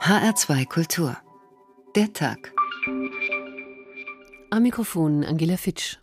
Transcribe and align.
HR2 0.00 0.66
Kultur. 0.66 1.16
Der 1.94 2.12
Tag. 2.12 2.52
Am 4.50 4.62
Mikrofon 4.62 5.24
Angela 5.24 5.56
Fitsch. 5.56 5.98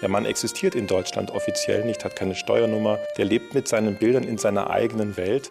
Der 0.00 0.08
Mann 0.08 0.24
existiert 0.24 0.76
in 0.76 0.86
Deutschland 0.86 1.32
offiziell 1.32 1.84
nicht, 1.84 2.04
hat 2.04 2.14
keine 2.14 2.36
Steuernummer. 2.36 2.98
Der 3.18 3.24
lebt 3.24 3.54
mit 3.54 3.66
seinen 3.66 3.96
Bildern 3.98 4.22
in 4.22 4.38
seiner 4.38 4.70
eigenen 4.70 5.16
Welt. 5.16 5.50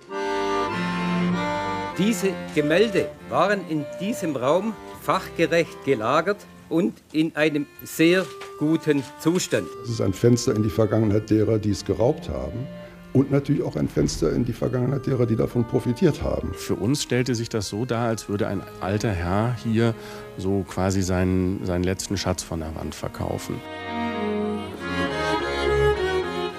Diese 1.97 2.31
Gemälde 2.55 3.09
waren 3.27 3.67
in 3.69 3.85
diesem 3.99 4.37
Raum 4.37 4.73
fachgerecht 5.01 5.83
gelagert 5.83 6.45
und 6.69 6.93
in 7.11 7.35
einem 7.35 7.67
sehr 7.83 8.25
guten 8.59 9.03
Zustand. 9.19 9.67
Es 9.83 9.89
ist 9.89 10.01
ein 10.01 10.13
Fenster 10.13 10.55
in 10.55 10.63
die 10.63 10.69
Vergangenheit 10.69 11.29
derer, 11.29 11.59
die 11.59 11.71
es 11.71 11.83
geraubt 11.83 12.29
haben 12.29 12.65
und 13.13 13.31
natürlich 13.31 13.63
auch 13.63 13.75
ein 13.75 13.87
Fenster 13.87 14.31
in 14.33 14.45
die 14.45 14.53
Vergangenheit 14.53 15.07
derer, 15.07 15.25
die 15.25 15.35
davon 15.35 15.65
profitiert 15.65 16.21
haben. 16.21 16.53
Für 16.53 16.75
uns 16.75 17.03
stellte 17.03 17.35
sich 17.35 17.49
das 17.49 17.69
so 17.69 17.85
dar, 17.85 18.07
als 18.07 18.29
würde 18.29 18.47
ein 18.47 18.61
alter 18.81 19.11
Herr 19.11 19.55
hier 19.63 19.95
so 20.37 20.63
quasi 20.67 21.01
seinen, 21.01 21.65
seinen 21.65 21.83
letzten 21.83 22.17
Schatz 22.17 22.43
von 22.43 22.59
der 22.59 22.75
Wand 22.75 22.95
verkaufen. 22.95 23.55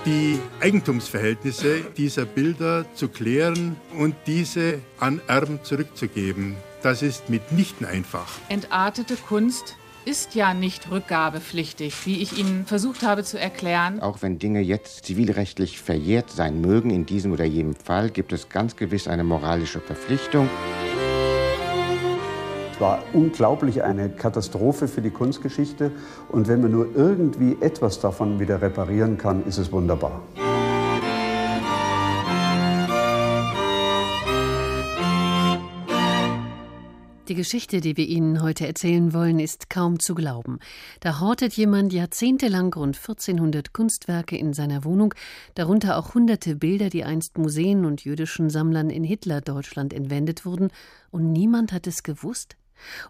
Die 0.06 0.38
Eigentumsverhältnisse 0.60 1.82
dieser 1.96 2.24
Bilder 2.24 2.86
zu 2.94 3.08
klären 3.08 3.76
und 3.98 4.14
diese 4.26 4.78
an 4.98 5.20
Erben 5.26 5.60
zurückzugeben, 5.62 6.56
das 6.82 7.02
ist 7.02 7.28
mitnichten 7.28 7.86
einfach. 7.86 8.38
Entartete 8.48 9.16
Kunst 9.16 9.76
ist 10.04 10.34
ja 10.34 10.54
nicht 10.54 10.90
rückgabepflichtig, 10.90 12.06
wie 12.06 12.22
ich 12.22 12.38
Ihnen 12.38 12.64
versucht 12.66 13.02
habe 13.02 13.22
zu 13.22 13.38
erklären. 13.38 14.00
Auch 14.00 14.22
wenn 14.22 14.38
Dinge 14.38 14.60
jetzt 14.60 15.04
zivilrechtlich 15.04 15.80
verjährt 15.80 16.30
sein 16.30 16.60
mögen, 16.60 16.90
in 16.90 17.06
diesem 17.06 17.32
oder 17.32 17.44
jenem 17.44 17.74
Fall, 17.74 18.10
gibt 18.10 18.32
es 18.32 18.48
ganz 18.48 18.76
gewiss 18.76 19.08
eine 19.08 19.24
moralische 19.24 19.80
Verpflichtung. 19.80 20.48
Es 22.72 22.80
war 22.80 23.02
unglaublich 23.12 23.82
eine 23.82 24.08
Katastrophe 24.08 24.88
für 24.88 25.02
die 25.02 25.10
Kunstgeschichte. 25.10 25.92
Und 26.30 26.48
wenn 26.48 26.62
man 26.62 26.72
nur 26.72 26.88
irgendwie 26.94 27.58
etwas 27.60 28.00
davon 28.00 28.40
wieder 28.40 28.62
reparieren 28.62 29.18
kann, 29.18 29.44
ist 29.44 29.58
es 29.58 29.70
wunderbar. 29.70 30.22
Die 37.30 37.36
Geschichte, 37.36 37.80
die 37.80 37.96
wir 37.96 38.08
Ihnen 38.08 38.42
heute 38.42 38.66
erzählen 38.66 39.14
wollen, 39.14 39.38
ist 39.38 39.70
kaum 39.70 40.00
zu 40.00 40.16
glauben. 40.16 40.58
Da 40.98 41.20
hortet 41.20 41.52
jemand 41.52 41.92
jahrzehntelang 41.92 42.74
rund 42.74 42.96
1400 42.96 43.72
Kunstwerke 43.72 44.36
in 44.36 44.52
seiner 44.52 44.84
Wohnung, 44.84 45.14
darunter 45.54 45.96
auch 45.96 46.14
hunderte 46.14 46.56
Bilder, 46.56 46.90
die 46.90 47.04
einst 47.04 47.38
Museen 47.38 47.84
und 47.84 48.02
jüdischen 48.02 48.50
Sammlern 48.50 48.90
in 48.90 49.04
Hitler-Deutschland 49.04 49.92
entwendet 49.92 50.44
wurden, 50.44 50.70
und 51.12 51.30
niemand 51.30 51.72
hat 51.72 51.86
es 51.86 52.02
gewusst? 52.02 52.56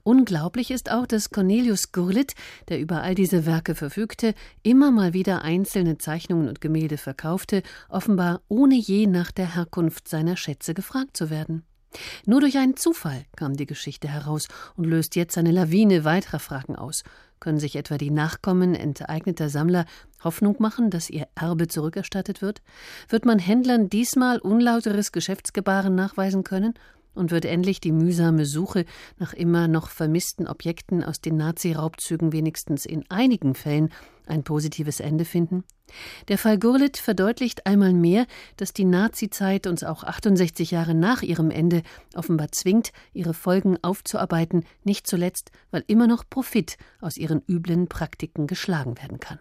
Unglaublich 0.03 0.71
ist 0.71 0.91
auch, 0.91 1.07
dass 1.07 1.31
Cornelius 1.31 1.91
Gurlitt, 1.91 2.35
der 2.69 2.79
über 2.79 3.01
all 3.01 3.15
diese 3.15 3.47
Werke 3.47 3.75
verfügte, 3.75 4.35
immer 4.63 4.91
mal 4.91 5.15
wieder 5.15 5.41
einzelne 5.41 5.97
Zeichnungen 5.97 6.47
und 6.47 6.61
Gemälde 6.61 6.99
verkaufte, 6.99 7.63
offenbar 7.89 8.43
ohne 8.49 8.75
je 8.75 9.07
nach 9.07 9.31
der 9.31 9.55
Herkunft 9.55 10.09
seiner 10.09 10.37
Schätze 10.37 10.75
gefragt 10.75 11.17
zu 11.17 11.31
werden. 11.31 11.65
Nur 12.27 12.41
durch 12.41 12.59
einen 12.59 12.77
Zufall 12.77 13.25
kam 13.37 13.57
die 13.57 13.67
Geschichte 13.67 14.09
heraus 14.09 14.49
und 14.77 14.85
löst 14.85 15.17
jetzt 15.17 15.37
eine 15.39 15.51
Lawine 15.51 16.05
weiterer 16.05 16.39
Fragen 16.39 16.77
aus. 16.77 17.03
Können 17.41 17.59
sich 17.59 17.77
etwa 17.77 17.97
die 17.97 18.11
Nachkommen 18.11 18.75
enteigneter 18.75 19.49
Sammler 19.49 19.87
Hoffnung 20.23 20.57
machen, 20.59 20.91
dass 20.91 21.09
ihr 21.09 21.27
Erbe 21.35 21.69
zurückerstattet 21.69 22.43
wird? 22.43 22.61
Wird 23.09 23.25
man 23.25 23.39
Händlern 23.39 23.89
diesmal 23.89 24.39
unlauteres 24.39 25.11
Geschäftsgebaren 25.11 25.95
nachweisen 25.95 26.45
können? 26.45 26.75
Und 27.15 27.31
wird 27.31 27.45
endlich 27.45 27.81
die 27.81 27.93
mühsame 27.93 28.47
Suche 28.47 28.85
nach 29.19 29.33
immer 29.33 29.69
noch 29.69 29.91
vermissten 29.91 30.47
Objekten 30.47 31.03
aus 31.03 31.21
den 31.21 31.37
Nazi-Raubzügen 31.37 32.33
wenigstens 32.33 32.87
in 32.87 33.05
einigen 33.11 33.55
Fällen 33.55 33.91
ein 34.27 34.45
positives 34.45 35.01
Ende 35.01 35.25
finden? 35.25 35.65
Der 36.29 36.39
Fall 36.39 36.59
Gurlitt 36.59 36.97
verdeutlicht 36.97 37.67
einmal 37.67 37.93
mehr, 37.93 38.27
dass 38.57 38.73
die 38.73 38.85
Nazizeit 38.85 39.67
uns 39.67 39.83
auch 39.83 40.05
68 40.05 40.71
Jahre 40.71 40.95
nach 40.95 41.23
ihrem 41.23 41.51
Ende 41.51 41.83
offenbar 42.15 42.53
zwingt, 42.53 42.93
ihre 43.13 43.35
Folgen 43.35 43.77
aufzuarbeiten, 43.83 44.65
nicht 44.85 45.07
zuletzt, 45.07 45.51
weil 45.71 45.85
immer 45.89 46.07
noch 46.07 46.25
Profit 46.29 46.77
aus 47.01 47.17
ihren 47.17 47.43
üblen 47.49 47.89
Praktiken 47.89 48.47
geschlagen 48.47 48.97
werden 48.99 49.19
kann. 49.19 49.39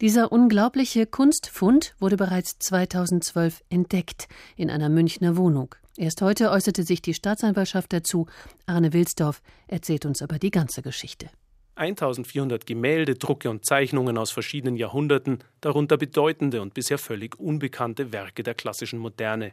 Dieser 0.00 0.32
unglaubliche 0.32 1.06
Kunstfund 1.06 1.94
wurde 1.98 2.16
bereits 2.16 2.58
2012 2.58 3.62
entdeckt 3.68 4.28
in 4.56 4.70
einer 4.70 4.88
Münchner 4.88 5.36
Wohnung. 5.36 5.74
Erst 5.96 6.22
heute 6.22 6.50
äußerte 6.50 6.84
sich 6.84 7.02
die 7.02 7.12
Staatsanwaltschaft 7.12 7.92
dazu. 7.92 8.26
Arne 8.64 8.94
Wilsdorf 8.94 9.42
erzählt 9.68 10.06
uns 10.06 10.22
aber 10.22 10.38
die 10.38 10.50
ganze 10.50 10.80
Geschichte. 10.80 11.28
1400 11.74 12.66
Gemälde, 12.66 13.14
Drucke 13.14 13.50
und 13.50 13.64
Zeichnungen 13.64 14.16
aus 14.16 14.30
verschiedenen 14.30 14.76
Jahrhunderten, 14.76 15.38
darunter 15.60 15.96
bedeutende 15.98 16.62
und 16.62 16.74
bisher 16.74 16.98
völlig 16.98 17.38
unbekannte 17.38 18.12
Werke 18.12 18.42
der 18.42 18.54
klassischen 18.54 18.98
Moderne. 18.98 19.52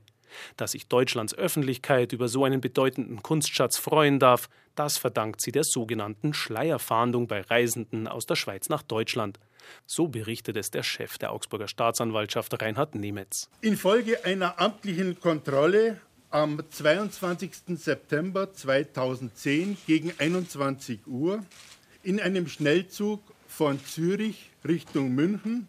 Dass 0.58 0.72
sich 0.72 0.88
Deutschlands 0.88 1.34
Öffentlichkeit 1.34 2.14
über 2.14 2.28
so 2.28 2.44
einen 2.44 2.62
bedeutenden 2.62 3.24
Kunstschatz 3.24 3.78
freuen 3.78 4.20
darf, 4.20 4.48
das 4.76 4.98
verdankt 4.98 5.42
sie 5.42 5.52
der 5.52 5.64
sogenannten 5.64 6.34
Schleierfahndung 6.34 7.28
bei 7.28 7.42
Reisenden 7.42 8.08
aus 8.08 8.26
der 8.26 8.36
Schweiz 8.36 8.70
nach 8.70 8.84
Deutschland. 8.84 9.40
So 9.86 10.08
berichtet 10.08 10.56
es 10.56 10.72
der 10.72 10.84
Chef 10.84 11.18
der 11.18 11.32
Augsburger 11.32 11.68
Staatsanwaltschaft 11.68 12.62
Reinhard 12.62 12.96
Nemetz. 12.96 13.50
Infolge 13.62 14.24
einer 14.24 14.60
amtlichen 14.60 15.20
Kontrolle 15.20 16.00
am 16.32 16.62
22. 16.70 17.52
September 17.76 18.54
2010 18.54 19.78
gegen 19.88 20.14
21 20.18 21.08
Uhr 21.08 21.44
in 22.04 22.20
einem 22.20 22.48
Schnellzug 22.48 23.22
von 23.48 23.84
Zürich 23.84 24.52
Richtung 24.68 25.16
München 25.16 25.68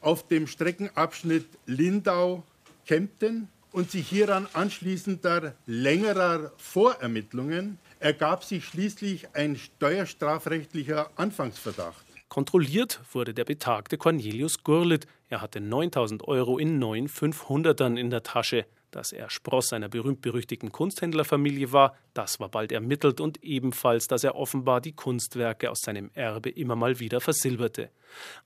auf 0.00 0.26
dem 0.26 0.46
Streckenabschnitt 0.46 1.46
Lindau-Kempten 1.66 3.48
und 3.72 3.90
sich 3.90 4.08
hieran 4.08 4.46
anschließender 4.52 5.54
längerer 5.66 6.52
Vorermittlungen 6.56 7.78
ergab 8.00 8.44
sich 8.44 8.64
schließlich 8.64 9.28
ein 9.34 9.56
steuerstrafrechtlicher 9.56 11.10
Anfangsverdacht. 11.16 12.04
Kontrolliert 12.28 13.00
wurde 13.12 13.34
der 13.34 13.44
betagte 13.44 13.98
Cornelius 13.98 14.62
Gurlitt. 14.62 15.06
Er 15.28 15.40
hatte 15.40 15.60
9000 15.60 16.26
Euro 16.26 16.58
in 16.58 16.78
neun 16.78 17.08
500ern 17.08 17.96
in 17.96 18.10
der 18.10 18.22
Tasche. 18.22 18.66
Dass 18.94 19.10
er 19.10 19.28
Spross 19.28 19.72
einer 19.72 19.88
berühmt-berüchtigten 19.88 20.70
Kunsthändlerfamilie 20.70 21.72
war, 21.72 21.96
das 22.14 22.38
war 22.38 22.48
bald 22.48 22.70
ermittelt 22.70 23.20
und 23.20 23.42
ebenfalls, 23.42 24.06
dass 24.06 24.22
er 24.22 24.36
offenbar 24.36 24.80
die 24.80 24.92
Kunstwerke 24.92 25.68
aus 25.68 25.80
seinem 25.80 26.12
Erbe 26.14 26.50
immer 26.50 26.76
mal 26.76 27.00
wieder 27.00 27.20
versilberte. 27.20 27.90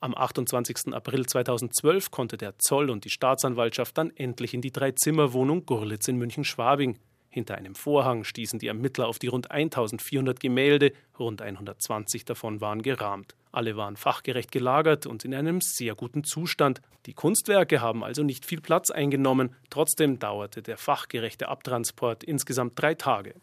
Am 0.01 0.15
28. 0.15 0.95
April 0.95 1.27
2012 1.27 2.11
konnte 2.11 2.39
der 2.39 2.59
Zoll 2.59 2.89
und 2.89 3.05
die 3.05 3.11
Staatsanwaltschaft 3.11 3.99
dann 3.99 4.11
endlich 4.17 4.55
in 4.55 4.63
die 4.63 4.73
Dreizimmerwohnung 4.73 5.67
Gurlitz 5.67 6.09
in 6.09 6.17
München-Schwabing. 6.17 6.99
Hinter 7.39 7.55
einem 7.55 7.77
Vorhang 7.77 8.25
stießen 8.25 8.59
die 8.59 8.67
Ermittler 8.67 9.07
auf 9.07 9.21
die 9.21 9.29
rund 9.29 9.53
1400 9.53 10.41
Gemälde, 10.41 10.91
rund 11.21 11.41
120 11.41 12.25
davon 12.25 12.61
waren 12.61 12.83
gerahmt. 12.83 13.37
Alle 13.53 13.77
waren 13.77 13.97
fachgerecht 13.97 14.51
gelagert 14.51 15.07
und 15.07 15.25
in 15.25 15.33
einem 15.33 15.61
sehr 15.61 15.95
guten 15.95 16.25
Zustand. 16.25 16.81
Die 17.07 17.15
Kunstwerke 17.15 17.81
haben 17.81 18.03
also 18.03 18.25
nicht 18.25 18.45
viel 18.45 18.61
Platz 18.61 18.91
eingenommen, 18.91 19.55
trotzdem 19.71 20.19
dauerte 20.19 20.63
der 20.63 20.79
fachgerechte 20.79 21.49
Abtransport 21.49 22.25
insgesamt 22.25 22.73
drei 22.75 22.95
Tage. 22.95 23.35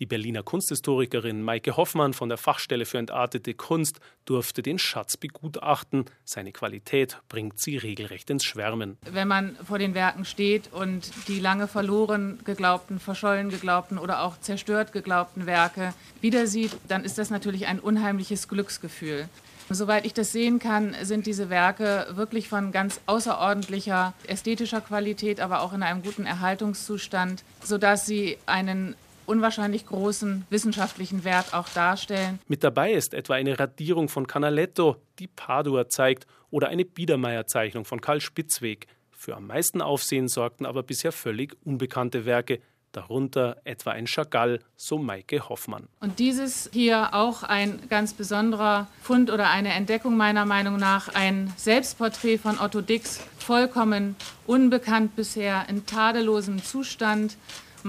Die 0.00 0.06
Berliner 0.06 0.44
Kunsthistorikerin 0.44 1.42
Maike 1.42 1.76
Hoffmann 1.76 2.12
von 2.12 2.28
der 2.28 2.38
Fachstelle 2.38 2.86
für 2.86 2.98
entartete 2.98 3.54
Kunst 3.54 3.98
durfte 4.26 4.62
den 4.62 4.78
Schatz 4.78 5.16
begutachten. 5.16 6.04
Seine 6.24 6.52
Qualität 6.52 7.18
bringt 7.28 7.58
sie 7.58 7.76
regelrecht 7.78 8.30
ins 8.30 8.44
Schwärmen. 8.44 8.96
Wenn 9.10 9.26
man 9.26 9.56
vor 9.56 9.80
den 9.80 9.94
Werken 9.94 10.24
steht 10.24 10.72
und 10.72 11.10
die 11.26 11.40
lange 11.40 11.66
verloren 11.66 12.38
geglaubten, 12.44 13.00
verschollen 13.00 13.48
geglaubten 13.48 13.98
oder 13.98 14.22
auch 14.22 14.38
zerstört 14.38 14.92
geglaubten 14.92 15.46
Werke 15.46 15.92
wieder 16.20 16.46
sieht, 16.46 16.76
dann 16.86 17.02
ist 17.02 17.18
das 17.18 17.30
natürlich 17.30 17.66
ein 17.66 17.80
unheimliches 17.80 18.46
Glücksgefühl. 18.46 19.28
Soweit 19.70 20.06
ich 20.06 20.14
das 20.14 20.32
sehen 20.32 20.60
kann, 20.60 20.94
sind 21.02 21.26
diese 21.26 21.50
Werke 21.50 22.06
wirklich 22.12 22.48
von 22.48 22.72
ganz 22.72 23.00
außerordentlicher 23.04 24.14
ästhetischer 24.26 24.80
Qualität, 24.80 25.40
aber 25.40 25.60
auch 25.60 25.74
in 25.74 25.82
einem 25.82 26.02
guten 26.02 26.24
Erhaltungszustand, 26.24 27.44
sodass 27.62 28.06
sie 28.06 28.38
einen 28.46 28.94
unwahrscheinlich 29.28 29.86
großen 29.86 30.46
wissenschaftlichen 30.50 31.24
Wert 31.24 31.54
auch 31.54 31.68
darstellen. 31.68 32.38
Mit 32.48 32.64
dabei 32.64 32.92
ist 32.92 33.14
etwa 33.14 33.34
eine 33.34 33.58
Radierung 33.58 34.08
von 34.08 34.26
Canaletto, 34.26 34.96
die 35.18 35.26
Padua 35.28 35.88
zeigt, 35.88 36.26
oder 36.50 36.68
eine 36.68 36.84
Biedermeier-Zeichnung 36.84 37.84
von 37.84 38.00
Karl 38.00 38.20
Spitzweg. 38.20 38.86
Für 39.10 39.36
am 39.36 39.46
meisten 39.46 39.82
Aufsehen 39.82 40.28
sorgten 40.28 40.64
aber 40.64 40.82
bisher 40.82 41.12
völlig 41.12 41.56
unbekannte 41.64 42.24
Werke, 42.24 42.60
darunter 42.92 43.58
etwa 43.64 43.90
ein 43.90 44.06
Chagall, 44.06 44.60
so 44.76 44.98
Maike 44.98 45.48
Hoffmann. 45.48 45.88
Und 46.00 46.18
dieses 46.18 46.70
hier 46.72 47.14
auch 47.14 47.42
ein 47.42 47.80
ganz 47.88 48.14
besonderer 48.14 48.86
Fund 49.02 49.30
oder 49.30 49.50
eine 49.50 49.72
Entdeckung 49.74 50.16
meiner 50.16 50.46
Meinung 50.46 50.76
nach, 50.76 51.14
ein 51.14 51.52
Selbstporträt 51.56 52.38
von 52.38 52.58
Otto 52.58 52.80
Dix, 52.80 53.20
vollkommen 53.38 54.16
unbekannt 54.46 55.16
bisher, 55.16 55.66
in 55.68 55.84
tadellosem 55.86 56.62
Zustand. 56.62 57.36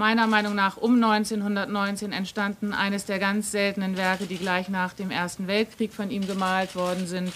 Meiner 0.00 0.26
Meinung 0.26 0.54
nach 0.54 0.78
um 0.78 0.94
1919 0.94 2.12
entstanden, 2.12 2.72
eines 2.72 3.04
der 3.04 3.18
ganz 3.18 3.50
seltenen 3.50 3.98
Werke, 3.98 4.24
die 4.24 4.38
gleich 4.38 4.70
nach 4.70 4.94
dem 4.94 5.10
Ersten 5.10 5.46
Weltkrieg 5.46 5.92
von 5.92 6.10
ihm 6.10 6.26
gemalt 6.26 6.74
worden 6.74 7.06
sind. 7.06 7.30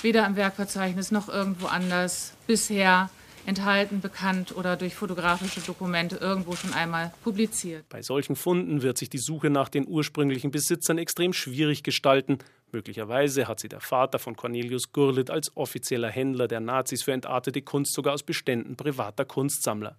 Weder 0.00 0.26
im 0.26 0.34
Werkverzeichnis 0.34 1.10
noch 1.10 1.28
irgendwo 1.28 1.66
anders 1.66 2.32
bisher 2.46 3.10
enthalten, 3.44 4.00
bekannt 4.00 4.56
oder 4.56 4.78
durch 4.78 4.94
fotografische 4.94 5.60
Dokumente 5.60 6.16
irgendwo 6.16 6.56
schon 6.56 6.72
einmal 6.72 7.12
publiziert. 7.22 7.86
Bei 7.90 8.00
solchen 8.00 8.36
Funden 8.36 8.80
wird 8.80 8.96
sich 8.96 9.10
die 9.10 9.18
Suche 9.18 9.50
nach 9.50 9.68
den 9.68 9.86
ursprünglichen 9.86 10.50
Besitzern 10.50 10.96
extrem 10.96 11.34
schwierig 11.34 11.82
gestalten. 11.82 12.38
Möglicherweise 12.72 13.48
hat 13.48 13.60
sie 13.60 13.68
der 13.68 13.80
Vater 13.80 14.18
von 14.18 14.34
Cornelius 14.34 14.92
Gurlitt 14.92 15.30
als 15.30 15.54
offizieller 15.58 16.08
Händler 16.08 16.48
der 16.48 16.60
Nazis 16.60 17.02
für 17.02 17.12
entartete 17.12 17.60
Kunst 17.60 17.92
sogar 17.92 18.14
aus 18.14 18.22
Beständen 18.22 18.76
privater 18.76 19.26
Kunstsammler. 19.26 19.94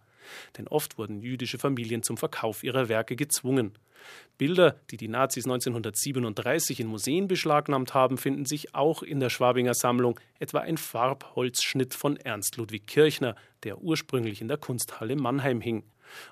Denn 0.57 0.67
oft 0.67 0.97
wurden 0.97 1.21
jüdische 1.21 1.57
Familien 1.57 2.03
zum 2.03 2.17
Verkauf 2.17 2.63
ihrer 2.63 2.89
Werke 2.89 3.15
gezwungen. 3.15 3.73
Bilder, 4.37 4.75
die 4.91 4.97
die 4.97 5.07
Nazis 5.07 5.45
1937 5.45 6.79
in 6.79 6.87
Museen 6.87 7.27
beschlagnahmt 7.27 7.93
haben, 7.93 8.17
finden 8.17 8.45
sich 8.45 8.75
auch 8.75 9.03
in 9.03 9.19
der 9.19 9.29
Schwabinger 9.29 9.73
Sammlung, 9.73 10.19
etwa 10.39 10.59
ein 10.59 10.77
Farbholzschnitt 10.77 11.93
von 11.93 12.17
Ernst 12.17 12.57
Ludwig 12.57 12.87
Kirchner, 12.87 13.35
der 13.63 13.81
ursprünglich 13.81 14.41
in 14.41 14.47
der 14.47 14.57
Kunsthalle 14.57 15.15
Mannheim 15.15 15.61
hing. 15.61 15.83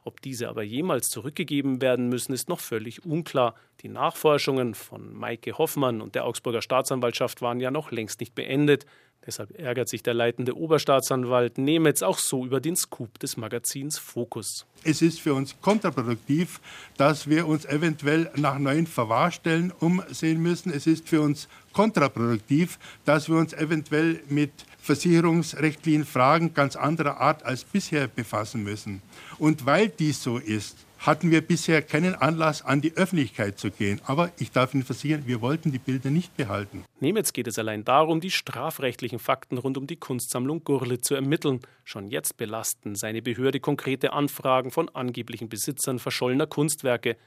Ob 0.03 0.21
diese 0.21 0.49
aber 0.49 0.63
jemals 0.63 1.07
zurückgegeben 1.07 1.81
werden 1.81 2.09
müssen, 2.09 2.33
ist 2.33 2.49
noch 2.49 2.59
völlig 2.59 3.05
unklar. 3.05 3.55
Die 3.81 3.89
Nachforschungen 3.89 4.75
von 4.75 5.13
Maike 5.13 5.57
Hoffmann 5.57 6.01
und 6.01 6.15
der 6.15 6.25
Augsburger 6.25 6.61
Staatsanwaltschaft 6.61 7.41
waren 7.41 7.59
ja 7.59 7.71
noch 7.71 7.91
längst 7.91 8.19
nicht 8.19 8.35
beendet. 8.35 8.85
Deshalb 9.25 9.57
ärgert 9.59 9.87
sich 9.87 10.01
der 10.01 10.15
leitende 10.15 10.57
Oberstaatsanwalt 10.57 11.59
Nemetz 11.59 12.01
auch 12.01 12.17
so 12.17 12.43
über 12.43 12.59
den 12.59 12.75
Scoop 12.75 13.19
des 13.19 13.37
Magazins 13.37 13.99
Focus. 13.99 14.65
Es 14.83 15.03
ist 15.03 15.21
für 15.21 15.35
uns 15.35 15.55
kontraproduktiv, 15.61 16.59
dass 16.97 17.29
wir 17.29 17.45
uns 17.45 17.65
eventuell 17.65 18.31
nach 18.35 18.57
neuen 18.57 18.87
Verwahrstellen 18.87 19.71
umsehen 19.79 20.41
müssen. 20.41 20.73
Es 20.73 20.87
ist 20.87 21.07
für 21.07 21.21
uns 21.21 21.47
kontraproduktiv, 21.71 22.79
dass 23.05 23.29
wir 23.29 23.35
uns 23.35 23.53
eventuell 23.53 24.21
mit 24.27 24.51
versicherungsrechtlichen 24.79 26.05
Fragen 26.05 26.55
ganz 26.55 26.75
anderer 26.75 27.21
Art 27.21 27.43
als 27.43 27.63
bisher 27.63 28.07
befassen 28.07 28.63
müssen. 28.63 29.03
Und 29.37 29.67
weil 29.67 29.89
dies 29.89 30.23
so 30.23 30.39
ist, 30.39 30.77
hatten 31.01 31.31
wir 31.31 31.41
bisher 31.41 31.81
keinen 31.81 32.15
Anlass, 32.15 32.63
an 32.63 32.79
die 32.81 32.95
Öffentlichkeit 32.95 33.57
zu 33.57 33.71
gehen. 33.71 33.99
Aber 34.05 34.31
ich 34.37 34.51
darf 34.51 34.73
Ihnen 34.73 34.83
versichern, 34.83 35.23
wir 35.25 35.41
wollten 35.41 35.71
die 35.71 35.79
Bilder 35.79 36.11
nicht 36.11 36.37
behalten. 36.37 36.85
Nemetz 36.99 37.33
geht 37.33 37.47
es 37.47 37.57
allein 37.57 37.83
darum, 37.83 38.21
die 38.21 38.29
strafrechtlichen 38.29 39.19
Fakten 39.19 39.57
rund 39.57 39.77
um 39.77 39.87
die 39.87 39.95
Kunstsammlung 39.95 40.63
Gurle 40.63 41.01
zu 41.01 41.15
ermitteln. 41.15 41.59
Schon 41.83 42.07
jetzt 42.07 42.37
belasten 42.37 42.95
seine 42.95 43.21
Behörde 43.21 43.59
konkrete 43.59 44.13
Anfragen 44.13 44.71
von 44.71 44.89
angeblichen 44.89 45.49
Besitzern 45.49 45.97
verschollener 45.97 46.47
Kunstwerke. 46.47 47.17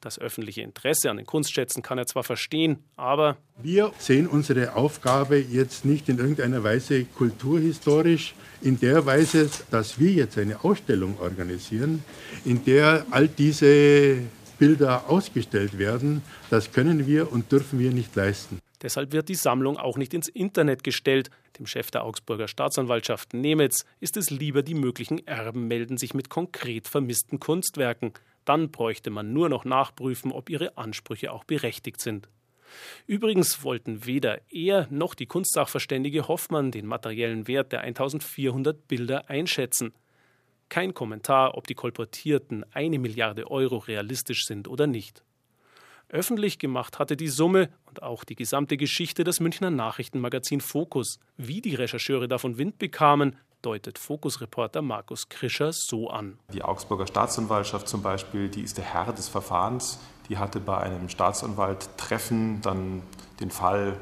Das 0.00 0.18
öffentliche 0.18 0.62
Interesse 0.62 1.10
an 1.10 1.16
den 1.16 1.26
Kunstschätzen 1.26 1.82
kann 1.82 1.98
er 1.98 2.06
zwar 2.06 2.24
verstehen, 2.24 2.78
aber 2.96 3.36
wir 3.62 3.92
sehen 3.98 4.26
unsere 4.26 4.74
Aufgabe 4.74 5.38
jetzt 5.38 5.84
nicht 5.84 6.08
in 6.08 6.18
irgendeiner 6.18 6.64
Weise 6.64 7.04
kulturhistorisch, 7.04 8.34
in 8.60 8.78
der 8.80 9.06
Weise, 9.06 9.50
dass 9.70 9.98
wir 9.98 10.12
jetzt 10.12 10.38
eine 10.38 10.64
Ausstellung 10.64 11.18
organisieren, 11.20 12.04
in 12.44 12.64
der 12.64 13.06
all 13.10 13.28
diese 13.28 14.18
Bilder 14.58 15.08
ausgestellt 15.08 15.78
werden. 15.78 16.22
Das 16.48 16.72
können 16.72 17.06
wir 17.06 17.32
und 17.32 17.50
dürfen 17.50 17.78
wir 17.78 17.90
nicht 17.90 18.14
leisten. 18.14 18.60
Deshalb 18.82 19.12
wird 19.12 19.28
die 19.28 19.34
Sammlung 19.34 19.76
auch 19.76 19.96
nicht 19.96 20.12
ins 20.12 20.28
Internet 20.28 20.82
gestellt. 20.82 21.30
Dem 21.58 21.66
Chef 21.66 21.90
der 21.90 22.04
Augsburger 22.04 22.48
Staatsanwaltschaft 22.48 23.32
Nemetz 23.32 23.84
ist 24.00 24.16
es 24.16 24.30
lieber, 24.30 24.62
die 24.62 24.74
möglichen 24.74 25.24
Erben 25.26 25.68
melden 25.68 25.98
sich 25.98 26.14
mit 26.14 26.28
konkret 26.28 26.88
vermissten 26.88 27.38
Kunstwerken. 27.38 28.12
Dann 28.44 28.70
bräuchte 28.70 29.10
man 29.10 29.32
nur 29.32 29.48
noch 29.48 29.64
nachprüfen, 29.64 30.32
ob 30.32 30.50
ihre 30.50 30.76
Ansprüche 30.76 31.32
auch 31.32 31.44
berechtigt 31.44 32.00
sind. 32.00 32.28
Übrigens 33.06 33.62
wollten 33.64 34.06
weder 34.06 34.40
er 34.50 34.86
noch 34.90 35.14
die 35.14 35.26
Kunstsachverständige 35.26 36.28
Hoffmann 36.28 36.70
den 36.70 36.86
materiellen 36.86 37.46
Wert 37.46 37.72
der 37.72 37.82
1400 37.82 38.88
Bilder 38.88 39.28
einschätzen. 39.28 39.92
Kein 40.68 40.94
Kommentar, 40.94 41.56
ob 41.56 41.66
die 41.66 41.74
kolportierten 41.74 42.64
eine 42.72 42.98
Milliarde 42.98 43.50
Euro 43.50 43.76
realistisch 43.76 44.46
sind 44.46 44.68
oder 44.68 44.86
nicht. 44.86 45.22
Öffentlich 46.08 46.58
gemacht 46.58 46.98
hatte 46.98 47.16
die 47.16 47.28
Summe 47.28 47.70
und 47.84 48.02
auch 48.02 48.24
die 48.24 48.36
gesamte 48.36 48.76
Geschichte 48.76 49.24
das 49.24 49.40
Münchner 49.40 49.70
Nachrichtenmagazin 49.70 50.60
Focus. 50.60 51.18
Wie 51.36 51.62
die 51.62 51.74
Rechercheure 51.74 52.28
davon 52.28 52.58
Wind 52.58 52.78
bekamen, 52.78 53.36
deutet 53.62 53.98
Fokus-Reporter 53.98 54.82
Markus 54.82 55.28
Krischer 55.28 55.72
so 55.72 56.10
an. 56.10 56.38
Die 56.52 56.62
Augsburger 56.62 57.06
Staatsanwaltschaft 57.06 57.88
zum 57.88 58.02
Beispiel, 58.02 58.48
die 58.48 58.62
ist 58.62 58.76
der 58.76 58.84
Herr 58.84 59.12
des 59.12 59.28
Verfahrens. 59.28 59.98
Die 60.28 60.38
hatte 60.38 60.60
bei 60.60 60.78
einem 60.78 61.08
Staatsanwalt-Treffen 61.08 62.60
dann 62.60 63.02
den 63.40 63.50
Fall 63.50 63.96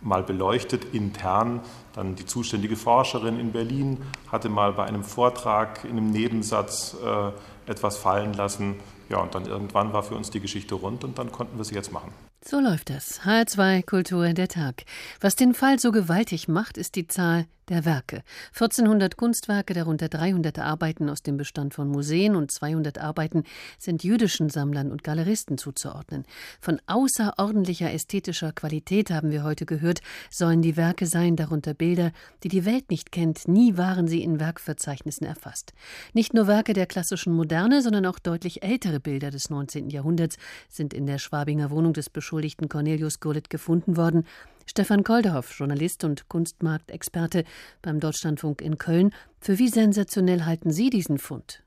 mal 0.00 0.22
beleuchtet 0.22 0.94
intern. 0.94 1.60
Dann 1.94 2.14
die 2.14 2.26
zuständige 2.26 2.76
Forscherin 2.76 3.40
in 3.40 3.52
Berlin 3.52 4.02
hatte 4.30 4.48
mal 4.48 4.72
bei 4.72 4.84
einem 4.84 5.04
Vortrag 5.04 5.84
in 5.84 5.92
einem 5.92 6.10
Nebensatz 6.10 6.96
äh, 7.04 7.70
etwas 7.70 7.96
fallen 7.98 8.32
lassen. 8.32 8.76
Ja, 9.08 9.18
und 9.18 9.34
dann 9.34 9.46
irgendwann 9.46 9.92
war 9.92 10.02
für 10.02 10.14
uns 10.14 10.30
die 10.30 10.40
Geschichte 10.40 10.74
rund 10.74 11.04
und 11.04 11.18
dann 11.18 11.32
konnten 11.32 11.56
wir 11.56 11.64
sie 11.64 11.74
jetzt 11.74 11.92
machen. 11.92 12.12
So 12.44 12.60
läuft 12.60 12.90
das. 12.90 13.22
HR2 13.22 13.84
Kultur 13.84 14.32
der 14.32 14.48
Tag. 14.48 14.84
Was 15.20 15.34
den 15.34 15.54
Fall 15.54 15.78
so 15.78 15.90
gewaltig 15.90 16.48
macht, 16.48 16.78
ist 16.78 16.94
die 16.94 17.06
Zahl 17.08 17.46
der 17.68 17.84
Werke. 17.84 18.22
1400 18.52 19.16
Kunstwerke, 19.16 19.74
darunter 19.74 20.08
300 20.08 20.58
Arbeiten 20.60 21.10
aus 21.10 21.22
dem 21.22 21.36
Bestand 21.36 21.74
von 21.74 21.88
Museen 21.88 22.36
und 22.36 22.52
200 22.52 22.98
Arbeiten 22.98 23.42
sind 23.78 24.04
jüdischen 24.04 24.48
Sammlern 24.48 24.92
und 24.92 25.02
Galeristen 25.02 25.58
zuzuordnen. 25.58 26.24
Von 26.60 26.80
außerordentlicher 26.86 27.92
ästhetischer 27.92 28.52
Qualität 28.52 29.10
haben 29.10 29.30
wir 29.30 29.42
heute 29.42 29.66
gehört, 29.66 30.00
sollen 30.30 30.62
die 30.62 30.76
Werke 30.76 31.06
sein, 31.06 31.34
darunter 31.34 31.74
Bilder, 31.74 32.12
die 32.44 32.48
die 32.48 32.64
Welt 32.64 32.90
nicht 32.90 33.10
kennt. 33.10 33.48
Nie 33.48 33.76
waren 33.76 34.06
sie 34.06 34.22
in 34.22 34.38
Werkverzeichnissen 34.38 35.26
erfasst. 35.26 35.72
Nicht 36.12 36.34
nur 36.34 36.46
Werke 36.46 36.72
der 36.72 36.86
klassischen 36.86 37.32
Moderne, 37.32 37.82
sondern 37.82 38.06
auch 38.06 38.20
deutlich 38.20 38.62
ältere 38.62 39.00
Bilder 39.00 39.30
des 39.30 39.50
19. 39.50 39.90
Jahrhunderts 39.90 40.36
sind 40.68 40.94
in 40.94 41.06
der 41.06 41.18
Schwabinger 41.18 41.70
Wohnung 41.70 41.94
des 41.94 42.10
Beschuldigten 42.26 42.68
Cornelius 42.68 43.20
Gurlitt 43.20 43.50
gefunden 43.50 43.96
worden. 43.96 44.26
Stefan 44.66 45.04
Kolderhoff, 45.04 45.56
Journalist 45.56 46.02
und 46.02 46.28
Kunstmarktexperte 46.28 47.44
beim 47.82 48.00
Deutschlandfunk 48.00 48.62
in 48.62 48.78
Köln. 48.78 49.14
Für 49.40 49.60
wie 49.60 49.68
sensationell 49.68 50.42
halten 50.42 50.72
Sie 50.72 50.90
diesen 50.90 51.18
Fund? 51.18 51.62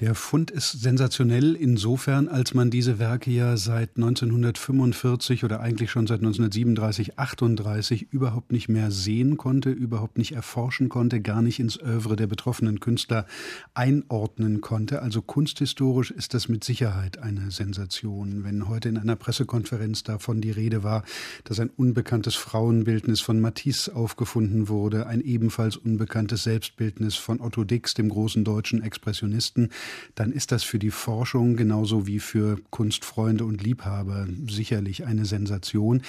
Der 0.00 0.14
Fund 0.14 0.52
ist 0.52 0.80
sensationell 0.80 1.56
insofern, 1.56 2.28
als 2.28 2.54
man 2.54 2.70
diese 2.70 3.00
Werke 3.00 3.32
ja 3.32 3.56
seit 3.56 3.96
1945 3.96 5.42
oder 5.42 5.58
eigentlich 5.58 5.90
schon 5.90 6.06
seit 6.06 6.20
1937, 6.20 7.18
38 7.18 8.12
überhaupt 8.12 8.52
nicht 8.52 8.68
mehr 8.68 8.92
sehen 8.92 9.36
konnte, 9.36 9.70
überhaupt 9.70 10.16
nicht 10.16 10.36
erforschen 10.36 10.88
konnte, 10.88 11.20
gar 11.20 11.42
nicht 11.42 11.58
ins 11.58 11.80
Övre 11.80 12.14
der 12.14 12.28
betroffenen 12.28 12.78
Künstler 12.78 13.26
einordnen 13.74 14.60
konnte. 14.60 15.02
Also 15.02 15.20
kunsthistorisch 15.20 16.12
ist 16.12 16.32
das 16.32 16.48
mit 16.48 16.62
Sicherheit 16.62 17.18
eine 17.18 17.50
Sensation. 17.50 18.44
Wenn 18.44 18.68
heute 18.68 18.88
in 18.90 18.98
einer 18.98 19.16
Pressekonferenz 19.16 20.04
davon 20.04 20.40
die 20.40 20.52
Rede 20.52 20.84
war, 20.84 21.02
dass 21.42 21.58
ein 21.58 21.70
unbekanntes 21.76 22.36
Frauenbildnis 22.36 23.20
von 23.20 23.40
Matisse 23.40 23.96
aufgefunden 23.96 24.68
wurde, 24.68 25.08
ein 25.08 25.22
ebenfalls 25.22 25.76
unbekanntes 25.76 26.44
Selbstbildnis 26.44 27.16
von 27.16 27.40
Otto 27.40 27.64
Dix, 27.64 27.94
dem 27.94 28.10
großen 28.10 28.44
deutschen 28.44 28.80
Expressionisten, 28.80 29.70
dann 30.14 30.32
ist 30.32 30.52
das 30.52 30.64
für 30.64 30.78
die 30.78 30.90
Forschung 30.90 31.56
genauso 31.56 32.06
wie 32.06 32.20
für 32.20 32.58
Kunstfreunde 32.70 33.44
und 33.44 33.62
Liebhaber 33.62 34.26
sicherlich 34.48 35.06
eine 35.06 35.24
Sensation. 35.24 36.02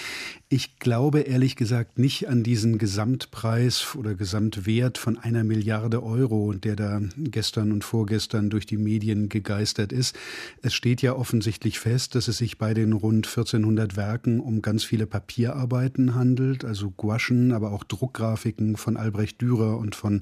Ich 0.50 0.80
glaube 0.80 1.22
ehrlich 1.22 1.56
gesagt 1.56 2.00
nicht 2.00 2.28
an 2.28 2.44
diesen 2.44 2.78
Gesamtpreis 2.78 3.96
oder 3.96 4.16
Gesamtwert 4.16 4.98
von 4.98 5.18
einer 5.18 5.44
Milliarde 5.44 6.04
Euro, 6.04 6.54
der 6.54 6.76
da 6.76 7.02
gestern 7.18 7.72
und 7.72 7.84
vorgestern 7.84 8.50
durch 8.50 8.66
die 8.66 8.78
Medien 8.78 9.30
gegeistert 9.30 9.92
ist. 9.92 10.16
Es 10.62 10.74
steht 10.74 11.02
ja 11.02 11.14
offensichtlich 11.14 11.80
fest, 11.80 12.16
dass 12.16 12.28
es 12.28 12.38
sich 12.38 12.58
bei 12.58 12.74
den 12.74 12.94
rund 12.94 13.28
1400 13.28 13.96
Werken 13.96 14.40
um 14.40 14.62
ganz 14.62 14.84
viele 14.84 15.06
Papierarbeiten 15.06 16.16
handelt, 16.16 16.66
also 16.66 16.92
Gouachen, 16.92 17.52
aber 17.52 17.72
auch 17.72 17.84
Druckgrafiken 17.84 18.78
von 18.78 18.98
Albrecht 18.98 19.42
Dürer 19.42 19.78
und 19.78 19.96
von 19.96 20.22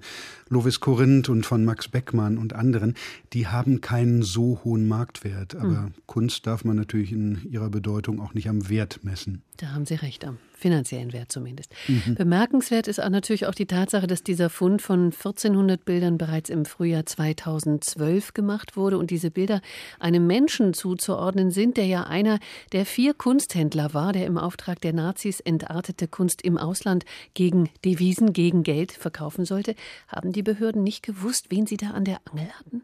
Lovis 0.49 0.79
Corinth 0.79 1.29
und 1.29 1.45
von 1.45 1.65
Max 1.65 1.87
Beckmann 1.87 2.37
und 2.37 2.53
anderen. 2.53 2.95
Die 3.33 3.46
haben 3.51 3.81
keinen 3.81 4.23
so 4.23 4.61
hohen 4.63 4.87
Marktwert. 4.87 5.55
Aber 5.55 5.67
mhm. 5.67 5.93
Kunst 6.05 6.47
darf 6.47 6.63
man 6.63 6.75
natürlich 6.75 7.11
in 7.11 7.41
ihrer 7.49 7.69
Bedeutung 7.69 8.19
auch 8.21 8.33
nicht 8.33 8.49
am 8.49 8.69
Wert 8.69 9.03
messen. 9.03 9.43
Da 9.57 9.71
haben 9.71 9.85
Sie 9.85 9.95
recht, 9.95 10.23
am 10.23 10.37
finanziellen 10.57 11.13
Wert 11.13 11.31
zumindest. 11.31 11.71
Mhm. 11.87 12.15
Bemerkenswert 12.15 12.87
ist 12.87 12.99
auch 12.99 13.09
natürlich 13.09 13.45
auch 13.45 13.55
die 13.55 13.67
Tatsache, 13.67 14.07
dass 14.07 14.23
dieser 14.23 14.49
Fund 14.49 14.81
von 14.81 15.05
1400 15.05 15.85
Bildern 15.85 16.17
bereits 16.17 16.49
im 16.49 16.65
Frühjahr 16.65 17.05
2012 17.05 18.33
gemacht 18.33 18.75
wurde 18.75 18.97
und 18.97 19.11
diese 19.11 19.31
Bilder 19.31 19.61
einem 19.99 20.25
Menschen 20.25 20.73
zuzuordnen 20.73 21.51
sind, 21.51 21.77
der 21.77 21.85
ja 21.85 22.03
einer 22.03 22.39
der 22.71 22.85
vier 22.85 23.13
Kunsthändler 23.13 23.93
war, 23.93 24.13
der 24.13 24.25
im 24.25 24.37
Auftrag 24.37 24.81
der 24.81 24.93
Nazis 24.93 25.39
entartete 25.39 26.07
Kunst 26.07 26.41
im 26.41 26.57
Ausland 26.57 27.05
gegen 27.33 27.69
Devisen, 27.85 28.33
gegen 28.33 28.63
Geld 28.63 28.91
verkaufen 28.91 29.45
sollte. 29.45 29.75
Haben 30.07 30.33
die 30.33 30.43
Behörden 30.43 30.83
nicht 30.83 31.03
gewusst, 31.03 31.47
wen 31.49 31.67
sie 31.67 31.77
da 31.77 31.91
an 31.91 32.03
der 32.03 32.19
Angel 32.31 32.47
hatten? 32.59 32.81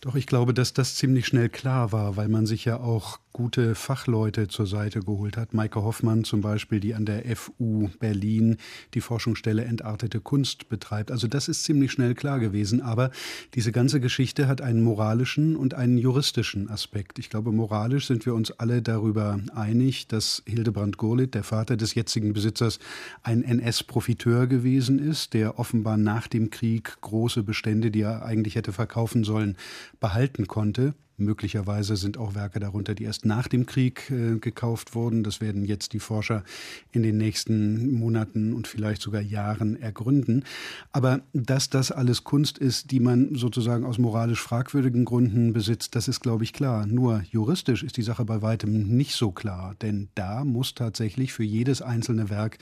Doch 0.00 0.16
ich 0.16 0.26
glaube, 0.26 0.52
dass 0.52 0.72
das 0.72 0.96
ziemlich 0.96 1.26
schnell 1.26 1.48
klar 1.48 1.92
war, 1.92 2.16
weil 2.16 2.28
man 2.28 2.44
sich 2.44 2.64
ja 2.64 2.80
auch 2.80 3.20
gute 3.32 3.74
Fachleute 3.74 4.48
zur 4.48 4.66
Seite 4.66 5.00
geholt 5.00 5.36
hat. 5.36 5.54
Maike 5.54 5.82
Hoffmann 5.82 6.24
zum 6.24 6.42
Beispiel, 6.42 6.80
die 6.80 6.94
an 6.94 7.06
der 7.06 7.24
FU 7.36 7.88
Berlin 7.98 8.56
die 8.94 9.00
Forschungsstelle 9.00 9.64
Entartete 9.64 10.20
Kunst 10.20 10.68
betreibt. 10.68 11.10
Also 11.10 11.28
das 11.28 11.48
ist 11.48 11.64
ziemlich 11.64 11.92
schnell 11.92 12.14
klar 12.14 12.40
gewesen. 12.40 12.82
Aber 12.82 13.10
diese 13.54 13.72
ganze 13.72 14.00
Geschichte 14.00 14.48
hat 14.48 14.60
einen 14.60 14.82
moralischen 14.82 15.56
und 15.56 15.74
einen 15.74 15.96
juristischen 15.96 16.68
Aspekt. 16.68 17.18
Ich 17.18 17.30
glaube, 17.30 17.52
moralisch 17.52 18.06
sind 18.06 18.26
wir 18.26 18.34
uns 18.34 18.50
alle 18.50 18.82
darüber 18.82 19.38
einig, 19.54 20.08
dass 20.08 20.42
Hildebrand 20.46 20.98
Gurlitt, 20.98 21.34
der 21.34 21.44
Vater 21.44 21.76
des 21.76 21.94
jetzigen 21.94 22.32
Besitzers, 22.32 22.80
ein 23.22 23.42
NS-Profiteur 23.42 24.46
gewesen 24.46 24.98
ist, 24.98 25.32
der 25.32 25.58
offenbar 25.58 25.96
nach 25.96 26.26
dem 26.26 26.50
Krieg 26.50 27.00
große 27.00 27.44
Bestände, 27.44 27.90
die 27.90 28.02
er 28.02 28.24
eigentlich 28.24 28.56
hätte 28.56 28.72
verkaufen 28.72 29.24
sollen, 29.24 29.51
behalten 30.00 30.46
konnte. 30.46 30.94
Möglicherweise 31.18 31.96
sind 31.96 32.16
auch 32.16 32.34
Werke 32.34 32.58
darunter, 32.58 32.94
die 32.94 33.04
erst 33.04 33.26
nach 33.26 33.46
dem 33.46 33.66
Krieg 33.66 34.10
äh, 34.10 34.38
gekauft 34.38 34.94
wurden. 34.94 35.22
Das 35.22 35.40
werden 35.40 35.64
jetzt 35.64 35.92
die 35.92 36.00
Forscher 36.00 36.42
in 36.90 37.02
den 37.02 37.18
nächsten 37.18 37.92
Monaten 37.92 38.54
und 38.54 38.66
vielleicht 38.66 39.02
sogar 39.02 39.20
Jahren 39.20 39.76
ergründen. 39.76 40.44
Aber 40.90 41.20
dass 41.32 41.68
das 41.68 41.92
alles 41.92 42.24
Kunst 42.24 42.58
ist, 42.58 42.90
die 42.90 43.00
man 43.00 43.34
sozusagen 43.34 43.84
aus 43.84 43.98
moralisch 43.98 44.40
fragwürdigen 44.40 45.04
Gründen 45.04 45.52
besitzt, 45.52 45.94
das 45.94 46.08
ist, 46.08 46.20
glaube 46.20 46.44
ich, 46.44 46.52
klar. 46.52 46.86
Nur 46.86 47.22
juristisch 47.30 47.82
ist 47.82 47.98
die 47.98 48.02
Sache 48.02 48.24
bei 48.24 48.40
weitem 48.40 48.96
nicht 48.96 49.14
so 49.14 49.32
klar. 49.32 49.76
Denn 49.82 50.08
da 50.14 50.44
muss 50.44 50.74
tatsächlich 50.74 51.32
für 51.32 51.44
jedes 51.44 51.82
einzelne 51.82 52.30
Werk 52.30 52.58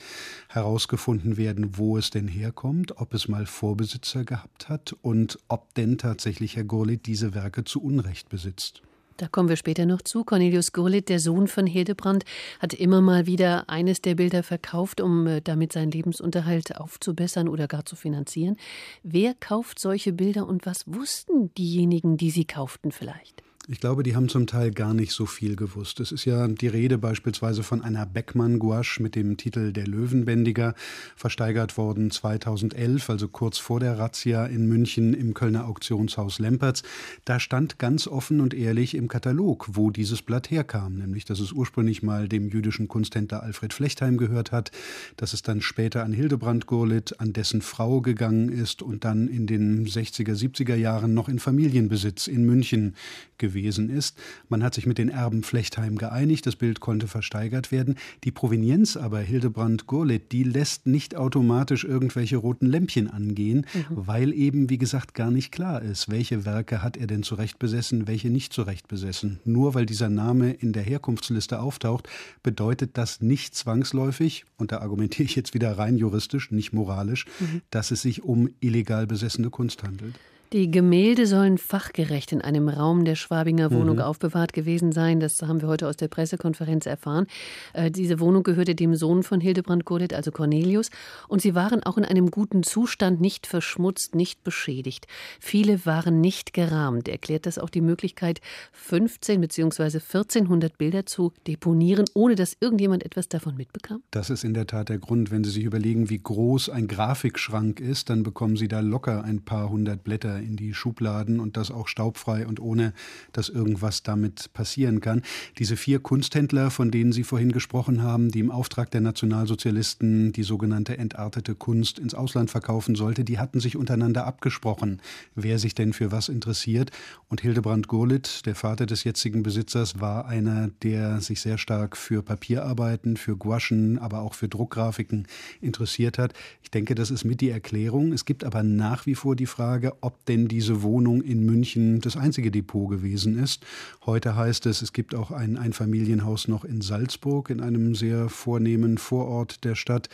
herausgefunden 0.49 1.37
werden, 1.37 1.77
wo 1.77 1.97
es 1.97 2.09
denn 2.09 2.27
herkommt, 2.27 2.97
ob 2.97 3.13
es 3.13 3.29
mal 3.29 3.45
Vorbesitzer 3.45 4.25
gehabt 4.25 4.67
hat 4.67 4.93
und 5.01 5.39
ob 5.47 5.73
denn 5.75 5.97
tatsächlich 5.97 6.57
Herr 6.57 6.65
Gurlitt 6.65 7.05
diese 7.05 7.33
Werke 7.33 7.63
zu 7.63 7.81
Unrecht 7.81 8.27
besitzt 8.27 8.40
besitzt. 8.41 8.81
Da 9.17 9.27
kommen 9.27 9.49
wir 9.49 9.55
später 9.55 9.85
noch 9.85 10.01
zu. 10.01 10.23
Cornelius 10.23 10.73
Gurlitt, 10.73 11.07
der 11.07 11.19
Sohn 11.19 11.47
von 11.47 11.67
Hildebrand, 11.67 12.23
hat 12.59 12.73
immer 12.73 13.01
mal 13.01 13.27
wieder 13.27 13.69
eines 13.69 14.01
der 14.01 14.15
Bilder 14.15 14.41
verkauft, 14.41 14.99
um 14.99 15.27
äh, 15.27 15.41
damit 15.41 15.73
seinen 15.73 15.91
Lebensunterhalt 15.91 16.77
aufzubessern 16.77 17.47
oder 17.47 17.67
gar 17.67 17.85
zu 17.85 17.95
finanzieren. 17.95 18.57
Wer 19.03 19.35
kauft 19.35 19.77
solche 19.77 20.11
Bilder 20.11 20.47
und 20.47 20.65
was 20.65 20.85
wussten 20.87 21.53
diejenigen, 21.53 22.17
die 22.17 22.31
sie 22.31 22.45
kauften 22.45 22.91
vielleicht? 22.91 23.43
Ich 23.71 23.79
glaube, 23.79 24.03
die 24.03 24.17
haben 24.17 24.27
zum 24.27 24.47
Teil 24.47 24.71
gar 24.71 24.93
nicht 24.93 25.13
so 25.13 25.25
viel 25.25 25.55
gewusst. 25.55 26.01
Es 26.01 26.11
ist 26.11 26.25
ja 26.25 26.45
die 26.45 26.67
Rede 26.67 26.97
beispielsweise 26.97 27.63
von 27.63 27.81
einer 27.81 28.05
Beckmann-Gouache 28.05 29.01
mit 29.01 29.15
dem 29.15 29.37
Titel 29.37 29.71
Der 29.71 29.87
Löwenbändiger, 29.87 30.75
versteigert 31.15 31.77
worden 31.77 32.11
2011, 32.11 33.09
also 33.09 33.29
kurz 33.29 33.59
vor 33.59 33.79
der 33.79 33.97
Razzia 33.97 34.45
in 34.45 34.67
München 34.67 35.13
im 35.13 35.33
Kölner 35.33 35.69
Auktionshaus 35.69 36.39
Lempertz. 36.39 36.83
Da 37.23 37.39
stand 37.39 37.79
ganz 37.79 38.07
offen 38.07 38.41
und 38.41 38.53
ehrlich 38.53 38.93
im 38.93 39.07
Katalog, 39.07 39.69
wo 39.71 39.89
dieses 39.89 40.21
Blatt 40.21 40.51
herkam, 40.51 40.97
nämlich, 40.97 41.23
dass 41.23 41.39
es 41.39 41.53
ursprünglich 41.53 42.03
mal 42.03 42.27
dem 42.27 42.49
jüdischen 42.49 42.89
Kunsthändler 42.89 43.41
Alfred 43.41 43.73
Flechtheim 43.73 44.17
gehört 44.17 44.51
hat, 44.51 44.71
dass 45.15 45.31
es 45.31 45.43
dann 45.43 45.61
später 45.61 46.03
an 46.03 46.11
Hildebrand 46.11 46.65
Gurlitt, 46.65 47.21
an 47.21 47.31
dessen 47.31 47.61
Frau 47.61 48.01
gegangen 48.01 48.49
ist 48.49 48.81
und 48.81 49.05
dann 49.05 49.29
in 49.29 49.47
den 49.47 49.87
60er, 49.87 50.35
70er 50.35 50.75
Jahren 50.75 51.13
noch 51.13 51.29
in 51.29 51.39
Familienbesitz 51.39 52.27
in 52.27 52.45
München 52.45 52.95
gewesen 53.37 53.60
ist. 53.89 54.17
Man 54.49 54.63
hat 54.63 54.73
sich 54.73 54.85
mit 54.85 54.97
den 54.97 55.09
Erben 55.09 55.43
Flechtheim 55.43 55.97
geeinigt, 55.97 56.45
das 56.45 56.55
Bild 56.55 56.79
konnte 56.79 57.07
versteigert 57.07 57.71
werden. 57.71 57.95
Die 58.23 58.31
Provenienz 58.31 58.97
aber 58.97 59.19
Hildebrand 59.19 59.87
Gurlitt, 59.87 60.31
die 60.31 60.43
lässt 60.43 60.87
nicht 60.87 61.15
automatisch 61.15 61.83
irgendwelche 61.83 62.37
roten 62.37 62.65
Lämpchen 62.65 63.09
angehen, 63.09 63.65
mhm. 63.73 63.85
weil 63.89 64.33
eben, 64.33 64.69
wie 64.69 64.77
gesagt, 64.77 65.13
gar 65.13 65.31
nicht 65.31 65.51
klar 65.51 65.81
ist, 65.81 66.09
welche 66.09 66.45
Werke 66.45 66.81
hat 66.81 66.97
er 66.97 67.07
denn 67.07 67.23
zurecht 67.23 67.59
besessen, 67.59 68.07
welche 68.07 68.29
nicht 68.29 68.53
zurecht 68.53 68.87
besessen. 68.87 69.39
Nur 69.45 69.73
weil 69.73 69.85
dieser 69.85 70.09
Name 70.09 70.51
in 70.51 70.73
der 70.73 70.83
Herkunftsliste 70.83 71.59
auftaucht, 71.59 72.09
bedeutet 72.43 72.97
das 72.97 73.21
nicht 73.21 73.55
zwangsläufig, 73.55 74.45
und 74.57 74.71
da 74.71 74.79
argumentiere 74.79 75.25
ich 75.25 75.35
jetzt 75.35 75.53
wieder 75.53 75.77
rein 75.77 75.97
juristisch, 75.97 76.51
nicht 76.51 76.73
moralisch, 76.73 77.25
mhm. 77.39 77.61
dass 77.69 77.91
es 77.91 78.01
sich 78.01 78.23
um 78.23 78.49
illegal 78.59 79.07
besessene 79.07 79.49
Kunst 79.49 79.83
handelt. 79.83 80.15
Die 80.53 80.69
Gemälde 80.69 81.27
sollen 81.27 81.57
fachgerecht 81.57 82.33
in 82.33 82.41
einem 82.41 82.67
Raum 82.67 83.05
der 83.05 83.15
Schwabinger 83.15 83.71
Wohnung 83.71 83.95
mhm. 83.95 84.01
aufbewahrt 84.01 84.51
gewesen 84.51 84.91
sein. 84.91 85.21
Das 85.21 85.41
haben 85.41 85.61
wir 85.61 85.69
heute 85.69 85.87
aus 85.87 85.95
der 85.95 86.09
Pressekonferenz 86.09 86.85
erfahren. 86.85 87.27
Äh, 87.71 87.89
diese 87.89 88.19
Wohnung 88.19 88.43
gehörte 88.43 88.75
dem 88.75 88.93
Sohn 88.95 89.23
von 89.23 89.39
Hildebrand 89.39 89.85
Gurlitt, 89.85 90.13
also 90.13 90.33
Cornelius. 90.33 90.89
Und 91.29 91.41
sie 91.41 91.55
waren 91.55 91.83
auch 91.83 91.97
in 91.97 92.03
einem 92.03 92.31
guten 92.31 92.63
Zustand, 92.63 93.21
nicht 93.21 93.47
verschmutzt, 93.47 94.13
nicht 94.13 94.43
beschädigt. 94.43 95.07
Viele 95.39 95.85
waren 95.85 96.19
nicht 96.19 96.51
gerahmt. 96.51 97.07
Erklärt 97.07 97.45
das 97.45 97.57
auch 97.57 97.69
die 97.69 97.79
Möglichkeit, 97.79 98.41
15 98.73 99.39
bzw. 99.39 99.83
1400 99.83 100.77
Bilder 100.77 101.05
zu 101.05 101.31
deponieren, 101.47 102.03
ohne 102.13 102.35
dass 102.35 102.57
irgendjemand 102.59 103.05
etwas 103.05 103.29
davon 103.29 103.55
mitbekam? 103.55 104.03
Das 104.11 104.29
ist 104.29 104.43
in 104.43 104.53
der 104.53 104.67
Tat 104.67 104.89
der 104.89 104.97
Grund. 104.97 105.31
Wenn 105.31 105.45
Sie 105.45 105.51
sich 105.51 105.63
überlegen, 105.63 106.09
wie 106.09 106.19
groß 106.19 106.67
ein 106.67 106.89
Grafikschrank 106.89 107.79
ist, 107.79 108.09
dann 108.09 108.23
bekommen 108.23 108.57
Sie 108.57 108.67
da 108.67 108.81
locker 108.81 109.23
ein 109.23 109.45
paar 109.45 109.69
hundert 109.69 110.03
Blätter 110.03 110.40
in 110.41 110.55
die 110.55 110.73
Schubladen 110.73 111.39
und 111.39 111.57
das 111.57 111.71
auch 111.71 111.87
staubfrei 111.87 112.45
und 112.47 112.59
ohne, 112.59 112.93
dass 113.31 113.49
irgendwas 113.49 114.03
damit 114.03 114.51
passieren 114.53 114.99
kann. 115.01 115.21
Diese 115.57 115.77
vier 115.77 115.99
Kunsthändler, 115.99 116.71
von 116.71 116.91
denen 116.91 117.11
Sie 117.11 117.23
vorhin 117.23 117.51
gesprochen 117.51 118.03
haben, 118.03 118.29
die 118.31 118.39
im 118.39 118.51
Auftrag 118.51 118.91
der 118.91 119.01
Nationalsozialisten 119.01 120.33
die 120.33 120.43
sogenannte 120.43 120.97
entartete 120.97 121.55
Kunst 121.55 121.99
ins 121.99 122.13
Ausland 122.13 122.51
verkaufen 122.51 122.95
sollte, 122.95 123.23
die 123.23 123.39
hatten 123.39 123.59
sich 123.59 123.75
untereinander 123.75 124.25
abgesprochen, 124.25 125.01
wer 125.35 125.59
sich 125.59 125.75
denn 125.75 125.93
für 125.93 126.11
was 126.11 126.29
interessiert. 126.29 126.91
Und 127.29 127.41
Hildebrand 127.41 127.87
Gurlitt, 127.87 128.45
der 128.45 128.55
Vater 128.55 128.85
des 128.85 129.03
jetzigen 129.03 129.43
Besitzers, 129.43 129.99
war 129.99 130.25
einer, 130.25 130.69
der 130.83 131.21
sich 131.21 131.41
sehr 131.41 131.57
stark 131.57 131.95
für 131.97 132.23
Papierarbeiten, 132.23 133.17
für 133.17 133.37
Gouachen, 133.37 133.99
aber 133.99 134.21
auch 134.21 134.33
für 134.33 134.47
Druckgrafiken 134.47 135.27
interessiert 135.61 136.17
hat. 136.17 136.33
Ich 136.63 136.71
denke, 136.71 136.95
das 136.95 137.11
ist 137.11 137.23
mit 137.23 137.41
die 137.41 137.49
Erklärung. 137.49 138.13
Es 138.13 138.25
gibt 138.25 138.43
aber 138.43 138.63
nach 138.63 139.05
wie 139.05 139.15
vor 139.15 139.35
die 139.35 139.45
Frage, 139.45 139.93
ob 140.01 140.25
denn 140.31 140.47
diese 140.47 140.81
Wohnung 140.81 141.21
in 141.21 141.45
München 141.45 141.99
das 141.99 142.15
einzige 142.15 142.51
Depot 142.51 142.89
gewesen 142.89 143.37
ist. 143.37 143.65
Heute 144.05 144.37
heißt 144.37 144.65
es, 144.65 144.81
es 144.81 144.93
gibt 144.93 145.13
auch 145.13 145.31
ein 145.31 145.57
Einfamilienhaus 145.57 146.47
noch 146.47 146.63
in 146.63 146.79
Salzburg, 146.79 147.49
in 147.49 147.59
einem 147.59 147.95
sehr 147.95 148.29
vornehmen 148.29 148.97
Vorort 148.97 149.65
der 149.65 149.75
Stadt. 149.75 150.07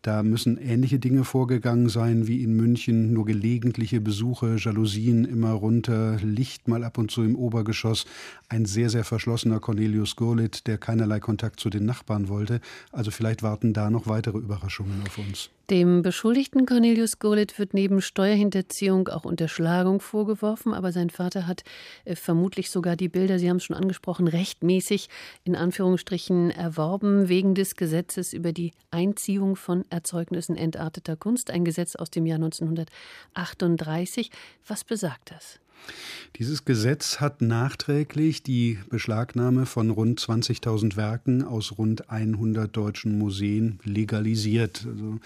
Da 0.00 0.22
müssen 0.22 0.56
ähnliche 0.56 0.98
Dinge 0.98 1.24
vorgegangen 1.24 1.90
sein 1.90 2.26
wie 2.26 2.42
in 2.42 2.56
München, 2.56 3.12
nur 3.12 3.26
gelegentliche 3.26 4.00
Besuche, 4.00 4.56
Jalousien 4.58 5.26
immer 5.26 5.50
runter, 5.50 6.16
Licht 6.22 6.66
mal 6.66 6.82
ab 6.82 6.96
und 6.96 7.10
zu 7.10 7.22
im 7.22 7.36
Obergeschoss. 7.36 8.06
Ein 8.48 8.64
sehr, 8.64 8.88
sehr 8.88 9.04
verschlossener 9.04 9.60
Cornelius 9.60 10.16
Gurlitt, 10.16 10.66
der 10.66 10.78
keinerlei 10.78 11.20
Kontakt 11.20 11.60
zu 11.60 11.68
den 11.68 11.84
Nachbarn 11.84 12.28
wollte. 12.28 12.62
Also 12.90 13.10
vielleicht 13.10 13.42
warten 13.42 13.74
da 13.74 13.90
noch 13.90 14.06
weitere 14.06 14.38
Überraschungen 14.38 15.02
auf 15.06 15.18
uns. 15.18 15.50
Dem 15.70 16.00
Beschuldigten 16.00 16.64
Cornelius 16.64 17.18
Gurlitt 17.18 17.58
wird 17.58 17.74
neben 17.74 18.00
Steuerhinterziehung 18.00 19.08
auch 19.08 19.26
Unterschlagung 19.26 20.00
vorgeworfen, 20.00 20.72
aber 20.72 20.92
sein 20.92 21.10
Vater 21.10 21.46
hat 21.46 21.62
äh, 22.06 22.16
vermutlich 22.16 22.70
sogar 22.70 22.96
die 22.96 23.10
Bilder, 23.10 23.38
Sie 23.38 23.50
haben 23.50 23.58
es 23.58 23.64
schon 23.64 23.76
angesprochen, 23.76 24.28
rechtmäßig 24.28 25.10
in 25.44 25.54
Anführungsstrichen 25.54 26.50
erworben 26.50 27.28
wegen 27.28 27.54
des 27.54 27.76
Gesetzes 27.76 28.32
über 28.32 28.52
die 28.52 28.72
Einziehung 28.90 29.56
von 29.56 29.84
Erzeugnissen 29.90 30.56
entarteter 30.56 31.16
Kunst, 31.16 31.50
ein 31.50 31.66
Gesetz 31.66 31.96
aus 31.96 32.08
dem 32.08 32.24
Jahr 32.24 32.36
1938. 32.36 34.30
Was 34.66 34.84
besagt 34.84 35.32
das? 35.32 35.60
Dieses 36.36 36.64
Gesetz 36.64 37.20
hat 37.20 37.40
nachträglich 37.42 38.42
die 38.42 38.78
Beschlagnahme 38.90 39.66
von 39.66 39.90
rund 39.90 40.20
20.000 40.20 40.96
Werken 40.96 41.42
aus 41.42 41.78
rund 41.78 42.10
100 42.10 42.76
deutschen 42.76 43.18
Museen 43.18 43.80
legalisiert. 43.82 44.86
Also 44.86 45.18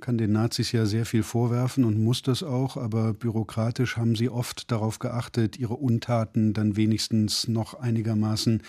kann 0.00 0.18
den 0.18 0.32
Nazis 0.32 0.72
ja 0.72 0.86
sehr 0.86 1.06
viel 1.06 1.22
vorwerfen 1.22 1.84
und 1.84 2.02
muss 2.02 2.22
das 2.22 2.42
auch, 2.42 2.76
aber 2.76 3.14
bürokratisch 3.14 3.96
haben 3.96 4.16
sie 4.16 4.28
oft 4.28 4.70
darauf 4.70 4.98
geachtet, 4.98 5.58
ihre 5.58 5.74
Untaten 5.74 6.52
dann 6.52 6.76
wenigstens 6.76 7.48
noch 7.48 7.74
einigermaßen 7.74 8.62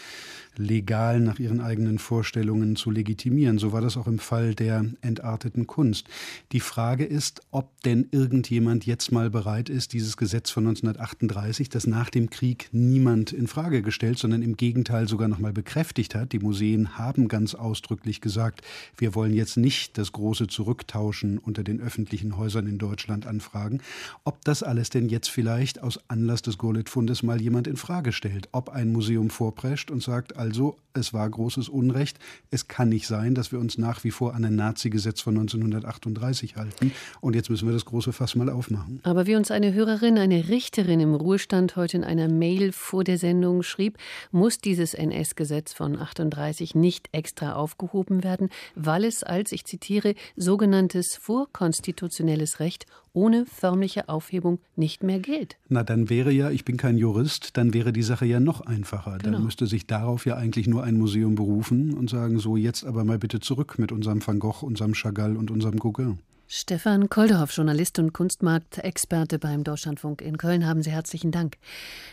legal 0.55 1.19
nach 1.19 1.39
ihren 1.39 1.61
eigenen 1.61 1.99
Vorstellungen 1.99 2.75
zu 2.75 2.89
legitimieren. 2.89 3.59
So 3.59 3.71
war 3.73 3.81
das 3.81 3.97
auch 3.97 4.07
im 4.07 4.19
Fall 4.19 4.55
der 4.55 4.85
entarteten 5.01 5.67
Kunst. 5.67 6.07
Die 6.51 6.59
Frage 6.59 7.05
ist, 7.05 7.41
ob 7.51 7.81
denn 7.83 8.07
irgendjemand 8.11 8.85
jetzt 8.85 9.11
mal 9.11 9.29
bereit 9.29 9.69
ist, 9.69 9.93
dieses 9.93 10.17
Gesetz 10.17 10.49
von 10.49 10.65
1938, 10.67 11.69
das 11.69 11.85
nach 11.87 12.09
dem 12.09 12.29
Krieg 12.29 12.69
niemand 12.71 13.31
in 13.31 13.47
Frage 13.47 13.81
gestellt, 13.81 14.17
sondern 14.17 14.41
im 14.41 14.57
Gegenteil 14.57 15.07
sogar 15.07 15.27
noch 15.27 15.39
mal 15.39 15.53
bekräftigt 15.53 16.15
hat. 16.15 16.31
Die 16.31 16.39
Museen 16.39 16.97
haben 16.97 17.27
ganz 17.27 17.53
ausdrücklich 17.53 18.21
gesagt, 18.21 18.61
wir 18.97 19.13
wollen 19.13 19.33
jetzt 19.33 19.57
nicht 19.57 19.97
das 19.97 20.11
große 20.11 20.47
Zurücktauschen 20.47 21.16
unter 21.23 21.63
den 21.63 21.81
öffentlichen 21.81 22.37
Häusern 22.37 22.67
in 22.67 22.77
Deutschland 22.77 23.25
anfragen. 23.25 23.81
Ob 24.23 24.43
das 24.45 24.63
alles 24.63 24.89
denn 24.89 25.09
jetzt 25.09 25.29
vielleicht 25.29 25.81
aus 25.81 25.99
Anlass 26.07 26.41
des 26.41 26.57
Gurlitt-Fundes 26.57 27.23
mal 27.23 27.41
jemand 27.41 27.67
in 27.67 27.77
Frage 27.77 28.11
stellt, 28.11 28.49
ob 28.51 28.69
ein 28.69 28.91
Museum 28.91 29.29
vorprescht 29.29 29.91
und 29.91 30.03
sagt, 30.03 30.37
also, 30.37 30.77
es 30.93 31.13
war 31.13 31.29
großes 31.29 31.69
Unrecht. 31.69 32.17
Es 32.49 32.67
kann 32.67 32.89
nicht 32.89 33.07
sein, 33.07 33.35
dass 33.35 33.51
wir 33.51 33.59
uns 33.59 33.77
nach 33.77 34.03
wie 34.03 34.11
vor 34.11 34.33
an 34.33 34.43
ein 34.43 34.55
Nazi-Gesetz 34.55 35.21
von 35.21 35.37
1938 35.37 36.55
halten. 36.55 36.91
Und 37.21 37.35
jetzt 37.35 37.49
müssen 37.49 37.67
wir 37.67 37.73
das 37.73 37.85
große 37.85 38.13
Fass 38.13 38.35
mal 38.35 38.49
aufmachen. 38.49 38.99
Aber 39.03 39.27
wie 39.27 39.35
uns 39.35 39.51
eine 39.51 39.73
Hörerin, 39.73 40.17
eine 40.17 40.49
Richterin 40.49 40.99
im 40.99 41.13
Ruhestand 41.13 41.75
heute 41.75 41.97
in 41.97 42.03
einer 42.03 42.27
Mail 42.27 42.71
vor 42.71 43.03
der 43.03 43.17
Sendung 43.17 43.63
schrieb, 43.63 43.97
muss 44.31 44.57
dieses 44.59 44.93
NS-Gesetz 44.93 45.73
von 45.73 45.99
38 45.99 46.75
nicht 46.75 47.09
extra 47.11 47.53
aufgehoben 47.53 48.23
werden, 48.23 48.49
weil 48.75 49.03
es 49.03 49.23
als, 49.23 49.51
ich 49.51 49.65
zitiere, 49.65 50.15
sogenanntes 50.35 51.06
vorkonstitutionelles 51.15 52.59
Recht 52.59 52.85
ohne 53.13 53.45
förmliche 53.45 54.09
Aufhebung 54.09 54.59
nicht 54.75 55.03
mehr 55.03 55.19
gilt. 55.19 55.57
Na, 55.69 55.83
dann 55.83 56.09
wäre 56.09 56.31
ja, 56.31 56.51
ich 56.51 56.65
bin 56.65 56.77
kein 56.77 56.97
Jurist, 56.97 57.57
dann 57.57 57.73
wäre 57.73 57.93
die 57.93 58.03
Sache 58.03 58.25
ja 58.25 58.39
noch 58.39 58.61
einfacher. 58.61 59.17
Genau. 59.17 59.33
Dann 59.33 59.43
müsste 59.43 59.65
sich 59.65 59.87
darauf 59.87 60.25
ja 60.25 60.35
eigentlich 60.35 60.67
nur 60.67 60.83
ein 60.83 60.97
Museum 60.97 61.35
berufen 61.35 61.93
und 61.93 62.09
sagen, 62.09 62.39
so 62.39 62.57
jetzt 62.57 62.83
aber 62.85 63.03
mal 63.03 63.17
bitte 63.17 63.39
zurück 63.39 63.79
mit 63.79 63.91
unserem 63.91 64.25
Van 64.25 64.39
Gogh, 64.39 64.63
unserem 64.63 64.93
Chagall 64.93 65.37
und 65.37 65.49
unserem 65.51 65.79
Gauguin. 65.79 66.19
Stefan 66.49 67.09
Kolderhoff, 67.09 67.51
Journalist 67.51 67.99
und 67.99 68.13
Kunstmarktexperte 68.13 69.37
beim 69.37 69.65
Deutschlandfunk 69.65 70.21
in 70.21 70.37
Köln, 70.37 70.65
haben 70.65 70.81
Sie 70.81 70.91
herzlichen 70.91 71.29
Dank. 71.29 71.57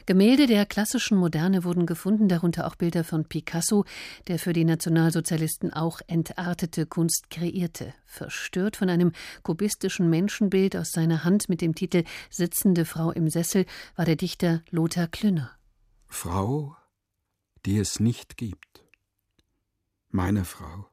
Gemälde 0.06 0.48
der 0.48 0.66
klassischen 0.66 1.16
Moderne 1.16 1.62
wurden 1.62 1.86
gefunden, 1.86 2.28
darunter 2.28 2.66
auch 2.66 2.74
Bilder 2.74 3.04
von 3.04 3.26
Picasso, 3.26 3.84
der 4.26 4.40
für 4.40 4.52
die 4.52 4.64
Nationalsozialisten 4.64 5.72
auch 5.72 6.00
entartete 6.08 6.84
Kunst 6.84 7.30
kreierte. 7.30 7.94
Verstört 8.06 8.76
von 8.76 8.88
einem 8.88 9.12
kubistischen 9.44 10.10
Menschenbild 10.10 10.76
aus 10.76 10.90
seiner 10.90 11.22
Hand 11.22 11.48
mit 11.48 11.60
dem 11.60 11.76
Titel 11.76 12.02
Sitzende 12.28 12.86
Frau 12.86 13.12
im 13.12 13.30
Sessel 13.30 13.66
war 13.94 14.04
der 14.04 14.16
Dichter 14.16 14.62
Lothar 14.70 15.06
Klünner. 15.06 15.52
Frau, 16.08 16.76
die 17.64 17.78
es 17.78 18.00
nicht 18.00 18.36
gibt. 18.36 18.82
Meine 20.10 20.44
Frau, 20.44 20.88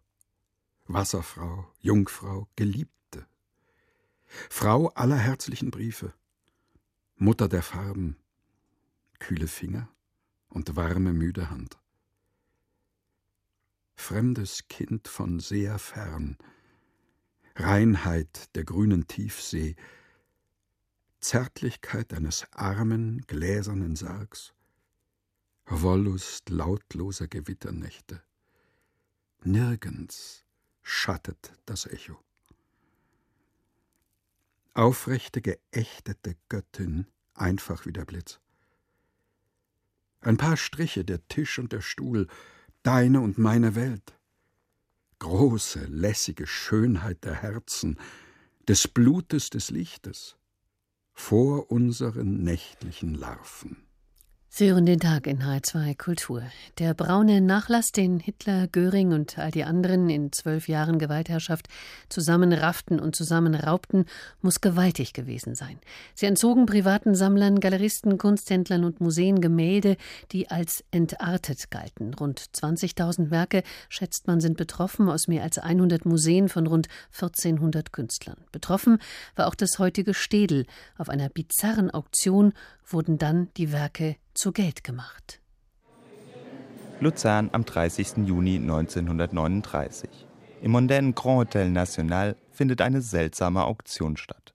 Wasserfrau, 0.86 1.66
Jungfrau, 1.80 2.48
geliebt 2.56 3.01
Frau 4.50 4.88
aller 4.90 5.18
herzlichen 5.18 5.72
Briefe, 5.72 6.14
Mutter 7.16 7.50
der 7.50 7.62
Farben, 7.62 8.18
kühle 9.20 9.48
Finger 9.48 9.90
und 10.48 10.76
warme, 10.76 11.12
müde 11.12 11.50
Hand. 11.50 11.78
Fremdes 13.96 14.68
Kind 14.70 15.08
von 15.10 15.40
sehr 15.40 15.78
fern, 15.80 16.38
Reinheit 17.56 18.56
der 18.56 18.64
grünen 18.64 19.08
Tiefsee, 19.08 19.76
Zärtlichkeit 21.20 22.14
eines 22.14 22.48
armen, 22.52 23.22
gläsernen 23.28 23.96
Sargs, 23.96 24.54
Wollust 25.66 26.50
lautloser 26.50 27.28
Gewitternächte. 27.28 28.24
Nirgends 29.44 30.46
schattet 30.82 31.54
das 31.66 31.86
Echo 31.86 32.18
aufrechte, 34.74 35.42
geächtete 35.42 36.36
Göttin, 36.50 37.08
einfach 37.34 37.86
wie 37.86 37.94
der 37.94 38.06
Blitz. 38.06 38.40
Ein 40.22 40.38
paar 40.38 40.58
Striche, 40.58 41.04
der 41.04 41.28
Tisch 41.28 41.60
und 41.60 41.72
der 41.72 41.82
Stuhl, 41.82 42.28
deine 42.84 43.22
und 43.22 43.38
meine 43.38 43.76
Welt. 43.76 44.18
Große, 45.20 45.86
lässige 45.86 46.48
Schönheit 46.48 47.24
der 47.24 47.36
Herzen, 47.36 48.00
des 48.68 48.88
Blutes 48.88 49.50
des 49.50 49.70
Lichtes, 49.72 50.38
vor 51.14 51.72
unseren 51.72 52.44
nächtlichen 52.44 53.16
Larven. 53.16 53.91
Sie 54.54 54.70
hören 54.70 54.86
den 54.86 55.00
Tag 55.00 55.28
in 55.28 55.44
H2 55.44 55.98
Kultur. 55.98 56.44
Der 56.78 56.94
braune 56.94 57.40
Nachlass, 57.40 57.94
den 57.94 58.20
Hitler, 58.20 58.68
Göring 58.68 59.14
und 59.14 59.38
all 59.38 59.50
die 59.50 59.64
anderen 59.64 60.10
in 60.10 60.34
zwölf 60.34 60.68
Jahren 60.68 61.00
Gewaltherrschaft 61.00 61.70
zusammenrafften 62.10 63.00
und 63.00 63.16
zusammenraubten, 63.16 64.04
muss 64.42 64.60
gewaltig 64.60 65.14
gewesen 65.14 65.56
sein. 65.56 65.80
Sie 66.16 66.26
entzogen 66.26 66.66
privaten 66.66 67.16
Sammlern, 67.16 67.62
Galeristen, 67.62 68.18
Kunsthändlern 68.18 68.84
und 68.84 69.00
Museen 69.00 69.40
Gemälde, 69.40 69.96
die 70.34 70.52
als 70.52 70.84
entartet 70.92 71.72
galten. 71.72 72.14
Rund 72.14 72.42
20.000 72.42 73.32
Werke, 73.32 73.64
schätzt 73.88 74.28
man, 74.28 74.42
sind 74.42 74.58
betroffen 74.58 75.08
aus 75.08 75.30
mehr 75.30 75.44
als 75.44 75.60
100 75.60 76.06
Museen 76.06 76.50
von 76.50 76.68
rund 76.68 76.90
1400 77.14 77.94
Künstlern. 77.94 78.36
Betroffen 78.52 78.98
war 79.38 79.48
auch 79.48 79.56
das 79.56 79.80
heutige 79.80 80.14
Städel. 80.14 80.66
Auf 80.98 81.08
einer 81.08 81.30
bizarren 81.30 81.90
Auktion 81.90 82.52
wurden 82.86 83.18
dann 83.18 83.48
die 83.56 83.72
Werke 83.72 84.18
zu 84.34 84.52
Geld 84.52 84.84
gemacht. 84.84 85.42
Luzern 87.00 87.50
am 87.52 87.66
30. 87.66 88.28
Juni 88.28 88.58
1939. 88.58 90.10
Im 90.62 90.72
mondänen 90.72 91.16
Grand 91.16 91.40
Hotel 91.40 91.70
National 91.70 92.36
findet 92.52 92.82
eine 92.82 93.02
seltsame 93.02 93.64
Auktion 93.64 94.18
statt. 94.18 94.54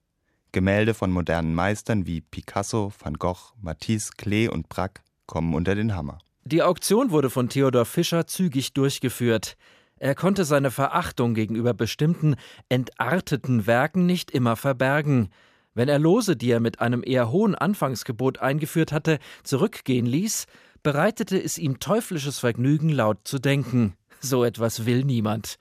Gemälde 0.52 0.94
von 0.94 1.10
modernen 1.10 1.54
Meistern 1.54 2.06
wie 2.06 2.20
Picasso, 2.20 2.92
Van 3.02 3.14
Gogh, 3.14 3.52
Matisse, 3.60 4.12
Klee 4.16 4.48
und 4.48 4.68
Braque 4.68 5.02
kommen 5.26 5.54
unter 5.54 5.74
den 5.74 5.94
Hammer. 5.94 6.18
Die 6.44 6.62
Auktion 6.62 7.10
wurde 7.10 7.28
von 7.28 7.48
Theodor 7.48 7.84
Fischer 7.84 8.28
zügig 8.28 8.72
durchgeführt. 8.72 9.56
Er 9.98 10.14
konnte 10.14 10.44
seine 10.44 10.70
Verachtung 10.70 11.34
gegenüber 11.34 11.74
bestimmten 11.74 12.36
entarteten 12.68 13.66
Werken 13.66 14.06
nicht 14.06 14.30
immer 14.30 14.54
verbergen. 14.54 15.30
Wenn 15.76 15.90
er 15.90 15.98
Lose, 15.98 16.36
die 16.36 16.50
er 16.50 16.60
mit 16.60 16.80
einem 16.80 17.02
eher 17.04 17.30
hohen 17.30 17.54
Anfangsgebot 17.54 18.38
eingeführt 18.38 18.92
hatte, 18.92 19.18
zurückgehen 19.42 20.06
ließ, 20.06 20.46
bereitete 20.82 21.38
es 21.38 21.58
ihm 21.58 21.80
teuflisches 21.80 22.38
Vergnügen, 22.38 22.88
laut 22.88 23.18
zu 23.24 23.38
denken. 23.38 23.94
So 24.20 24.42
etwas 24.42 24.86
will 24.86 25.04
niemand. 25.04 25.58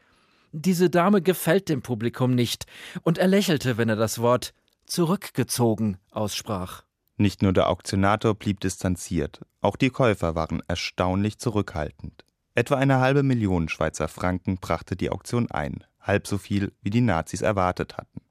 Diese 0.54 0.90
Dame 0.90 1.22
gefällt 1.22 1.68
dem 1.68 1.82
Publikum 1.82 2.34
nicht, 2.34 2.66
und 3.04 3.18
er 3.18 3.28
lächelte, 3.28 3.78
wenn 3.78 3.90
er 3.90 3.98
das 3.98 4.20
Wort 4.20 4.54
zurückgezogen 4.86 5.98
aussprach. 6.12 6.84
Nicht 7.18 7.42
nur 7.42 7.52
der 7.52 7.70
Auktionator 7.70 8.36
blieb 8.36 8.62
distanziert, 8.62 9.42
auch 9.60 9.76
die 9.76 9.90
Käufer 9.90 10.34
waren 10.34 10.62
erstaunlich 10.70 11.40
zurückhaltend. 11.40 12.24
Etwa 12.54 12.76
eine 12.76 13.02
halbe 13.02 13.22
Million 13.22 13.68
Schweizer 13.68 14.08
Franken 14.08 14.60
brachte 14.60 14.96
die 14.96 15.10
Auktion 15.10 15.52
ein, 15.52 15.84
halb 16.00 16.26
so 16.26 16.38
viel, 16.38 16.72
wie 16.82 16.90
die 16.90 17.02
Nazis 17.02 17.42
erwartet 17.42 17.98
hatten. 17.98 18.22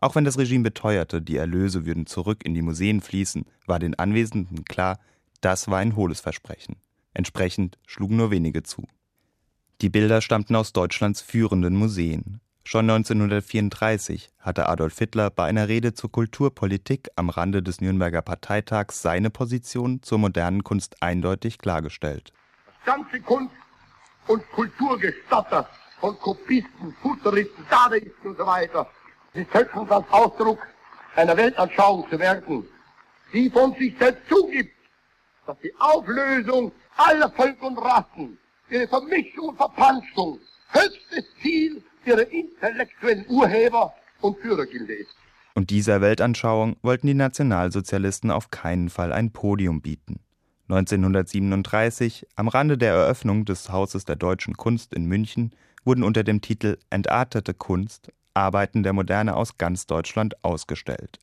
Auch 0.00 0.14
wenn 0.14 0.24
das 0.24 0.38
Regime 0.38 0.64
beteuerte, 0.64 1.20
die 1.20 1.36
Erlöse 1.36 1.84
würden 1.84 2.06
zurück 2.06 2.44
in 2.44 2.54
die 2.54 2.62
Museen 2.62 3.00
fließen, 3.00 3.44
war 3.66 3.78
den 3.78 3.98
Anwesenden 3.98 4.64
klar, 4.64 4.98
das 5.40 5.68
war 5.68 5.78
ein 5.78 5.96
hohles 5.96 6.20
Versprechen. 6.20 6.76
Entsprechend 7.12 7.78
schlugen 7.86 8.16
nur 8.16 8.30
wenige 8.30 8.62
zu. 8.62 8.86
Die 9.80 9.90
Bilder 9.90 10.20
stammten 10.20 10.56
aus 10.56 10.72
Deutschlands 10.72 11.20
führenden 11.20 11.74
Museen. 11.74 12.40
Schon 12.64 12.88
1934 12.88 14.28
hatte 14.38 14.68
Adolf 14.68 14.98
Hitler 14.98 15.30
bei 15.30 15.46
einer 15.46 15.68
Rede 15.68 15.94
zur 15.94 16.12
Kulturpolitik 16.12 17.08
am 17.16 17.30
Rande 17.30 17.62
des 17.62 17.80
Nürnberger 17.80 18.22
Parteitags 18.22 19.02
seine 19.02 19.30
Position 19.30 20.02
zur 20.02 20.18
modernen 20.18 20.62
Kunst 20.62 21.02
eindeutig 21.02 21.58
klargestellt. 21.58 22.32
Das 22.84 22.94
ganze 22.94 23.20
Kunst- 23.20 23.54
und 24.28 24.48
Kulturgestotter 24.52 25.68
von 26.00 26.16
Kopisten, 26.18 26.94
Futuristen, 27.02 27.64
Dadaisten 27.70 28.30
und 28.30 28.36
so 28.36 28.46
Sie 29.34 29.46
setzen 29.52 29.88
als 29.90 30.06
Ausdruck 30.10 30.58
einer 31.16 31.36
Weltanschauung 31.36 32.08
zu 32.10 32.18
werden, 32.18 32.66
die 33.32 33.48
von 33.50 33.74
sich 33.74 33.96
selbst 33.98 34.28
zugibt, 34.28 34.74
dass 35.46 35.56
die 35.62 35.72
Auflösung 35.78 36.72
aller 36.96 37.30
Völker 37.30 37.66
und 37.66 37.78
Rassen, 37.78 38.38
ihre 38.68 38.88
Vermischung 38.88 39.50
und 39.50 39.56
Verpanschung 39.56 40.38
höchstes 40.70 41.24
Ziel 41.42 41.82
ihrer 42.04 42.28
intellektuellen 42.30 43.24
Urheber 43.28 43.94
und 44.20 44.38
Führergilde 44.38 44.94
ist. 44.94 45.14
Und 45.54 45.70
dieser 45.70 46.00
Weltanschauung 46.00 46.76
wollten 46.82 47.06
die 47.06 47.14
Nationalsozialisten 47.14 48.30
auf 48.30 48.50
keinen 48.50 48.88
Fall 48.88 49.12
ein 49.12 49.32
Podium 49.32 49.80
bieten. 49.80 50.20
1937, 50.68 52.26
am 52.36 52.48
Rande 52.48 52.78
der 52.78 52.94
Eröffnung 52.94 53.44
des 53.44 53.70
Hauses 53.70 54.04
der 54.04 54.16
deutschen 54.16 54.56
Kunst 54.56 54.94
in 54.94 55.06
München, 55.06 55.52
wurden 55.84 56.04
unter 56.04 56.22
dem 56.22 56.40
Titel 56.40 56.78
Entartete 56.90 57.54
Kunst 57.54 58.12
Arbeiten 58.34 58.82
der 58.82 58.92
Moderne 58.92 59.36
aus 59.36 59.58
ganz 59.58 59.86
Deutschland 59.86 60.42
ausgestellt. 60.44 61.18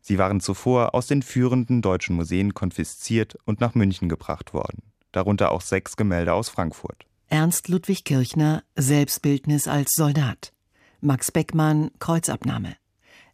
Sie 0.00 0.18
waren 0.18 0.40
zuvor 0.40 0.94
aus 0.94 1.06
den 1.06 1.22
führenden 1.22 1.82
deutschen 1.82 2.16
Museen 2.16 2.54
konfisziert 2.54 3.36
und 3.44 3.60
nach 3.60 3.74
München 3.74 4.08
gebracht 4.08 4.54
worden, 4.54 4.82
darunter 5.12 5.52
auch 5.52 5.60
sechs 5.60 5.96
Gemälde 5.96 6.32
aus 6.32 6.48
Frankfurt. 6.48 7.04
Ernst 7.28 7.68
Ludwig 7.68 8.04
Kirchner 8.04 8.64
Selbstbildnis 8.76 9.68
als 9.68 9.92
Soldat. 9.94 10.52
Max 11.00 11.30
Beckmann 11.30 11.90
Kreuzabnahme. 11.98 12.76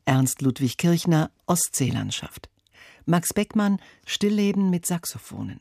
Ernst 0.05 0.43
Ludwig 0.43 0.77
Kirchner 0.77 1.31
Ostseelandschaft. 1.47 2.51
Max 3.07 3.33
Beckmann 3.33 3.81
Stillleben 4.05 4.71
mit 4.71 4.87
Saxophonen. 4.87 5.61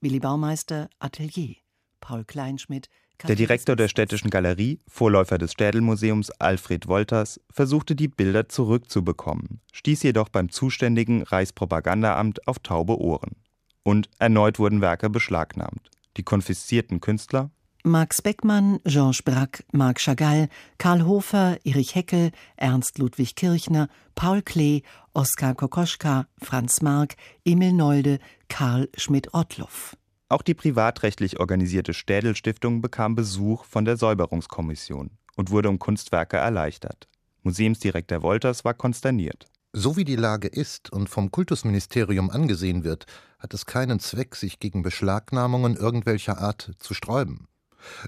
Willi 0.00 0.18
Baumeister 0.18 0.88
Atelier. 0.98 1.56
Paul 2.00 2.24
Kleinschmidt 2.24 2.88
der 3.24 3.36
Direktor 3.36 3.76
der 3.76 3.88
Städtischen 3.88 4.30
Galerie, 4.30 4.78
Vorläufer 4.86 5.38
des 5.38 5.52
Städelmuseums 5.52 6.30
Alfred 6.32 6.86
Wolters, 6.86 7.40
versuchte 7.50 7.96
die 7.96 8.08
Bilder 8.08 8.48
zurückzubekommen, 8.48 9.60
stieß 9.72 10.02
jedoch 10.02 10.28
beim 10.28 10.50
zuständigen 10.50 11.22
Reichspropagandaamt 11.22 12.46
auf 12.46 12.58
taube 12.58 13.00
Ohren. 13.00 13.36
Und 13.82 14.10
erneut 14.18 14.58
wurden 14.58 14.80
Werke 14.80 15.08
beschlagnahmt. 15.08 15.90
Die 16.16 16.22
konfiszierten 16.22 17.00
Künstler 17.00 17.50
Max 17.86 18.20
Beckmann, 18.20 18.80
Georges 18.84 19.22
Braque, 19.22 19.62
Marc 19.70 20.00
Chagall, 20.00 20.48
Karl 20.76 21.06
Hofer, 21.06 21.56
Erich 21.62 21.94
Heckel, 21.94 22.32
Ernst 22.56 22.98
Ludwig 22.98 23.36
Kirchner, 23.36 23.88
Paul 24.16 24.42
Klee, 24.42 24.82
Oskar 25.14 25.54
Kokoschka, 25.54 26.26
Franz 26.42 26.82
Marc, 26.82 27.14
Emil 27.44 27.72
Nolde, 27.72 28.18
Karl 28.48 28.88
Schmidt-Ottloff. 28.96 29.96
Auch 30.28 30.42
die 30.42 30.54
privatrechtlich 30.54 31.38
organisierte 31.38 31.94
Städel-Stiftung 31.94 32.80
bekam 32.80 33.14
Besuch 33.14 33.64
von 33.64 33.84
der 33.84 33.96
Säuberungskommission 33.96 35.10
und 35.36 35.50
wurde 35.50 35.68
um 35.68 35.78
Kunstwerke 35.78 36.36
erleichtert. 36.36 37.08
Museumsdirektor 37.44 38.22
Wolters 38.22 38.64
war 38.64 38.74
konsterniert. 38.74 39.46
So 39.72 39.96
wie 39.96 40.04
die 40.04 40.16
Lage 40.16 40.48
ist 40.48 40.90
und 40.92 41.08
vom 41.08 41.30
Kultusministerium 41.30 42.30
angesehen 42.30 42.82
wird, 42.82 43.06
hat 43.38 43.54
es 43.54 43.66
keinen 43.66 44.00
Zweck, 44.00 44.34
sich 44.34 44.58
gegen 44.58 44.82
Beschlagnahmungen 44.82 45.76
irgendwelcher 45.76 46.38
Art 46.38 46.72
zu 46.78 46.94
sträuben. 46.94 47.46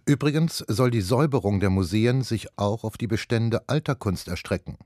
Übrigens 0.05 0.65
soll 0.67 0.91
die 0.91 1.03
Säuberung 1.03 1.61
der 1.61 1.71
Museen 1.71 2.23
sich 2.23 2.49
auch 2.59 2.83
auf 2.83 2.97
die 2.97 3.07
Bestände 3.07 3.69
alter 3.69 3.95
Kunst 3.95 4.27
erstrecken. 4.27 4.77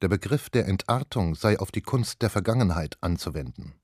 Der 0.00 0.08
Begriff 0.08 0.48
der 0.48 0.66
Entartung 0.68 1.34
sei 1.34 1.58
auf 1.58 1.70
die 1.70 1.82
Kunst 1.82 2.22
der 2.22 2.30
Vergangenheit 2.30 2.96
anzuwenden. 3.00 3.74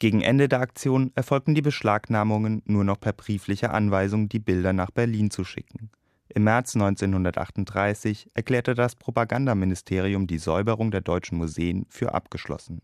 Gegen 0.00 0.20
Ende 0.20 0.48
der 0.48 0.60
Aktion 0.60 1.10
erfolgten 1.16 1.56
die 1.56 1.62
Beschlagnahmungen 1.62 2.62
nur 2.66 2.84
noch 2.84 3.00
per 3.00 3.12
brieflicher 3.12 3.74
Anweisung, 3.74 4.28
die 4.28 4.38
Bilder 4.38 4.72
nach 4.72 4.92
Berlin 4.92 5.30
zu 5.30 5.42
schicken. 5.42 5.90
Im 6.28 6.44
März 6.44 6.76
1938 6.76 8.30
erklärte 8.34 8.74
das 8.74 8.94
Propagandaministerium 8.94 10.26
die 10.26 10.38
Säuberung 10.38 10.92
der 10.92 11.00
deutschen 11.00 11.38
Museen 11.38 11.86
für 11.88 12.14
abgeschlossen. 12.14 12.80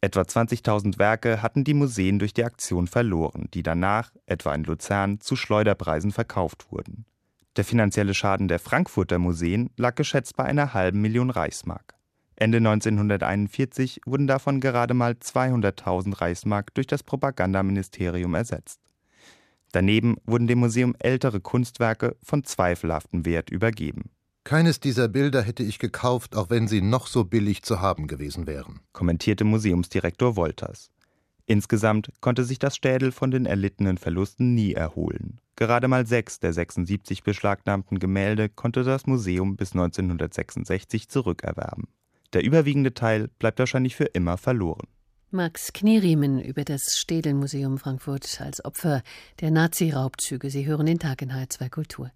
Etwa 0.00 0.22
20.000 0.22 0.98
Werke 0.98 1.42
hatten 1.42 1.64
die 1.64 1.74
Museen 1.74 2.18
durch 2.20 2.32
die 2.32 2.44
Aktion 2.44 2.86
verloren, 2.86 3.48
die 3.52 3.64
danach, 3.64 4.12
etwa 4.26 4.54
in 4.54 4.62
Luzern, 4.62 5.20
zu 5.20 5.34
Schleuderpreisen 5.34 6.12
verkauft 6.12 6.70
wurden. 6.70 7.04
Der 7.56 7.64
finanzielle 7.64 8.14
Schaden 8.14 8.46
der 8.46 8.60
Frankfurter 8.60 9.18
Museen 9.18 9.70
lag 9.76 9.96
geschätzt 9.96 10.36
bei 10.36 10.44
einer 10.44 10.72
halben 10.72 11.00
Million 11.00 11.30
Reichsmark. 11.30 11.97
Ende 12.40 12.58
1941 12.58 14.02
wurden 14.06 14.28
davon 14.28 14.60
gerade 14.60 14.94
mal 14.94 15.14
200.000 15.14 16.20
Reichsmark 16.20 16.72
durch 16.74 16.86
das 16.86 17.02
Propagandaministerium 17.02 18.32
ersetzt. 18.34 18.78
Daneben 19.72 20.18
wurden 20.24 20.46
dem 20.46 20.60
Museum 20.60 20.94
ältere 21.00 21.40
Kunstwerke 21.40 22.16
von 22.22 22.44
zweifelhaftem 22.44 23.26
Wert 23.26 23.50
übergeben. 23.50 24.10
Keines 24.44 24.78
dieser 24.78 25.08
Bilder 25.08 25.42
hätte 25.42 25.64
ich 25.64 25.80
gekauft, 25.80 26.36
auch 26.36 26.48
wenn 26.48 26.68
sie 26.68 26.80
noch 26.80 27.08
so 27.08 27.24
billig 27.24 27.62
zu 27.64 27.80
haben 27.80 28.06
gewesen 28.06 28.46
wären, 28.46 28.80
kommentierte 28.92 29.42
Museumsdirektor 29.42 30.36
Wolters. 30.36 30.92
Insgesamt 31.44 32.12
konnte 32.20 32.44
sich 32.44 32.60
das 32.60 32.76
Städel 32.76 33.10
von 33.10 33.32
den 33.32 33.46
erlittenen 33.46 33.98
Verlusten 33.98 34.54
nie 34.54 34.74
erholen. 34.74 35.40
Gerade 35.56 35.88
mal 35.88 36.06
sechs 36.06 36.38
der 36.38 36.52
76 36.52 37.24
beschlagnahmten 37.24 37.98
Gemälde 37.98 38.48
konnte 38.48 38.84
das 38.84 39.06
Museum 39.06 39.56
bis 39.56 39.72
1966 39.72 41.08
zurückerwerben. 41.08 41.88
Der 42.34 42.44
überwiegende 42.44 42.92
Teil 42.92 43.28
bleibt 43.38 43.58
wahrscheinlich 43.58 43.96
für 43.96 44.04
immer 44.04 44.36
verloren. 44.36 44.86
Max 45.30 45.74
Knieriemen 45.74 46.40
über 46.40 46.64
das 46.64 46.96
Städelmuseum 46.96 47.76
Frankfurt 47.76 48.40
als 48.40 48.64
Opfer 48.64 49.02
der 49.42 49.50
Nazi-Raubzüge. 49.50 50.48
Sie 50.48 50.64
hören 50.64 50.86
den 50.86 50.98
Tag 50.98 51.20
in 51.20 51.32
H2 51.32 51.68
Kultur. 51.68 52.10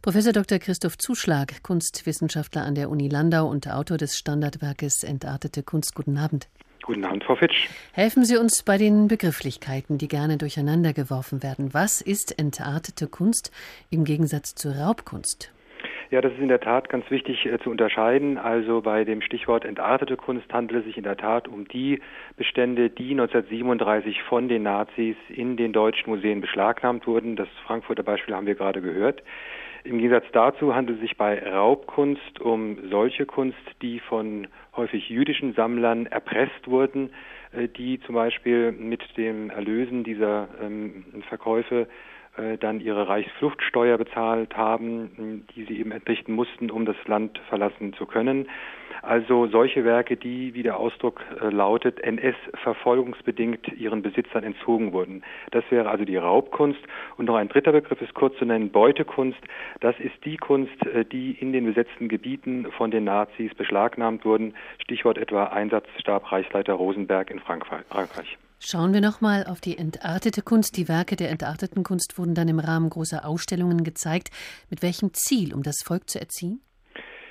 Professor 0.00 0.32
Dr. 0.32 0.58
Christoph 0.58 0.96
Zuschlag, 0.96 1.62
Kunstwissenschaftler 1.62 2.64
an 2.64 2.74
der 2.74 2.88
Uni 2.88 3.08
Landau 3.08 3.48
und 3.48 3.70
Autor 3.70 3.98
des 3.98 4.16
Standardwerkes 4.16 5.04
Entartete 5.04 5.62
Kunst. 5.62 5.94
Guten 5.94 6.16
Abend. 6.16 6.48
Guten 6.82 7.04
Abend, 7.04 7.24
Frau 7.24 7.36
Fitsch. 7.36 7.68
Helfen 7.92 8.26
Sie 8.26 8.36
uns 8.36 8.62
bei 8.62 8.76
den 8.76 9.08
Begrifflichkeiten, 9.08 9.96
die 9.96 10.08
gerne 10.08 10.36
durcheinander 10.36 10.92
geworfen 10.92 11.42
werden. 11.42 11.72
Was 11.72 12.02
ist 12.02 12.38
entartete 12.38 13.08
Kunst 13.08 13.50
im 13.88 14.04
Gegensatz 14.04 14.54
zur 14.54 14.74
Raubkunst? 14.76 15.53
Ja, 16.14 16.20
das 16.20 16.32
ist 16.34 16.38
in 16.38 16.46
der 16.46 16.60
Tat 16.60 16.88
ganz 16.88 17.10
wichtig 17.10 17.44
äh, 17.44 17.58
zu 17.58 17.70
unterscheiden. 17.70 18.38
Also 18.38 18.82
bei 18.82 19.02
dem 19.02 19.20
Stichwort 19.20 19.64
entartete 19.64 20.16
Kunst 20.16 20.46
handelt 20.52 20.82
es 20.82 20.86
sich 20.86 20.96
in 20.96 21.02
der 21.02 21.16
Tat 21.16 21.48
um 21.48 21.66
die 21.66 22.00
Bestände, 22.36 22.88
die 22.88 23.10
1937 23.10 24.22
von 24.22 24.46
den 24.46 24.62
Nazis 24.62 25.16
in 25.28 25.56
den 25.56 25.72
deutschen 25.72 26.10
Museen 26.10 26.40
beschlagnahmt 26.40 27.08
wurden. 27.08 27.34
Das 27.34 27.48
Frankfurter 27.66 28.04
Beispiel 28.04 28.32
haben 28.32 28.46
wir 28.46 28.54
gerade 28.54 28.80
gehört. 28.80 29.24
Im 29.82 29.98
Gegensatz 29.98 30.26
dazu 30.30 30.72
handelt 30.72 30.98
es 30.98 31.02
sich 31.02 31.16
bei 31.16 31.36
Raubkunst 31.50 32.40
um 32.40 32.78
solche 32.90 33.26
Kunst, 33.26 33.58
die 33.82 33.98
von 33.98 34.46
häufig 34.76 35.08
jüdischen 35.08 35.54
Sammlern 35.54 36.06
erpresst 36.06 36.68
wurden, 36.68 37.10
äh, 37.50 37.66
die 37.66 37.98
zum 38.02 38.14
Beispiel 38.14 38.70
mit 38.70 39.02
dem 39.16 39.50
Erlösen 39.50 40.04
dieser 40.04 40.46
ähm, 40.62 41.06
Verkäufe 41.28 41.88
dann 42.58 42.80
ihre 42.80 43.08
Reichsfluchtsteuer 43.08 43.96
bezahlt 43.96 44.56
haben, 44.56 45.46
die 45.54 45.64
sie 45.64 45.78
eben 45.78 45.92
entrichten 45.92 46.32
mussten, 46.32 46.70
um 46.70 46.84
das 46.84 46.96
Land 47.06 47.38
verlassen 47.48 47.92
zu 47.94 48.06
können. 48.06 48.48
Also 49.04 49.46
solche 49.48 49.84
Werke, 49.84 50.16
die, 50.16 50.54
wie 50.54 50.62
der 50.62 50.78
Ausdruck 50.78 51.20
äh, 51.40 51.48
lautet, 51.50 52.00
NS-verfolgungsbedingt 52.00 53.68
ihren 53.76 54.02
Besitzern 54.02 54.44
entzogen 54.44 54.92
wurden. 54.92 55.22
Das 55.50 55.64
wäre 55.70 55.90
also 55.90 56.04
die 56.04 56.16
Raubkunst. 56.16 56.80
Und 57.16 57.26
noch 57.26 57.36
ein 57.36 57.48
dritter 57.48 57.72
Begriff 57.72 58.00
ist 58.00 58.14
kurz 58.14 58.36
zu 58.38 58.46
nennen, 58.46 58.70
Beutekunst. 58.70 59.40
Das 59.80 59.98
ist 60.00 60.24
die 60.24 60.38
Kunst, 60.38 60.86
äh, 60.86 61.04
die 61.04 61.32
in 61.32 61.52
den 61.52 61.66
besetzten 61.66 62.08
Gebieten 62.08 62.66
von 62.72 62.90
den 62.90 63.04
Nazis 63.04 63.54
beschlagnahmt 63.54 64.24
wurden. 64.24 64.54
Stichwort 64.82 65.18
etwa 65.18 65.44
Einsatzstab 65.44 66.32
Reichsleiter 66.32 66.72
Rosenberg 66.72 67.30
in 67.30 67.40
Frankreich. 67.40 68.38
Schauen 68.58 68.94
wir 68.94 69.00
nochmal 69.00 69.44
auf 69.46 69.60
die 69.60 69.76
entartete 69.76 70.42
Kunst. 70.42 70.76
Die 70.76 70.88
Werke 70.88 71.16
der 71.16 71.30
entarteten 71.30 71.82
Kunst 71.82 72.18
wurden 72.18 72.34
dann 72.34 72.48
im 72.48 72.58
Rahmen 72.58 72.88
großer 72.88 73.26
Ausstellungen 73.26 73.84
gezeigt. 73.84 74.30
Mit 74.70 74.82
welchem 74.82 75.12
Ziel? 75.12 75.54
Um 75.54 75.62
das 75.62 75.82
Volk 75.84 76.08
zu 76.08 76.18
erziehen? 76.18 76.60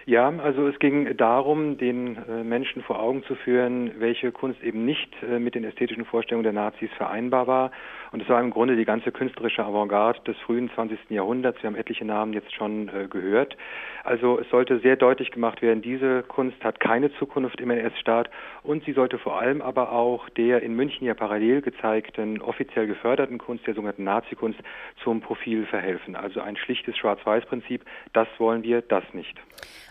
Ja, 0.06 0.30
also 0.40 0.68
es 0.68 0.78
ging 0.80 1.16
darum, 1.16 1.78
den 1.78 2.18
äh, 2.18 2.44
Menschen 2.44 2.82
vor 2.84 3.00
Augen 3.00 3.24
zu 3.24 3.36
führen, 3.36 3.92
welche 4.00 4.34
Kunst 4.34 4.62
eben 4.62 4.84
nicht 4.84 5.10
äh, 5.24 5.40
mit 5.40 5.56
den 5.56 5.64
ästhetischen 5.64 6.04
Vorstellungen 6.04 6.44
der 6.44 6.52
Nazis 6.52 6.90
vereinbar 6.98 7.48
war 7.48 7.72
und 8.14 8.22
es 8.22 8.30
war 8.30 8.40
im 8.40 8.52
Grunde 8.52 8.76
die 8.76 8.86
ganze 8.86 9.12
künstlerische 9.12 9.66
Avantgarde 9.66 10.20
des 10.28 10.38
frühen 10.46 10.70
20. 10.76 11.10
Jahrhunderts. 11.10 11.64
Wir 11.64 11.68
haben 11.68 11.76
etliche 11.76 12.06
Namen 12.06 12.32
jetzt 12.32 12.54
schon 12.54 12.88
äh, 12.90 13.08
gehört. 13.10 13.58
Also 14.04 14.40
es 14.40 14.48
sollte 14.50 14.80
sehr 14.80 14.98
deutlich 14.98 15.32
gemacht 15.32 15.62
werden, 15.62 15.82
diese 15.82 16.22
Kunst 16.24 16.64
hat 16.64 16.80
keine 16.80 17.12
Zukunft 17.16 17.60
im 17.60 17.72
NS-Staat 17.72 18.30
und 18.62 18.84
sie 18.86 18.94
sollte 18.94 19.18
vor 19.18 19.40
allem 19.40 19.62
aber 19.62 19.92
auch 19.92 20.30
der 20.30 20.62
in 20.62 20.76
München 20.76 21.08
ja 21.08 21.16
parallel 21.16 21.62
gezeigten, 21.62 22.40
offiziell 22.42 22.86
geförderten 22.86 23.40
Kunst, 23.40 23.66
der 23.66 23.74
sogenannten 23.74 24.04
Nazi-Kunst, 24.04 24.60
zum 25.04 25.22
Profil 25.22 25.66
verhelfen. 25.66 26.16
Also 26.16 26.42
ein 26.42 26.56
schlichtes 26.56 26.96
Schwarz-Weiß-Prinzip, 26.98 27.84
das 28.12 28.28
wollen 28.38 28.62
wir, 28.62 28.82
das 28.82 29.06
nicht. 29.14 29.40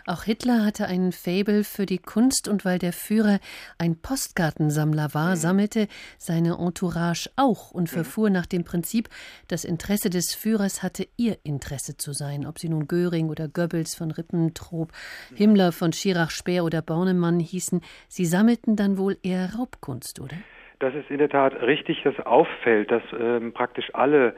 Auch 0.05 0.23
Hitler 0.23 0.65
hatte 0.65 0.85
ein 0.85 1.11
Faible 1.11 1.63
für 1.63 1.85
die 1.85 1.97
Kunst 1.97 2.47
und 2.47 2.65
weil 2.65 2.77
der 2.77 2.93
Führer 2.93 3.39
ein 3.77 3.95
Postkartensammler 3.99 5.13
war, 5.13 5.31
mhm. 5.31 5.35
sammelte 5.35 5.87
seine 6.17 6.57
Entourage 6.59 7.29
auch 7.35 7.71
und 7.71 7.89
für 7.89 8.03
fuhr 8.13 8.29
nach 8.29 8.45
dem 8.45 8.63
Prinzip, 8.63 9.09
das 9.47 9.65
Interesse 9.65 10.09
des 10.09 10.35
Führers 10.35 10.83
hatte 10.83 11.07
ihr 11.17 11.37
Interesse 11.43 11.97
zu 11.97 12.13
sein, 12.13 12.45
ob 12.45 12.59
sie 12.59 12.69
nun 12.69 12.87
Göring 12.87 13.29
oder 13.29 13.47
Goebbels 13.47 13.95
von 13.95 14.11
Ribbentrop, 14.11 14.91
Himmler 15.35 15.71
von 15.71 15.93
Schirach-Speer 15.93 16.63
oder 16.63 16.81
Bornemann 16.81 17.39
hießen, 17.39 17.81
sie 18.07 18.25
sammelten 18.25 18.75
dann 18.75 18.97
wohl 18.97 19.17
eher 19.23 19.55
Raubkunst, 19.57 20.19
oder? 20.19 20.35
Das 20.79 20.93
ist 20.95 21.09
in 21.09 21.17
der 21.17 21.29
Tat 21.29 21.53
richtig, 21.61 22.03
dass 22.03 22.19
auffällt, 22.25 22.91
dass 22.91 23.03
ähm, 23.17 23.53
praktisch 23.53 23.89
alle 23.93 24.35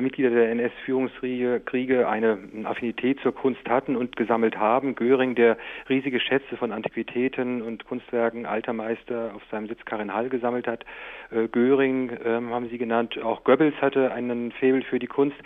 Mitglieder 0.00 0.30
der 0.30 0.50
NS-Führungskriege 0.50 2.08
eine 2.08 2.38
Affinität 2.64 3.20
zur 3.20 3.34
Kunst 3.34 3.68
hatten 3.68 3.96
und 3.96 4.16
gesammelt 4.16 4.56
haben. 4.58 4.94
Göring, 4.94 5.34
der 5.34 5.56
riesige 5.88 6.20
Schätze 6.20 6.56
von 6.56 6.72
Antiquitäten 6.72 7.62
und 7.62 7.84
Kunstwerken 7.86 8.46
alter 8.46 8.72
Meister 8.72 9.32
auf 9.34 9.42
seinem 9.50 9.68
Sitz 9.68 9.84
Karin 9.84 10.12
Hall 10.12 10.28
gesammelt 10.28 10.66
hat. 10.66 10.84
Äh, 11.30 11.48
Göring 11.48 12.10
ähm, 12.24 12.50
haben 12.50 12.68
Sie 12.68 12.78
genannt, 12.78 13.18
auch 13.22 13.44
Goebbels 13.44 13.74
hatte 13.80 14.12
einen 14.12 14.52
Faible 14.52 14.82
für 14.82 14.98
die 14.98 15.06
Kunst. 15.06 15.36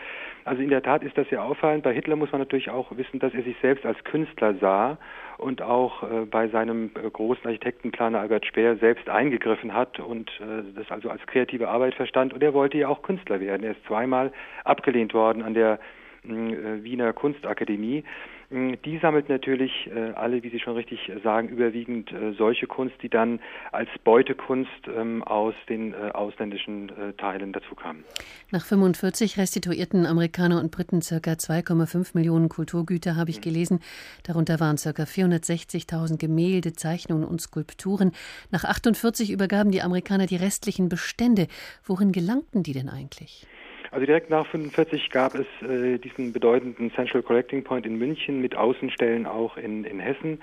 Also 0.45 0.63
in 0.63 0.71
der 0.71 0.83
Tat 0.83 1.03
ist 1.03 1.17
das 1.19 1.29
sehr 1.29 1.45
auffallend. 1.45 1.83
Bei 1.83 1.93
Hitler 1.93 2.17
muss 2.17 2.33
man 2.33 2.41
natürlich 2.41 2.71
auch 2.71 2.97
wissen, 2.97 3.21
dass 3.21 3.35
er 3.35 3.43
sich 3.43 3.57
selbst 3.61 3.85
als 3.85 4.03
Künstler 4.05 4.55
sah 4.55 4.99
und 5.41 5.63
auch 5.63 6.03
äh, 6.03 6.27
bei 6.27 6.49
seinem 6.49 6.91
äh, 6.95 7.11
großen 7.11 7.45
Architektenplaner 7.47 8.21
Albert 8.21 8.47
Speer 8.47 8.77
selbst 8.77 9.09
eingegriffen 9.09 9.75
hat 9.75 9.99
und 9.99 10.31
äh, 10.41 10.63
das 10.77 10.91
also 10.91 11.09
als 11.11 11.25
kreative 11.27 11.69
Arbeit 11.69 11.95
verstand. 11.95 12.33
Und 12.33 12.43
er 12.43 12.55
wollte 12.55 12.79
ja 12.79 12.89
auch 12.89 13.03
Künstler 13.03 13.41
werden. 13.41 13.65
Er 13.65 13.73
ist 13.73 13.85
zweimal 13.87 14.33
abgelehnt 14.65 15.15
worden 15.15 15.43
an 15.43 15.55
der 15.55 15.81
äh, 16.25 16.29
Wiener 16.29 17.13
Kunstakademie. 17.13 18.05
Mm, 18.51 18.75
die 18.85 18.99
sammelt 18.99 19.29
natürlich 19.29 19.73
äh, 19.95 20.13
alle, 20.13 20.43
wie 20.43 20.51
Sie 20.51 20.59
schon 20.59 20.75
richtig 20.75 21.11
sagen, 21.23 21.49
überwiegend 21.49 22.13
äh, 22.13 22.33
solche 22.33 22.67
Kunst, 22.67 22.97
die 23.03 23.09
dann 23.09 23.41
als 23.73 23.89
Beutekunst 24.05 24.71
ähm, 24.95 25.23
aus 25.23 25.55
den 25.69 25.95
ausländischen 25.95 26.93
Teilen 27.19 27.53
dazu 27.53 27.75
kam. 27.75 28.05
Nach 28.51 28.65
45 28.65 29.39
restituierten 29.39 30.07
Amerikaner 30.07 30.61
und 30.61 30.71
Briten 30.71 31.01
ca. 31.01 31.33
2,5 31.33 32.11
Millionen 32.15 32.49
Kulturgüter, 32.49 33.17
habe 33.17 33.31
ich 33.31 33.39
mhm. 33.39 33.43
gelesen. 33.43 33.81
Darunter 34.25 34.61
waren 34.61 34.77
ca. 34.77 34.91
460.000 34.91 36.19
Gemälde, 36.19 36.73
Zeichnungen 36.73 37.25
und 37.25 37.41
Skulpturen. 37.41 38.13
Nach 38.51 38.65
48 38.65 39.31
übergaben 39.31 39.71
die 39.71 39.83
Amerikaner 39.83 40.27
die 40.27 40.37
restlichen 40.37 40.89
Bestände. 40.89 41.47
Worin 41.85 42.13
gelangten 42.13 42.63
die 42.63 42.73
denn 42.73 42.89
eigentlich? 42.89 43.47
Also 43.93 44.07
direkt 44.07 44.31
nach 44.31 44.47
45 44.47 45.11
gab 45.11 45.35
es 45.35 45.47
äh, 45.63 45.99
diesen 45.99 46.33
bedeutenden 46.33 46.93
Central 46.93 47.23
Collecting 47.23 47.65
Point 47.65 47.87
in 47.87 47.97
München 47.97 48.41
mit 48.41 48.57
Außenstellen 48.57 49.27
auch 49.27 49.57
in, 49.57 49.85
in 49.85 49.99
Hessen. 49.99 50.41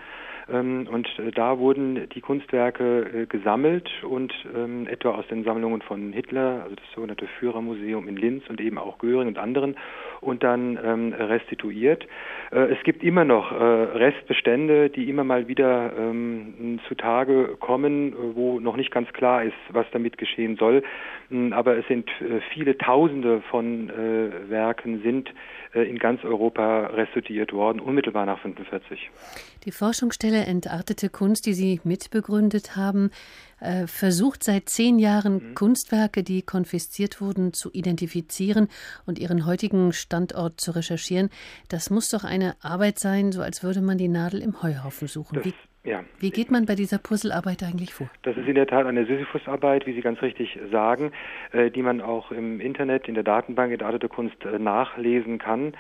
Ähm, 0.50 0.88
und 0.92 1.08
äh, 1.20 1.32
da 1.32 1.60
wurden 1.60 2.08
die 2.10 2.22
Kunstwerke 2.22 3.24
äh, 3.24 3.26
gesammelt 3.26 3.90
und 4.04 4.34
ähm, 4.56 4.88
etwa 4.88 5.12
aus 5.12 5.28
den 5.28 5.44
Sammlungen 5.44 5.82
von 5.82 6.14
Hitler, 6.14 6.62
also 6.64 6.76
das 6.76 6.86
sogenannte 6.96 7.28
Führermuseum 7.40 8.08
in 8.08 8.16
Linz 8.16 8.44
und 8.50 8.62
eben 8.62 8.78
auch 8.78 8.98
Göring 8.98 9.28
und 9.28 9.38
anderen, 9.38 9.76
und 10.22 10.44
dann 10.44 10.80
ähm, 10.84 11.14
restituiert. 11.14 12.08
Äh, 12.52 12.74
es 12.74 12.84
gibt 12.84 13.04
immer 13.04 13.26
noch 13.26 13.52
Restbestände, 13.52 14.90
die 14.90 15.10
immer 15.10 15.24
mal 15.24 15.48
wieder 15.48 15.94
zutage 16.88 17.58
kommen, 17.60 18.14
wo 18.36 18.60
noch 18.60 18.76
nicht 18.76 18.92
ganz 18.92 19.12
klar 19.14 19.44
ist, 19.44 19.56
was 19.70 19.86
damit 19.92 20.18
geschehen 20.18 20.58
soll. 20.58 20.84
Hm, 21.30 21.54
aber 21.54 21.78
es 21.78 21.88
sind 21.88 22.10
viele 22.54 22.78
Tausende 22.78 23.42
von 23.50 23.90
Werken 24.50 25.02
sind 25.02 25.30
in 25.74 26.00
ganz 26.00 26.24
Europa 26.24 26.88
restituiert 26.88 27.54
worden, 27.54 27.80
unmittelbar 27.80 28.26
nach 28.26 28.40
45. 28.40 29.10
Die 29.66 29.72
Forschungsstelle 29.72 30.37
Entartete 30.46 31.10
Kunst, 31.10 31.46
die 31.46 31.54
Sie 31.54 31.82
mitbegründet 31.84 32.76
haben, 32.76 33.12
äh, 33.60 33.88
versucht 33.88 34.44
seit 34.44 34.70
zehn 34.70 35.00
Jahren 35.00 35.50
mhm. 35.50 35.56
Kunstwerke, 35.56 36.24
die 36.24 36.42
konfisziert 36.42 37.22
wurden, 37.22 37.54
zu 37.54 37.72
identifizieren 37.72 38.68
und 39.06 39.18
ihren 39.18 39.46
heutigen 39.46 39.94
Standort 39.94 40.62
zu 40.62 40.72
recherchieren. 40.72 41.30
Das 41.70 41.90
muss 41.90 42.10
doch 42.10 42.24
eine 42.24 42.56
Arbeit 42.62 43.00
sein, 43.00 43.32
so 43.32 43.42
als 43.42 43.64
würde 43.64 43.82
man 43.82 43.98
die 43.98 44.10
Nadel 44.10 44.42
im 44.42 44.62
Heuhaufen 44.62 45.08
suchen. 45.08 45.44
Wie, 45.44 45.54
ja. 45.84 46.04
wie 46.20 46.30
geht 46.30 46.52
man 46.52 46.66
bei 46.66 46.76
dieser 46.76 47.00
Puzzlearbeit 47.00 47.64
eigentlich 47.64 47.94
vor? 47.94 48.10
Das 48.24 48.38
ist 48.38 48.48
in 48.48 48.56
der 48.56 48.68
Tat 48.68 48.86
eine 48.86 49.06
Sisyphusarbeit, 49.06 49.88
wie 49.88 49.94
Sie 49.94 50.02
ganz 50.02 50.22
richtig 50.22 50.60
sagen, 50.72 51.12
äh, 51.52 51.72
die 51.72 51.82
man 51.82 52.02
auch 52.02 52.32
im 52.32 52.60
Internet, 52.60 53.08
in 53.08 53.16
der 53.16 53.24
Datenbank 53.24 53.72
Entartete 53.72 54.08
Kunst 54.08 54.46
äh, 54.46 54.60
nachlesen 54.60 55.40
kann. 55.40 55.74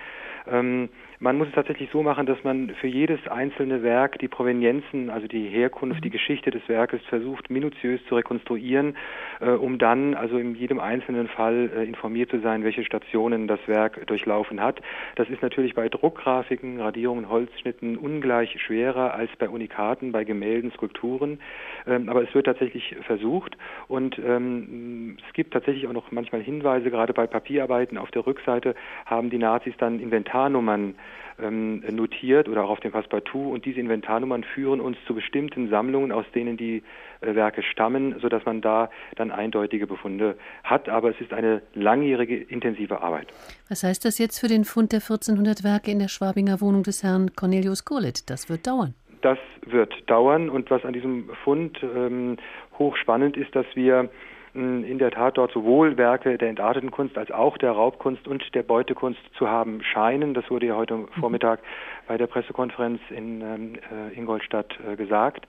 Man 1.19 1.39
muss 1.39 1.47
es 1.47 1.55
tatsächlich 1.55 1.89
so 1.91 2.03
machen, 2.03 2.27
dass 2.27 2.43
man 2.43 2.69
für 2.79 2.85
jedes 2.85 3.27
einzelne 3.27 3.81
Werk 3.81 4.19
die 4.19 4.27
Provenienzen, 4.27 5.09
also 5.09 5.27
die 5.27 5.47
Herkunft, 5.49 6.03
die 6.03 6.11
Geschichte 6.11 6.51
des 6.51 6.61
Werkes 6.69 7.01
versucht, 7.09 7.49
minutiös 7.49 7.99
zu 8.07 8.15
rekonstruieren, 8.15 8.95
äh, 9.39 9.49
um 9.49 9.79
dann 9.79 10.13
also 10.13 10.37
in 10.37 10.53
jedem 10.53 10.79
einzelnen 10.79 11.27
Fall 11.27 11.71
äh, 11.75 11.85
informiert 11.85 12.29
zu 12.29 12.39
sein, 12.41 12.63
welche 12.63 12.83
Stationen 12.83 13.47
das 13.47 13.59
Werk 13.65 14.05
durchlaufen 14.05 14.61
hat. 14.61 14.79
Das 15.15 15.27
ist 15.27 15.41
natürlich 15.41 15.73
bei 15.73 15.89
Druckgrafiken, 15.89 16.79
Radierungen, 16.79 17.29
Holzschnitten 17.29 17.97
ungleich 17.97 18.55
schwerer 18.61 19.15
als 19.15 19.31
bei 19.39 19.49
Unikaten, 19.49 20.11
bei 20.11 20.23
Gemälden, 20.23 20.71
Skulpturen. 20.73 21.39
Ähm, 21.87 22.09
aber 22.09 22.21
es 22.21 22.35
wird 22.35 22.45
tatsächlich 22.45 22.95
versucht 23.07 23.57
und 23.87 24.19
ähm, 24.19 25.17
es 25.27 25.33
gibt 25.33 25.51
tatsächlich 25.53 25.87
auch 25.87 25.93
noch 25.93 26.11
manchmal 26.11 26.41
Hinweise, 26.41 26.91
gerade 26.91 27.13
bei 27.13 27.25
Papierarbeiten 27.25 27.97
auf 27.97 28.11
der 28.11 28.27
Rückseite 28.27 28.75
haben 29.07 29.31
die 29.31 29.39
Nazis 29.39 29.73
dann 29.79 29.99
Inventarnummern 29.99 30.93
ähm, 31.39 31.83
notiert 31.89 32.47
oder 32.49 32.63
auch 32.63 32.69
auf 32.69 32.79
dem 32.79 32.91
Passepartout 32.91 33.51
und 33.51 33.65
diese 33.65 33.79
Inventarnummern 33.79 34.43
führen 34.43 34.81
uns 34.81 34.97
zu 35.05 35.13
bestimmten 35.13 35.69
Sammlungen, 35.69 36.11
aus 36.11 36.25
denen 36.33 36.57
die 36.57 36.83
äh, 37.21 37.35
Werke 37.35 37.63
stammen, 37.63 38.19
sodass 38.19 38.45
man 38.45 38.61
da 38.61 38.89
dann 39.15 39.31
eindeutige 39.31 39.87
Befunde 39.87 40.37
hat. 40.63 40.89
Aber 40.89 41.09
es 41.09 41.21
ist 41.21 41.33
eine 41.33 41.61
langjährige, 41.73 42.35
intensive 42.35 43.01
Arbeit. 43.01 43.27
Was 43.69 43.83
heißt 43.83 44.05
das 44.05 44.17
jetzt 44.17 44.39
für 44.39 44.47
den 44.47 44.65
Fund 44.65 44.91
der 44.91 44.99
1400 44.99 45.63
Werke 45.63 45.91
in 45.91 45.99
der 45.99 46.07
Schwabinger 46.07 46.61
Wohnung 46.61 46.83
des 46.83 47.03
Herrn 47.03 47.35
Cornelius 47.35 47.85
Gurlitt? 47.85 48.29
Das 48.29 48.49
wird 48.49 48.67
dauern. 48.67 48.93
Das 49.21 49.39
wird 49.65 49.93
dauern 50.09 50.49
und 50.49 50.69
was 50.69 50.85
an 50.85 50.93
diesem 50.93 51.29
Fund 51.43 51.79
ähm, 51.83 52.37
hochspannend 52.77 53.35
ist, 53.35 53.55
dass 53.55 53.65
wir 53.73 54.09
in 54.57 54.97
der 54.97 55.11
Tat 55.11 55.37
dort 55.37 55.51
sowohl 55.51 55.97
Werke 55.97 56.37
der 56.37 56.49
entarteten 56.49 56.91
Kunst 56.91 57.17
als 57.17 57.31
auch 57.31 57.57
der 57.57 57.71
Raubkunst 57.71 58.27
und 58.27 58.43
der 58.55 58.63
Beutekunst 58.63 59.19
zu 59.37 59.47
haben 59.47 59.83
scheinen. 59.83 60.33
Das 60.33 60.49
wurde 60.49 60.67
ja 60.67 60.75
heute 60.75 60.95
mhm. 60.95 61.07
Vormittag 61.19 61.59
bei 62.07 62.17
der 62.17 62.27
Pressekonferenz 62.27 62.99
in 63.09 63.41
ähm, 63.41 63.73
äh, 63.75 64.17
Ingolstadt 64.17 64.77
äh, 64.85 64.95
gesagt 64.95 65.47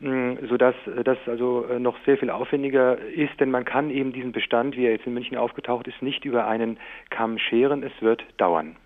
sodass 0.00 0.76
das 1.04 1.18
also 1.26 1.64
äh, 1.64 1.80
noch 1.80 1.96
sehr 2.06 2.16
viel 2.18 2.30
aufwendiger 2.30 2.98
ist, 2.98 3.40
denn 3.40 3.50
man 3.50 3.64
kann 3.64 3.90
eben 3.90 4.12
diesen 4.12 4.30
Bestand, 4.30 4.76
wie 4.76 4.84
er 4.84 4.92
jetzt 4.92 5.06
in 5.06 5.14
München 5.14 5.36
aufgetaucht 5.36 5.88
ist, 5.88 6.00
nicht 6.02 6.24
über 6.24 6.46
einen 6.46 6.78
Kamm 7.10 7.38
scheren. 7.38 7.82
Es 7.82 7.92
wird 8.00 8.22
dauern. 8.36 8.76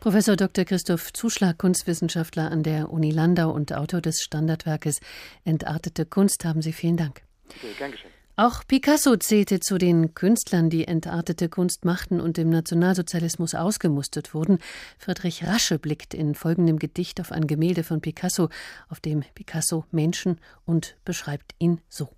Professor 0.00 0.34
Dr. 0.36 0.64
Christoph 0.64 1.12
Zuschlag, 1.12 1.58
Kunstwissenschaftler 1.58 2.50
an 2.50 2.64
der 2.64 2.90
Uni 2.90 3.10
Landau 3.10 3.50
und 3.50 3.72
Autor 3.72 4.00
des 4.00 4.20
Standardwerkes 4.22 5.00
Entartete 5.44 6.06
Kunst, 6.06 6.44
haben 6.44 6.62
Sie 6.62 6.72
vielen 6.72 6.96
Dank. 6.96 7.22
Bitte, 7.48 7.74
gern 7.78 7.92
geschehen. 7.92 8.17
Auch 8.40 8.64
Picasso 8.64 9.16
zählte 9.16 9.58
zu 9.58 9.78
den 9.78 10.14
Künstlern, 10.14 10.70
die 10.70 10.86
entartete 10.86 11.48
Kunst 11.48 11.84
machten 11.84 12.20
und 12.20 12.38
im 12.38 12.50
Nationalsozialismus 12.50 13.56
ausgemustert 13.56 14.32
wurden. 14.32 14.60
Friedrich 14.96 15.42
Rasche 15.42 15.80
blickt 15.80 16.14
in 16.14 16.36
folgendem 16.36 16.78
Gedicht 16.78 17.20
auf 17.20 17.32
ein 17.32 17.48
Gemälde 17.48 17.82
von 17.82 18.00
Picasso, 18.00 18.48
auf 18.88 19.00
dem 19.00 19.24
Picasso 19.34 19.86
Menschen 19.90 20.40
und 20.64 20.96
beschreibt 21.04 21.56
ihn 21.58 21.80
so. 21.88 22.10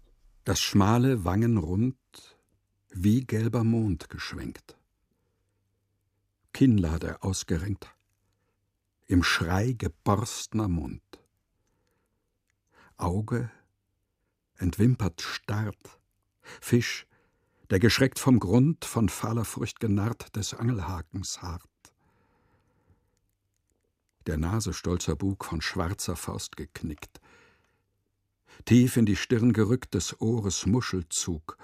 Das 0.44 0.60
schmale 0.60 1.24
Wangenrund 1.24 1.96
wie 2.90 3.22
gelber 3.22 3.64
Mond 3.64 4.10
geschwenkt. 4.10 4.76
Kinnlade 6.52 7.22
ausgerenkt, 7.22 7.94
im 9.06 9.22
Schrei 9.22 9.72
geborstner 9.72 10.68
Mund. 10.68 11.00
Auge 12.98 13.50
entwimpert 14.58 15.22
starrt, 15.22 15.99
Fisch, 16.60 17.06
der 17.70 17.78
geschreckt 17.78 18.18
vom 18.18 18.40
Grund, 18.40 18.84
von 18.84 19.08
fahler 19.08 19.44
Furcht 19.44 19.80
genarrt, 19.80 20.34
des 20.36 20.54
Angelhakens 20.54 21.40
hart. 21.40 21.64
Der 24.26 24.36
Nase 24.36 24.72
stolzer 24.72 25.16
Bug 25.16 25.44
von 25.44 25.60
schwarzer 25.60 26.16
Faust 26.16 26.56
geknickt. 26.56 27.20
Tief 28.64 28.96
in 28.96 29.06
die 29.06 29.16
Stirn 29.16 29.52
gerückt 29.52 29.94
des 29.94 30.20
Ohres 30.20 30.66
Muschelzug 30.66 31.56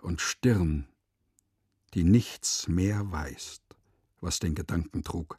und 0.00 0.20
Stirn, 0.20 0.88
die 1.94 2.04
nichts 2.04 2.68
mehr 2.68 3.10
weiß, 3.10 3.60
was 4.20 4.38
den 4.38 4.54
Gedanken 4.54 5.02
trug, 5.02 5.38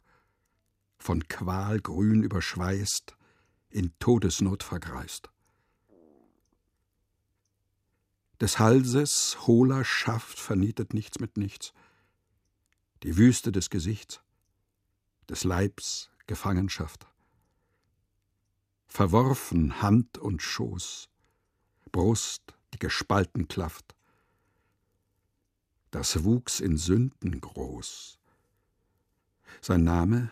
von 0.98 1.26
Qual 1.26 1.80
grün 1.80 2.22
überschweißt, 2.22 3.16
in 3.70 3.92
Todesnot 3.98 4.62
vergreist 4.62 5.30
des 8.40 8.58
Halses 8.58 9.36
hohler 9.46 9.84
Schaft 9.84 10.38
vernietet 10.38 10.94
nichts 10.94 11.18
mit 11.18 11.36
nichts. 11.36 11.72
Die 13.02 13.16
Wüste 13.16 13.52
des 13.52 13.70
Gesichts, 13.70 14.20
des 15.28 15.44
Leibs 15.44 16.10
Gefangenschaft. 16.26 17.06
Verworfen 18.86 19.82
Hand 19.82 20.18
und 20.18 20.42
Schoß, 20.42 21.08
Brust, 21.90 22.54
die 22.74 22.78
gespalten 22.78 23.48
klafft. 23.48 23.94
Das 25.90 26.22
wuchs 26.24 26.60
in 26.60 26.76
Sünden 26.76 27.40
groß. 27.40 28.18
Sein 29.60 29.84
Name 29.84 30.30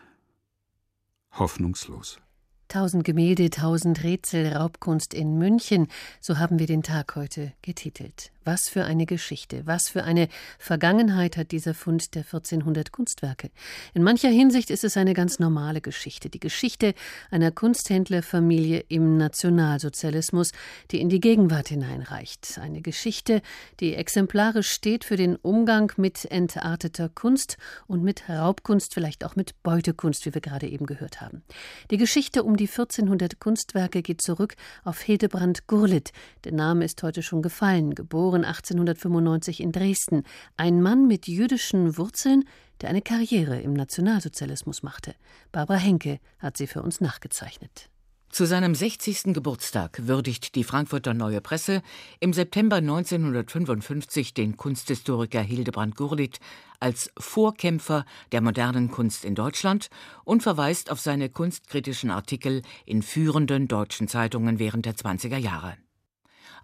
hoffnungslos. 1.33 2.19
Tausend 2.69 3.05
Gemälde, 3.05 3.49
tausend 3.51 4.03
Rätsel, 4.03 4.53
Raubkunst 4.53 5.15
in 5.15 5.39
München, 5.39 5.87
so 6.21 6.39
haben 6.39 6.59
wir 6.59 6.67
den 6.67 6.83
Tag 6.83 7.15
heute 7.15 7.53
getitelt. 7.63 8.33
Was 8.47 8.69
für 8.69 8.85
eine 8.85 9.07
Geschichte, 9.07 9.63
was 9.65 9.89
für 9.89 10.05
eine 10.05 10.29
Vergangenheit 10.61 11.37
hat 11.37 11.51
dieser 11.51 11.75
Fund 11.75 12.15
der 12.15 12.23
1400 12.23 12.93
Kunstwerke. 12.93 13.51
In 13.93 14.05
mancher 14.05 14.29
Hinsicht 14.29 14.71
ist 14.71 14.85
es 14.85 14.97
eine 14.97 15.15
ganz 15.15 15.41
normale 15.41 15.81
Geschichte, 15.81 16.31
die 16.31 16.39
Geschichte 16.39 16.95
einer 17.33 17.51
Kunsthändlerfamilie 17.51 18.85
im 18.89 19.17
Nationalsozialismus, 19.17 20.53
die 20.93 21.01
in 21.01 21.09
die 21.09 21.19
Gegenwart 21.19 21.67
hineinreicht. 21.67 22.61
Eine 22.63 22.83
Geschichte, 22.83 23.43
die 23.81 23.97
exemplarisch 23.97 24.71
steht 24.71 25.05
für 25.05 25.17
den 25.17 25.35
Umgang 25.35 25.91
mit 25.97 26.25
entarteter 26.27 27.09
Kunst 27.09 27.57
und 27.89 28.05
mit 28.05 28.29
Raubkunst, 28.29 28.95
vielleicht 28.95 29.25
auch 29.25 29.35
mit 29.35 29.61
Beutekunst, 29.65 30.25
wie 30.25 30.35
wir 30.35 30.41
gerade 30.41 30.69
eben 30.69 30.87
gehört 30.87 31.21
haben. 31.21 31.43
Die 31.91 31.97
Geschichte 31.97 32.45
um 32.45 32.57
die 32.57 32.69
1400 32.69 33.41
Kunstwerke 33.41 34.03
geht 34.03 34.23
zurück 34.23 34.55
auf 34.85 35.01
Hildebrand 35.01 35.67
Gurlitt. 35.67 36.13
Der 36.45 36.53
Name 36.53 36.85
ist 36.85 37.03
heute 37.03 37.25
schon 37.25 37.43
gefallen, 37.43 37.97
geboren 37.97 38.36
geboren 38.37 38.45
1895 38.45 39.61
in 39.61 39.73
Dresden, 39.73 40.23
ein 40.57 40.83
Mann 40.83 41.07
mit 41.07 41.27
jüdischen 41.27 41.97
Wurzeln, 41.97 42.45
der 42.81 42.91
eine 42.91 43.03
Karriere 43.03 43.61
im 43.61 43.73
Nationalsozialismus 43.73 44.83
machte. 44.83 45.15
Barbara 45.53 45.79
Henke 45.79 46.19
hat 46.39 46.57
sie 46.57 46.67
für 46.67 46.83
uns 46.83 47.01
nachgezeichnet. 47.01 47.89
Zu 48.29 48.45
seinem 48.45 48.75
60. 48.75 49.33
Geburtstag 49.33 50.07
würdigt 50.07 50.57
die 50.57 50.65
Frankfurter 50.65 51.15
Neue 51.15 51.41
Presse 51.41 51.81
im 52.21 52.35
September 52.35 52.77
1955 52.77 54.35
den 54.35 54.59
Kunsthistoriker 54.59 55.41
Hildebrand 55.41 55.97
Gurlitt 55.97 56.39
als 56.79 57.11
Vorkämpfer 57.17 58.05
der 58.33 58.43
modernen 58.43 58.91
Kunst 58.91 59.25
in 59.25 59.35
Deutschland 59.35 59.89
und 60.25 60.43
verweist 60.43 60.91
auf 60.91 61.01
seine 61.01 61.31
kunstkritischen 61.31 62.11
Artikel 62.11 62.61
in 62.85 63.01
führenden 63.01 63.69
deutschen 63.69 64.09
Zeitungen 64.09 64.59
während 64.59 64.85
der 64.85 64.97
20er 64.97 65.39
Jahre. 65.39 65.79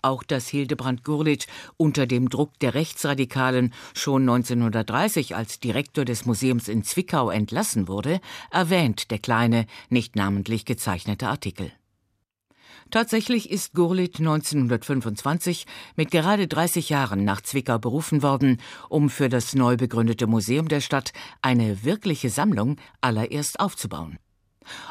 Auch 0.03 0.25
dass 0.25 0.49
Hildebrand 0.49 1.05
Gurlitt 1.05 1.47
unter 1.77 2.07
dem 2.07 2.29
Druck 2.29 2.59
der 2.59 2.75
Rechtsradikalen 2.75 3.73
schon 3.95 4.23
1930 4.23 5.37
als 5.37 5.61
Direktor 5.61 6.05
des 6.05 6.27
Museums 6.27 6.67
in 6.67 6.83
Zwickau 6.83 7.31
entlassen 7.31 7.87
wurde, 7.87 8.21
erwähnt 8.51 9.13
der 9.13 9.21
kleine, 9.21 9.67
nicht 9.91 10.17
namentlich 10.17 10.65
gezeichnete 10.65 11.29
Artikel. 11.29 11.71
Tatsächlich 12.91 13.49
ist 13.51 13.75
Gurlitt 13.75 14.19
1925 14.19 15.67
mit 15.97 16.11
gerade 16.11 16.49
30 16.49 16.91
Jahren 16.91 17.25
nach 17.25 17.41
Zwickau 17.41 17.79
berufen 17.79 18.23
worden, 18.23 18.61
um 18.89 19.09
für 19.09 19.29
das 19.29 19.55
neu 19.55 19.77
begründete 19.77 20.27
Museum 20.27 20.69
der 20.69 20.81
Stadt 20.81 21.13
eine 21.41 21.85
wirkliche 21.85 22.29
Sammlung 22.29 22.77
allererst 23.01 23.61
aufzubauen. 23.61 24.19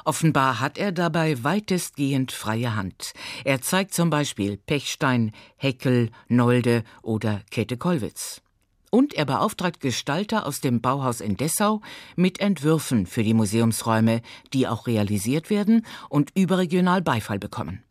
Offenbar 0.05 0.59
hat 0.59 0.77
er 0.77 0.91
dabei 0.91 1.43
weitestgehend 1.43 2.31
freie 2.31 2.75
Hand. 2.75 3.13
Er 3.43 3.61
zeigt 3.61 3.93
zum 3.93 4.09
Beispiel 4.09 4.57
Pechstein, 4.57 5.31
Heckel, 5.57 6.11
Nolde 6.27 6.83
oder 7.01 7.41
Käthe 7.51 7.77
Kollwitz. 7.77 8.41
Und 8.89 9.13
er 9.13 9.25
beauftragt 9.25 9.79
Gestalter 9.79 10.45
aus 10.45 10.59
dem 10.59 10.81
Bauhaus 10.81 11.21
in 11.21 11.37
Dessau 11.37 11.81
mit 12.17 12.41
Entwürfen 12.41 13.05
für 13.05 13.23
die 13.23 13.33
Museumsräume, 13.33 14.21
die 14.53 14.67
auch 14.67 14.85
realisiert 14.85 15.49
werden 15.49 15.85
und 16.09 16.31
überregional 16.35 17.01
Beifall 17.01 17.39
bekommen. 17.39 17.83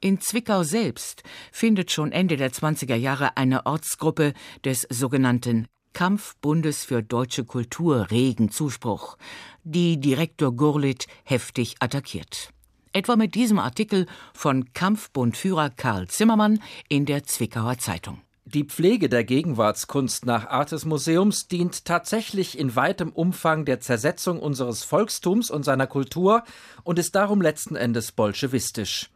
In 0.00 0.20
Zwickau 0.20 0.62
selbst 0.62 1.22
findet 1.50 1.90
schon 1.90 2.12
Ende 2.12 2.36
der 2.36 2.52
20er 2.52 2.94
Jahre 2.94 3.36
eine 3.36 3.66
Ortsgruppe 3.66 4.34
des 4.64 4.86
sogenannten 4.90 5.66
Kampfbundes 5.96 6.84
für 6.84 7.02
deutsche 7.02 7.44
Kultur 7.44 8.10
regen 8.10 8.50
Zuspruch, 8.50 9.16
die 9.64 9.98
Direktor 9.98 10.52
Gurlitt 10.52 11.06
heftig 11.24 11.76
attackiert. 11.80 12.50
Etwa 12.92 13.16
mit 13.16 13.34
diesem 13.34 13.58
Artikel 13.58 14.04
von 14.34 14.74
Kampfbundführer 14.74 15.70
Karl 15.70 16.06
Zimmermann 16.08 16.60
in 16.90 17.06
der 17.06 17.22
Zwickauer 17.24 17.78
Zeitung. 17.78 18.20
Die 18.44 18.64
Pflege 18.64 19.08
der 19.08 19.24
Gegenwartskunst 19.24 20.26
nach 20.26 20.46
Art 20.48 20.70
des 20.70 20.84
Museums 20.84 21.48
dient 21.48 21.86
tatsächlich 21.86 22.58
in 22.58 22.76
weitem 22.76 23.08
Umfang 23.08 23.64
der 23.64 23.80
Zersetzung 23.80 24.38
unseres 24.38 24.84
Volkstums 24.84 25.50
und 25.50 25.64
seiner 25.64 25.86
Kultur 25.86 26.44
und 26.84 26.98
ist 26.98 27.14
darum 27.14 27.40
letzten 27.40 27.74
Endes 27.74 28.12
bolschewistisch. 28.12 29.08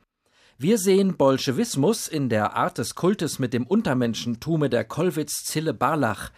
Wir 0.57 0.79
sehen 0.79 1.19
Bolschewismus 1.19 2.09
in 2.09 2.31
der 2.31 2.57
Art 2.57 2.79
des 2.79 2.95
Kultes 2.95 3.39
mit 3.39 3.53
dem 3.53 3.67
Untermenschentume 3.67 4.71
der 4.71 4.85
Kollwitz-Zille-Barlach, 4.85 6.31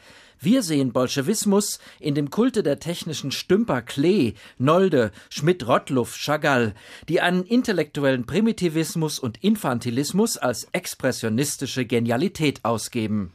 wir 0.43 0.63
sehen 0.63 0.93
Bolschewismus 0.93 1.79
in 2.01 2.15
dem 2.15 2.31
Kulte 2.31 2.63
der 2.63 2.81
technischen 2.81 3.31
Stümper 3.31 3.83
Klee, 3.83 4.35
Nolde, 4.59 5.13
Schmidt-Rottluff, 5.31 6.17
Chagall, 6.17 6.75
die 7.09 7.21
einen 7.21 7.45
intellektuellen 7.45 8.27
Primitivismus 8.27 9.19
und 9.19 9.43
Infantilismus 9.43 10.37
als 10.37 10.67
expressionistische 10.73 11.85
Genialität 11.85 12.65
ausgeben. 12.65 13.33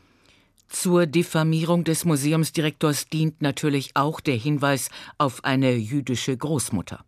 Zur 0.69 1.05
Diffamierung 1.05 1.85
des 1.85 2.03
Museumsdirektors 2.03 3.07
dient 3.07 3.41
natürlich 3.41 3.91
auch 3.95 4.19
der 4.19 4.35
Hinweis 4.35 4.89
auf 5.17 5.45
eine 5.45 5.73
jüdische 5.75 6.35
Großmutter. 6.35 7.05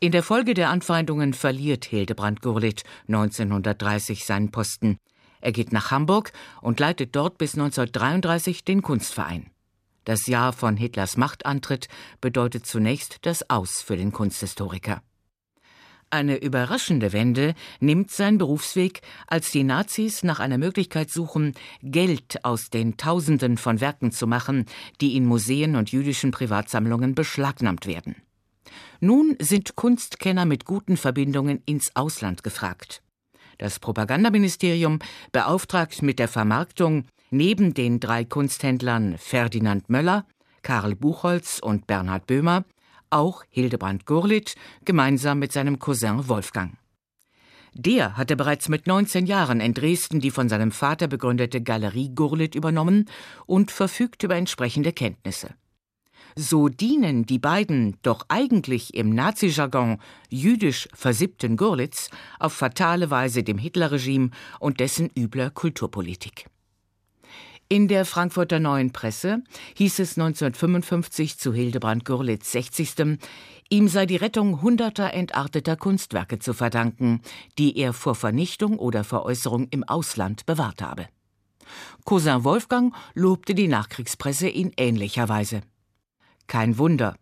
In 0.00 0.10
der 0.10 0.22
Folge 0.22 0.54
der 0.54 0.70
Anfeindungen 0.70 1.32
verliert 1.32 1.84
Hildebrand 1.84 2.42
Gurlitt 2.42 2.82
1930 3.06 4.24
seinen 4.24 4.50
Posten. 4.50 4.98
Er 5.42 5.52
geht 5.52 5.72
nach 5.72 5.90
Hamburg 5.90 6.32
und 6.62 6.80
leitet 6.80 7.14
dort 7.14 7.36
bis 7.36 7.54
1933 7.54 8.64
den 8.64 8.80
Kunstverein. 8.80 9.50
Das 10.04 10.26
Jahr 10.26 10.52
von 10.52 10.76
Hitlers 10.76 11.16
Machtantritt 11.16 11.88
bedeutet 12.20 12.64
zunächst 12.64 13.18
das 13.22 13.50
Aus 13.50 13.82
für 13.82 13.96
den 13.96 14.12
Kunsthistoriker. 14.12 15.02
Eine 16.10 16.36
überraschende 16.36 17.12
Wende 17.12 17.54
nimmt 17.80 18.10
sein 18.10 18.36
Berufsweg, 18.36 19.00
als 19.26 19.50
die 19.50 19.64
Nazis 19.64 20.22
nach 20.22 20.40
einer 20.40 20.58
Möglichkeit 20.58 21.10
suchen, 21.10 21.54
Geld 21.82 22.44
aus 22.44 22.68
den 22.68 22.96
Tausenden 22.96 23.56
von 23.56 23.80
Werken 23.80 24.12
zu 24.12 24.26
machen, 24.26 24.66
die 25.00 25.16
in 25.16 25.24
Museen 25.24 25.74
und 25.74 25.90
jüdischen 25.90 26.30
Privatsammlungen 26.30 27.14
beschlagnahmt 27.14 27.86
werden. 27.86 28.16
Nun 29.00 29.36
sind 29.40 29.74
Kunstkenner 29.74 30.44
mit 30.44 30.66
guten 30.66 30.96
Verbindungen 30.96 31.62
ins 31.64 31.96
Ausland 31.96 32.42
gefragt. 32.42 33.02
Das 33.62 33.78
Propagandaministerium 33.78 34.98
beauftragt 35.30 36.02
mit 36.02 36.18
der 36.18 36.26
Vermarktung 36.26 37.04
neben 37.30 37.74
den 37.74 38.00
drei 38.00 38.24
Kunsthändlern 38.24 39.16
Ferdinand 39.18 39.88
Möller, 39.88 40.26
Karl 40.62 40.96
Buchholz 40.96 41.60
und 41.60 41.86
Bernhard 41.86 42.26
Böhmer 42.26 42.64
auch 43.10 43.44
Hildebrand 43.50 44.04
Gurlitt 44.04 44.56
gemeinsam 44.84 45.38
mit 45.38 45.52
seinem 45.52 45.78
Cousin 45.78 46.26
Wolfgang. 46.26 46.76
Der 47.72 48.16
hatte 48.16 48.34
bereits 48.34 48.68
mit 48.68 48.88
19 48.88 49.26
Jahren 49.26 49.60
in 49.60 49.74
Dresden 49.74 50.18
die 50.18 50.32
von 50.32 50.48
seinem 50.48 50.72
Vater 50.72 51.06
begründete 51.06 51.62
Galerie 51.62 52.12
Gurlitt 52.12 52.56
übernommen 52.56 53.08
und 53.46 53.70
verfügt 53.70 54.24
über 54.24 54.34
entsprechende 54.34 54.92
Kenntnisse. 54.92 55.54
So 56.36 56.68
dienen 56.68 57.26
die 57.26 57.38
beiden 57.38 57.96
doch 58.02 58.26
eigentlich 58.28 58.94
im 58.94 59.10
Nazi-Jargon 59.10 59.98
jüdisch 60.28 60.88
versippten 60.94 61.56
Gurlitz 61.56 62.10
auf 62.38 62.52
fatale 62.52 63.10
Weise 63.10 63.42
dem 63.42 63.58
Hitlerregime 63.58 64.30
und 64.60 64.80
dessen 64.80 65.10
übler 65.16 65.50
Kulturpolitik. 65.50 66.46
In 67.72 67.88
der 67.88 68.04
Frankfurter 68.04 68.60
Neuen 68.60 68.92
Presse 68.92 69.42
hieß 69.76 70.00
es 70.00 70.18
1955 70.18 71.38
zu 71.38 71.54
Hildebrand 71.54 72.04
Gurlitz 72.04 72.52
60. 72.52 73.18
Ihm 73.70 73.88
sei 73.88 74.04
die 74.04 74.16
Rettung 74.16 74.60
hunderter 74.60 75.14
entarteter 75.14 75.76
Kunstwerke 75.76 76.38
zu 76.38 76.52
verdanken, 76.52 77.22
die 77.58 77.78
er 77.78 77.94
vor 77.94 78.14
Vernichtung 78.14 78.78
oder 78.78 79.04
Veräußerung 79.04 79.68
im 79.70 79.84
Ausland 79.84 80.44
bewahrt 80.44 80.82
habe. 80.82 81.08
Cousin 82.04 82.44
Wolfgang 82.44 82.94
lobte 83.14 83.54
die 83.54 83.68
Nachkriegspresse 83.68 84.48
in 84.48 84.72
ähnlicher 84.76 85.30
Weise. 85.30 85.62
Kein 86.46 86.78
Wunder. 86.78 87.16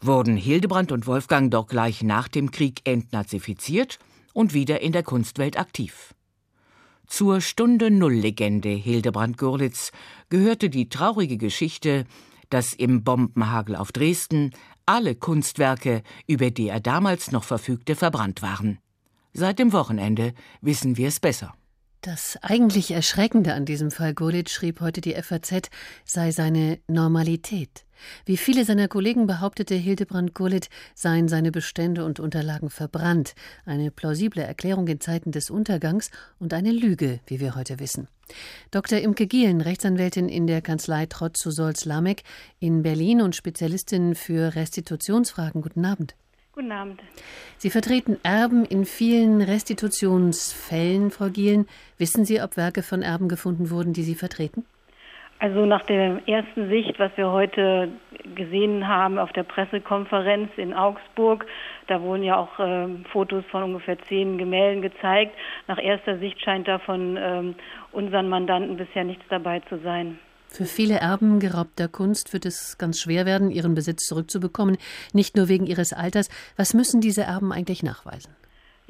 Wurden 0.00 0.36
Hildebrand 0.36 0.92
und 0.92 1.06
Wolfgang 1.06 1.50
doch 1.50 1.66
gleich 1.66 2.02
nach 2.02 2.28
dem 2.28 2.50
Krieg 2.50 2.80
entnazifiziert 2.88 3.98
und 4.32 4.54
wieder 4.54 4.80
in 4.80 4.92
der 4.92 5.02
Kunstwelt 5.02 5.58
aktiv. 5.58 6.14
Zur 7.06 7.40
Stunde 7.40 7.90
Null-Legende 7.90 8.68
Hildebrand 8.68 9.36
Gurlitz 9.36 9.90
gehörte 10.28 10.70
die 10.70 10.88
traurige 10.88 11.36
Geschichte, 11.36 12.04
dass 12.50 12.72
im 12.72 13.02
Bombenhagel 13.02 13.76
auf 13.76 13.92
Dresden 13.92 14.52
alle 14.86 15.14
Kunstwerke, 15.14 16.02
über 16.26 16.50
die 16.50 16.68
er 16.68 16.80
damals 16.80 17.32
noch 17.32 17.44
verfügte, 17.44 17.96
verbrannt 17.96 18.42
waren. 18.42 18.78
Seit 19.32 19.58
dem 19.58 19.72
Wochenende 19.72 20.34
wissen 20.60 20.96
wir 20.96 21.08
es 21.08 21.20
besser. 21.20 21.54
Das 22.02 22.38
eigentlich 22.40 22.92
Erschreckende 22.92 23.52
an 23.52 23.66
diesem 23.66 23.90
Fall 23.90 24.14
Gurlitt, 24.14 24.48
schrieb 24.48 24.80
heute 24.80 25.02
die 25.02 25.12
FAZ, 25.12 25.68
sei 26.06 26.30
seine 26.30 26.78
Normalität. 26.86 27.84
Wie 28.24 28.38
viele 28.38 28.64
seiner 28.64 28.88
Kollegen 28.88 29.26
behauptete 29.26 29.74
Hildebrand 29.74 30.34
Gurlitt, 30.34 30.70
seien 30.94 31.28
seine 31.28 31.52
Bestände 31.52 32.06
und 32.06 32.18
Unterlagen 32.18 32.70
verbrannt. 32.70 33.34
Eine 33.66 33.90
plausible 33.90 34.42
Erklärung 34.42 34.88
in 34.88 35.00
Zeiten 35.00 35.30
des 35.30 35.50
Untergangs 35.50 36.10
und 36.38 36.54
eine 36.54 36.72
Lüge, 36.72 37.20
wie 37.26 37.38
wir 37.38 37.54
heute 37.54 37.78
wissen. 37.80 38.08
Dr. 38.70 39.00
Imke 39.00 39.26
Gielen, 39.26 39.60
Rechtsanwältin 39.60 40.30
in 40.30 40.46
der 40.46 40.62
Kanzlei 40.62 41.04
Trotz 41.04 41.40
zu 41.40 41.50
Solz-Lamek 41.50 42.22
in 42.60 42.82
Berlin 42.82 43.20
und 43.20 43.36
Spezialistin 43.36 44.14
für 44.14 44.54
Restitutionsfragen. 44.54 45.60
Guten 45.60 45.84
Abend. 45.84 46.14
Guten 46.52 46.72
Abend. 46.72 47.00
Sie 47.58 47.70
vertreten 47.70 48.18
Erben 48.24 48.64
in 48.64 48.84
vielen 48.84 49.40
Restitutionsfällen, 49.40 51.12
Frau 51.12 51.28
Gielen. 51.28 51.68
Wissen 51.96 52.24
Sie, 52.24 52.42
ob 52.42 52.56
Werke 52.56 52.82
von 52.82 53.02
Erben 53.02 53.28
gefunden 53.28 53.70
wurden, 53.70 53.92
die 53.92 54.02
Sie 54.02 54.16
vertreten? 54.16 54.64
Also 55.38 55.64
nach 55.64 55.86
der 55.86 56.20
ersten 56.28 56.68
Sicht, 56.68 56.98
was 56.98 57.12
wir 57.16 57.30
heute 57.30 57.88
gesehen 58.34 58.86
haben 58.88 59.18
auf 59.18 59.32
der 59.32 59.44
Pressekonferenz 59.44 60.50
in 60.56 60.74
Augsburg, 60.74 61.46
da 61.86 62.02
wurden 62.02 62.24
ja 62.24 62.36
auch 62.36 62.58
äh, 62.58 62.88
Fotos 63.10 63.44
von 63.50 63.62
ungefähr 63.62 63.98
zehn 64.08 64.36
Gemälden 64.36 64.82
gezeigt. 64.82 65.34
Nach 65.66 65.82
erster 65.82 66.18
Sicht 66.18 66.42
scheint 66.42 66.68
da 66.68 66.78
von 66.78 67.16
ähm, 67.16 67.54
unseren 67.92 68.28
Mandanten 68.28 68.76
bisher 68.76 69.04
nichts 69.04 69.24
dabei 69.30 69.60
zu 69.60 69.78
sein. 69.78 70.18
Für 70.52 70.66
viele 70.66 70.98
Erben 70.98 71.38
geraubter 71.38 71.86
Kunst 71.86 72.32
wird 72.32 72.44
es 72.44 72.76
ganz 72.76 72.98
schwer 72.98 73.24
werden, 73.24 73.52
ihren 73.52 73.74
Besitz 73.74 74.04
zurückzubekommen, 74.04 74.78
nicht 75.12 75.36
nur 75.36 75.48
wegen 75.48 75.64
ihres 75.64 75.92
Alters. 75.92 76.28
Was 76.56 76.74
müssen 76.74 77.00
diese 77.00 77.22
Erben 77.22 77.52
eigentlich 77.52 77.84
nachweisen? 77.84 78.34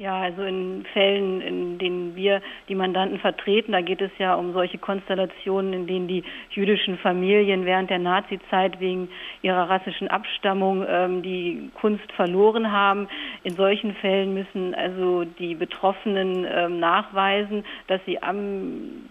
Ja, 0.01 0.19
also 0.19 0.41
in 0.41 0.83
Fällen, 0.93 1.41
in 1.41 1.77
denen 1.77 2.15
wir 2.15 2.41
die 2.67 2.73
Mandanten 2.73 3.19
vertreten, 3.19 3.73
da 3.73 3.81
geht 3.81 4.01
es 4.01 4.09
ja 4.17 4.33
um 4.33 4.51
solche 4.51 4.79
Konstellationen, 4.79 5.73
in 5.73 5.85
denen 5.85 6.07
die 6.07 6.23
jüdischen 6.49 6.97
Familien 6.97 7.65
während 7.65 7.91
der 7.91 7.99
Nazizeit 7.99 8.79
wegen 8.79 9.09
ihrer 9.43 9.69
rassischen 9.69 10.07
Abstammung 10.07 10.83
ähm, 10.89 11.21
die 11.21 11.69
Kunst 11.79 12.11
verloren 12.13 12.71
haben. 12.71 13.09
In 13.43 13.55
solchen 13.55 13.93
Fällen 13.93 14.33
müssen 14.33 14.73
also 14.73 15.23
die 15.23 15.53
Betroffenen 15.53 16.47
ähm, 16.49 16.79
nachweisen, 16.79 17.63
dass 17.85 18.01
sie 18.07 18.23
am 18.23 19.07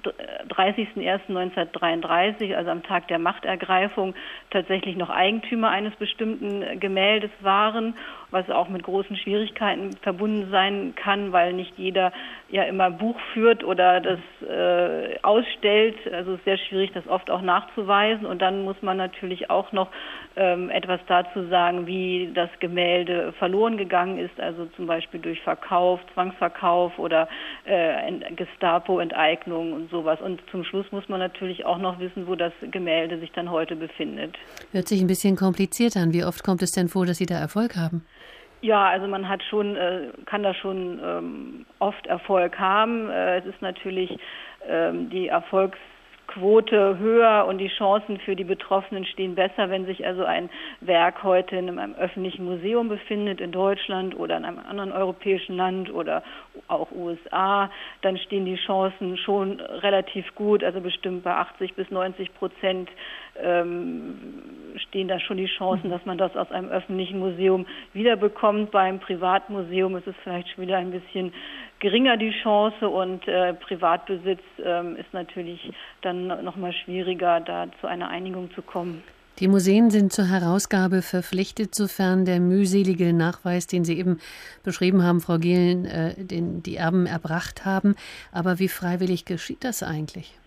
30.01.1933, 0.48 2.56
also 2.56 2.68
am 2.68 2.82
Tag 2.82 3.06
der 3.06 3.20
Machtergreifung, 3.20 4.14
tatsächlich 4.50 4.96
noch 4.96 5.10
Eigentümer 5.10 5.70
eines 5.70 5.94
bestimmten 5.94 6.80
Gemäldes 6.80 7.30
waren 7.42 7.94
was 8.30 8.48
auch 8.50 8.68
mit 8.68 8.82
großen 8.82 9.16
Schwierigkeiten 9.16 9.96
verbunden 10.02 10.50
sein 10.50 10.94
kann, 10.96 11.32
weil 11.32 11.52
nicht 11.52 11.72
jeder 11.76 12.12
ja 12.48 12.64
immer 12.64 12.90
Buch 12.90 13.18
führt 13.32 13.64
oder 13.64 14.00
das 14.00 14.20
äh, 14.48 15.18
ausstellt. 15.22 15.96
Also 16.12 16.32
es 16.32 16.38
ist 16.38 16.44
sehr 16.44 16.58
schwierig, 16.58 16.92
das 16.92 17.06
oft 17.06 17.30
auch 17.30 17.42
nachzuweisen. 17.42 18.26
Und 18.26 18.40
dann 18.40 18.62
muss 18.64 18.80
man 18.82 18.96
natürlich 18.96 19.50
auch 19.50 19.72
noch 19.72 19.88
ähm, 20.36 20.70
etwas 20.70 21.00
dazu 21.06 21.46
sagen, 21.48 21.86
wie 21.86 22.30
das 22.34 22.50
Gemälde 22.60 23.32
verloren 23.38 23.76
gegangen 23.76 24.18
ist, 24.18 24.38
also 24.40 24.66
zum 24.76 24.86
Beispiel 24.86 25.20
durch 25.20 25.40
Verkauf, 25.42 26.00
Zwangsverkauf 26.14 26.98
oder 26.98 27.28
äh, 27.64 28.12
Gestapo-Enteignung 28.36 29.72
und 29.72 29.90
sowas. 29.90 30.20
Und 30.20 30.40
zum 30.50 30.64
Schluss 30.64 30.86
muss 30.92 31.08
man 31.08 31.18
natürlich 31.18 31.64
auch 31.64 31.78
noch 31.78 31.98
wissen, 31.98 32.26
wo 32.26 32.36
das 32.36 32.52
Gemälde 32.70 33.18
sich 33.18 33.32
dann 33.32 33.50
heute 33.50 33.76
befindet. 33.76 34.36
Hört 34.72 34.88
sich 34.88 35.00
ein 35.00 35.08
bisschen 35.08 35.36
kompliziert 35.36 35.96
an. 35.96 36.12
Wie 36.12 36.24
oft 36.24 36.44
kommt 36.44 36.62
es 36.62 36.70
denn 36.70 36.88
vor, 36.88 37.06
dass 37.06 37.18
Sie 37.18 37.26
da 37.26 37.38
Erfolg 37.38 37.76
haben? 37.76 38.04
Ja, 38.62 38.88
also 38.88 39.06
man 39.06 39.28
hat 39.28 39.42
schon, 39.42 39.76
äh, 39.76 40.08
kann 40.26 40.42
da 40.42 40.52
schon 40.52 41.00
ähm, 41.02 41.66
oft 41.78 42.06
Erfolg 42.06 42.58
haben. 42.58 43.08
Äh, 43.08 43.38
es 43.38 43.46
ist 43.46 43.62
natürlich 43.62 44.18
ähm, 44.68 45.08
die 45.08 45.28
Erfolgs 45.28 45.78
Quote 46.30 46.98
höher 46.98 47.44
und 47.48 47.58
die 47.58 47.68
Chancen 47.68 48.18
für 48.20 48.36
die 48.36 48.44
Betroffenen 48.44 49.04
stehen 49.04 49.34
besser, 49.34 49.68
wenn 49.68 49.84
sich 49.84 50.06
also 50.06 50.24
ein 50.24 50.48
Werk 50.80 51.24
heute 51.24 51.56
in 51.56 51.68
einem 51.68 51.94
öffentlichen 51.94 52.44
Museum 52.44 52.88
befindet 52.88 53.40
in 53.40 53.50
Deutschland 53.50 54.16
oder 54.16 54.36
in 54.36 54.44
einem 54.44 54.60
anderen 54.60 54.92
europäischen 54.92 55.56
Land 55.56 55.92
oder 55.92 56.22
auch 56.68 56.92
USA, 56.92 57.68
dann 58.02 58.16
stehen 58.16 58.44
die 58.44 58.54
Chancen 58.54 59.16
schon 59.16 59.60
relativ 59.60 60.32
gut, 60.36 60.62
also 60.62 60.80
bestimmt 60.80 61.24
bei 61.24 61.34
80 61.34 61.74
bis 61.74 61.90
90 61.90 62.32
Prozent 62.34 62.88
ähm, 63.42 64.14
stehen 64.76 65.08
da 65.08 65.18
schon 65.18 65.36
die 65.36 65.46
Chancen, 65.46 65.90
dass 65.90 66.04
man 66.04 66.16
das 66.16 66.36
aus 66.36 66.50
einem 66.52 66.68
öffentlichen 66.68 67.18
Museum 67.18 67.66
wiederbekommt. 67.92 68.70
Beim 68.70 69.00
Privatmuseum 69.00 69.96
ist 69.96 70.06
es 70.06 70.14
vielleicht 70.22 70.48
schon 70.50 70.62
wieder 70.62 70.76
ein 70.76 70.92
bisschen 70.92 71.32
geringer 71.80 72.16
die 72.16 72.32
Chance 72.42 72.88
und 72.88 73.26
äh, 73.26 73.54
Privatbesitz 73.54 74.42
ähm, 74.62 74.96
ist 74.96 75.12
natürlich 75.12 75.72
dann 76.02 76.28
noch 76.44 76.56
mal 76.56 76.72
schwieriger, 76.72 77.40
da 77.40 77.66
zu 77.80 77.86
einer 77.86 78.08
Einigung 78.08 78.50
zu 78.54 78.62
kommen. 78.62 79.02
Die 79.38 79.48
Museen 79.48 79.90
sind 79.90 80.12
zur 80.12 80.26
Herausgabe 80.26 81.00
verpflichtet, 81.00 81.74
sofern 81.74 82.26
der 82.26 82.40
mühselige 82.40 83.14
Nachweis, 83.14 83.66
den 83.66 83.84
Sie 83.84 83.98
eben 83.98 84.20
beschrieben 84.62 85.02
haben, 85.02 85.22
Frau 85.22 85.38
Gehlen, 85.38 85.86
äh, 85.86 86.14
den 86.22 86.62
die 86.62 86.76
Erben 86.76 87.06
erbracht 87.06 87.64
haben. 87.64 87.96
Aber 88.32 88.58
wie 88.58 88.68
freiwillig 88.68 89.24
geschieht 89.24 89.64
das 89.64 89.82
eigentlich? 89.82 90.39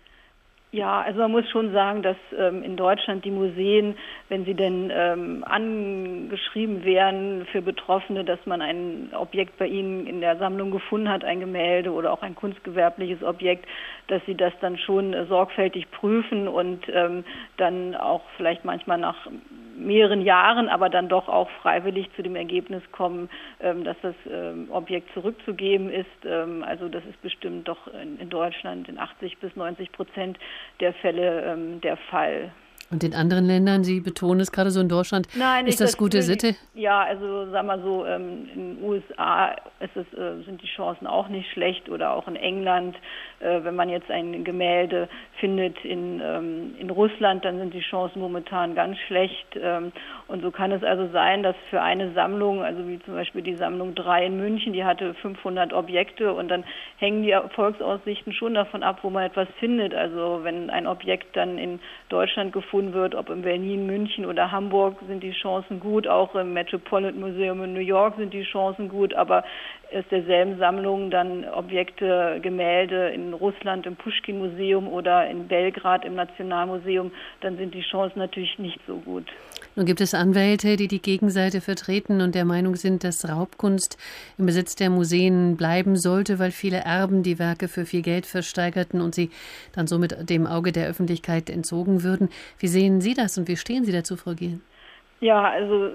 Ja, 0.74 1.02
also 1.02 1.20
man 1.20 1.30
muss 1.30 1.48
schon 1.50 1.70
sagen, 1.72 2.02
dass 2.02 2.16
ähm, 2.36 2.64
in 2.64 2.76
Deutschland 2.76 3.24
die 3.24 3.30
Museen, 3.30 3.94
wenn 4.28 4.44
sie 4.44 4.54
denn 4.54 4.90
ähm, 4.92 5.44
angeschrieben 5.46 6.84
wären 6.84 7.46
für 7.52 7.62
Betroffene, 7.62 8.24
dass 8.24 8.44
man 8.44 8.60
ein 8.60 9.10
Objekt 9.14 9.56
bei 9.56 9.68
ihnen 9.68 10.08
in 10.08 10.20
der 10.20 10.36
Sammlung 10.38 10.72
gefunden 10.72 11.08
hat, 11.08 11.22
ein 11.22 11.38
Gemälde 11.38 11.92
oder 11.92 12.12
auch 12.12 12.22
ein 12.22 12.34
kunstgewerbliches 12.34 13.22
Objekt, 13.22 13.66
dass 14.08 14.20
sie 14.26 14.34
das 14.34 14.52
dann 14.60 14.76
schon 14.76 15.14
äh, 15.14 15.26
sorgfältig 15.26 15.92
prüfen 15.92 16.48
und 16.48 16.88
ähm, 16.92 17.22
dann 17.56 17.94
auch 17.94 18.22
vielleicht 18.36 18.64
manchmal 18.64 18.98
nach 18.98 19.28
mehreren 19.76 20.22
Jahren, 20.22 20.68
aber 20.68 20.88
dann 20.88 21.08
doch 21.08 21.28
auch 21.28 21.50
freiwillig 21.62 22.08
zu 22.16 22.22
dem 22.22 22.36
Ergebnis 22.36 22.82
kommen, 22.92 23.28
ähm, 23.60 23.84
dass 23.84 23.96
das 24.02 24.14
ähm, 24.30 24.68
Objekt 24.70 25.12
zurückzugeben 25.14 25.90
ist. 25.90 26.06
Ähm, 26.24 26.64
also 26.64 26.88
das 26.88 27.04
ist 27.04 27.20
bestimmt 27.22 27.68
doch 27.68 27.88
in 27.88 28.28
Deutschland 28.28 28.88
in 28.88 28.98
80 28.98 29.38
bis 29.38 29.54
90 29.56 29.92
Prozent 29.92 30.38
der 30.80 30.92
Fälle 30.94 31.56
der 31.82 31.96
Fall. 31.96 32.52
Und 32.94 33.02
in 33.02 33.12
anderen 33.12 33.44
Ländern, 33.44 33.82
Sie 33.82 33.98
betonen 33.98 34.38
es 34.38 34.52
gerade 34.52 34.70
so 34.70 34.80
in 34.80 34.88
Deutschland, 34.88 35.26
Nein, 35.34 35.66
ist 35.66 35.80
das, 35.80 35.90
das 35.90 35.98
gute 35.98 36.22
Sitte? 36.22 36.54
Ja, 36.74 37.02
also 37.02 37.50
sagen 37.50 37.66
wir 37.66 37.80
so, 37.80 38.04
in 38.04 38.46
den 38.54 38.78
USA 38.84 39.56
es, 39.80 39.90
äh, 39.96 40.44
sind 40.46 40.62
die 40.62 40.68
Chancen 40.68 41.08
auch 41.08 41.28
nicht 41.28 41.50
schlecht 41.50 41.88
oder 41.88 42.12
auch 42.12 42.28
in 42.28 42.36
England 42.36 42.94
äh, 43.44 43.62
wenn 43.62 43.74
man 43.74 43.88
jetzt 43.88 44.10
ein 44.10 44.44
Gemälde 44.44 45.08
findet 45.38 45.84
in, 45.84 46.20
ähm, 46.24 46.74
in 46.78 46.90
Russland, 46.90 47.44
dann 47.44 47.58
sind 47.58 47.74
die 47.74 47.80
Chancen 47.80 48.20
momentan 48.20 48.74
ganz 48.74 48.98
schlecht. 49.06 49.46
Ähm, 49.60 49.92
und 50.28 50.42
so 50.42 50.50
kann 50.50 50.72
es 50.72 50.82
also 50.82 51.08
sein, 51.12 51.42
dass 51.42 51.56
für 51.70 51.82
eine 51.82 52.12
Sammlung, 52.12 52.62
also 52.62 52.86
wie 52.88 52.98
zum 53.00 53.14
Beispiel 53.14 53.42
die 53.42 53.56
Sammlung 53.56 53.94
3 53.94 54.26
in 54.26 54.36
München, 54.38 54.72
die 54.72 54.84
hatte 54.84 55.14
500 55.14 55.72
Objekte 55.72 56.32
und 56.32 56.48
dann 56.48 56.64
hängen 56.96 57.22
die 57.22 57.32
Erfolgsaussichten 57.32 58.32
schon 58.32 58.54
davon 58.54 58.82
ab, 58.82 59.00
wo 59.02 59.10
man 59.10 59.24
etwas 59.24 59.48
findet. 59.58 59.94
Also 59.94 60.40
wenn 60.42 60.70
ein 60.70 60.86
Objekt 60.86 61.36
dann 61.36 61.58
in 61.58 61.80
Deutschland 62.08 62.52
gefunden 62.52 62.83
wird, 62.92 63.14
ob 63.14 63.30
in 63.30 63.42
Berlin, 63.42 63.86
München 63.86 64.26
oder 64.26 64.50
Hamburg, 64.50 64.96
sind 65.06 65.22
die 65.22 65.32
Chancen 65.32 65.80
gut. 65.80 66.06
Auch 66.06 66.34
im 66.34 66.52
Metropolitan 66.52 67.20
Museum 67.20 67.62
in 67.62 67.72
New 67.72 67.80
York 67.80 68.16
sind 68.16 68.34
die 68.34 68.42
Chancen 68.42 68.88
gut. 68.88 69.14
Aber 69.14 69.44
aus 69.92 70.04
derselben 70.10 70.58
Sammlung 70.58 71.10
dann 71.10 71.44
Objekte, 71.48 72.38
Gemälde 72.42 73.08
in 73.10 73.32
Russland 73.32 73.86
im 73.86 73.96
Pushkin-Museum 73.96 74.88
oder 74.88 75.28
in 75.28 75.48
Belgrad 75.48 76.04
im 76.04 76.14
Nationalmuseum, 76.14 77.10
dann 77.40 77.56
sind 77.56 77.74
die 77.74 77.82
Chancen 77.82 78.18
natürlich 78.18 78.58
nicht 78.58 78.80
so 78.86 78.96
gut. 78.96 79.26
Nun 79.76 79.86
gibt 79.86 80.00
es 80.00 80.14
Anwälte, 80.14 80.76
die 80.76 80.86
die 80.86 81.02
Gegenseite 81.02 81.60
vertreten 81.60 82.20
und 82.20 82.36
der 82.36 82.44
Meinung 82.44 82.76
sind, 82.76 83.02
dass 83.02 83.28
Raubkunst 83.28 83.98
im 84.38 84.46
Besitz 84.46 84.76
der 84.76 84.88
Museen 84.88 85.56
bleiben 85.56 85.96
sollte, 85.96 86.38
weil 86.38 86.52
viele 86.52 86.78
Erben 86.78 87.24
die 87.24 87.40
Werke 87.40 87.66
für 87.66 87.84
viel 87.84 88.02
Geld 88.02 88.26
versteigerten 88.26 89.00
und 89.00 89.16
sie 89.16 89.30
dann 89.74 89.88
somit 89.88 90.30
dem 90.30 90.46
Auge 90.46 90.70
der 90.70 90.88
Öffentlichkeit 90.88 91.50
entzogen 91.50 92.04
würden. 92.04 92.28
Wie 92.58 92.68
sehen 92.68 93.00
Sie 93.00 93.14
das 93.14 93.36
und 93.36 93.48
wie 93.48 93.56
stehen 93.56 93.84
Sie 93.84 93.92
dazu, 93.92 94.16
Frau 94.16 94.34
Giel? 94.34 94.60
Ja, 95.20 95.42
also 95.42 95.90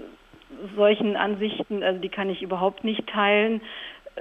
solchen 0.75 1.15
Ansichten, 1.15 1.83
also 1.83 1.99
die 1.99 2.09
kann 2.09 2.29
ich 2.29 2.41
überhaupt 2.41 2.83
nicht 2.83 3.07
teilen. 3.07 3.61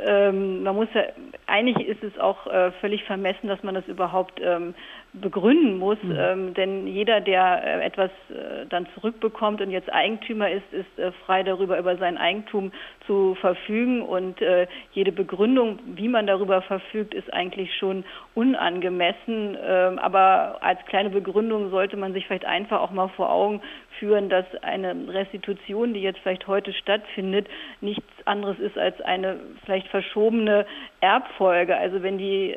Ähm, 0.07 0.63
man 0.63 0.77
muss 0.77 0.89
ja, 0.95 1.03
eigentlich 1.47 1.87
ist 1.87 2.05
es 2.05 2.19
auch 2.19 2.47
äh, 2.47 2.71
völlig 2.81 3.05
vermessen, 3.05 3.49
dass 3.49 3.63
man 3.63 3.75
das 3.75 3.87
überhaupt 3.89 4.41
ähm, 4.43 4.75
begründen 5.15 5.79
muss, 5.79 6.03
mhm. 6.03 6.17
ähm, 6.19 6.55
denn 6.55 6.87
jeder, 6.87 7.21
der 7.21 7.63
äh, 7.65 7.85
etwas 7.85 8.11
äh, 8.31 8.67
dann 8.69 8.87
zurückbekommt 8.95 9.61
und 9.61 9.71
jetzt 9.71 9.93
Eigentümer 9.93 10.51
ist, 10.51 10.71
ist 10.73 10.99
äh, 10.99 11.13
frei 11.25 11.43
darüber, 11.43 11.79
über 11.79 11.97
sein 11.97 12.19
Eigentum 12.19 12.73
zu 13.07 13.35
verfügen 13.41 14.03
und 14.03 14.41
äh, 14.43 14.67
jede 14.93 15.13
Begründung, 15.13 15.79
wie 15.87 16.09
man 16.09 16.27
darüber 16.27 16.61
verfügt, 16.61 17.15
ist 17.15 17.33
eigentlich 17.33 17.75
schon 17.77 18.05
unangemessen. 18.35 19.57
Ähm, 19.67 19.99
aber 19.99 20.59
als 20.61 20.85
kleine 20.87 21.11
Begründung 21.11 21.71
sollte 21.71 21.97
man 21.97 22.13
sich 22.13 22.27
vielleicht 22.27 22.45
einfach 22.45 22.81
auch 22.81 22.91
mal 22.91 23.09
vor 23.09 23.31
Augen 23.31 23.63
führen, 23.99 24.29
dass 24.29 24.45
eine 24.63 24.95
Restitution, 25.09 25.95
die 25.95 26.03
jetzt 26.03 26.21
vielleicht 26.21 26.47
heute 26.47 26.73
stattfindet, 26.73 27.49
nichts 27.81 28.05
anderes 28.27 28.59
ist 28.59 28.79
als 28.79 29.01
eine 29.01 29.41
vielleicht 29.65 29.89
verschobene 29.89 30.67
Erbfolge. 31.01 31.77
Also 31.77 32.03
wenn 32.03 32.19
die 32.19 32.55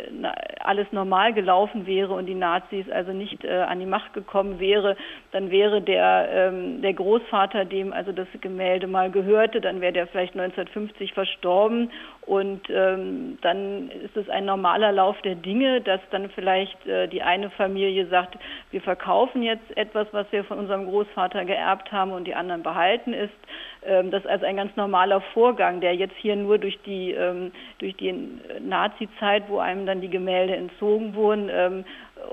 alles 0.59 0.87
normal 0.91 1.33
gelaufen 1.33 1.87
wäre 1.87 2.13
und 2.13 2.25
die 2.25 2.35
Nazis 2.41 2.89
also 2.91 3.13
nicht 3.13 3.45
äh, 3.45 3.61
an 3.61 3.79
die 3.79 3.85
Macht 3.85 4.13
gekommen 4.13 4.59
wäre, 4.59 4.97
dann 5.31 5.49
wäre 5.49 5.81
der, 5.81 6.27
ähm, 6.33 6.81
der 6.81 6.93
Großvater, 6.93 7.63
dem 7.63 7.93
also 7.93 8.11
das 8.11 8.27
Gemälde 8.41 8.87
mal 8.87 9.09
gehörte, 9.09 9.61
dann 9.61 9.79
wäre 9.79 9.93
der 9.93 10.07
vielleicht 10.07 10.33
1950 10.33 11.13
verstorben 11.13 11.89
Und 12.21 12.69
ähm, 12.69 13.37
dann 13.41 13.89
ist 13.89 14.15
es 14.15 14.29
ein 14.29 14.45
normaler 14.45 14.91
Lauf 14.91 15.19
der 15.21 15.35
Dinge, 15.35 15.81
dass 15.81 15.99
dann 16.11 16.29
vielleicht 16.29 16.85
äh, 16.85 17.07
die 17.07 17.21
eine 17.21 17.49
Familie 17.49 18.05
sagt, 18.07 18.37
wir 18.69 18.81
verkaufen 18.81 19.41
jetzt 19.41 19.75
etwas, 19.75 20.07
was 20.11 20.27
wir 20.31 20.43
von 20.43 20.59
unserem 20.59 20.85
Großvater 20.85 21.45
geerbt 21.45 21.91
haben 21.91 22.11
und 22.11 22.25
die 22.25 22.35
anderen 22.35 22.63
behalten 22.63 23.13
ist. 23.13 23.33
Ähm, 23.83 24.11
das 24.11 24.23
ist 24.23 24.29
also 24.29 24.45
ein 24.45 24.55
ganz 24.55 24.75
normaler 24.75 25.21
Vorgang, 25.33 25.81
der 25.81 25.95
jetzt 25.95 26.15
hier 26.17 26.35
nur 26.35 26.57
durch 26.57 26.79
die, 26.83 27.11
ähm, 27.11 27.51
durch 27.79 27.95
die 27.95 28.13
Nazi-Zeit, 28.59 29.43
wo 29.47 29.57
einem 29.57 29.85
dann 29.85 30.01
die 30.01 30.09
Gemälde 30.09 30.55
entzogen 30.55 31.15
wurden, 31.15 31.49
ähm, 31.51 31.85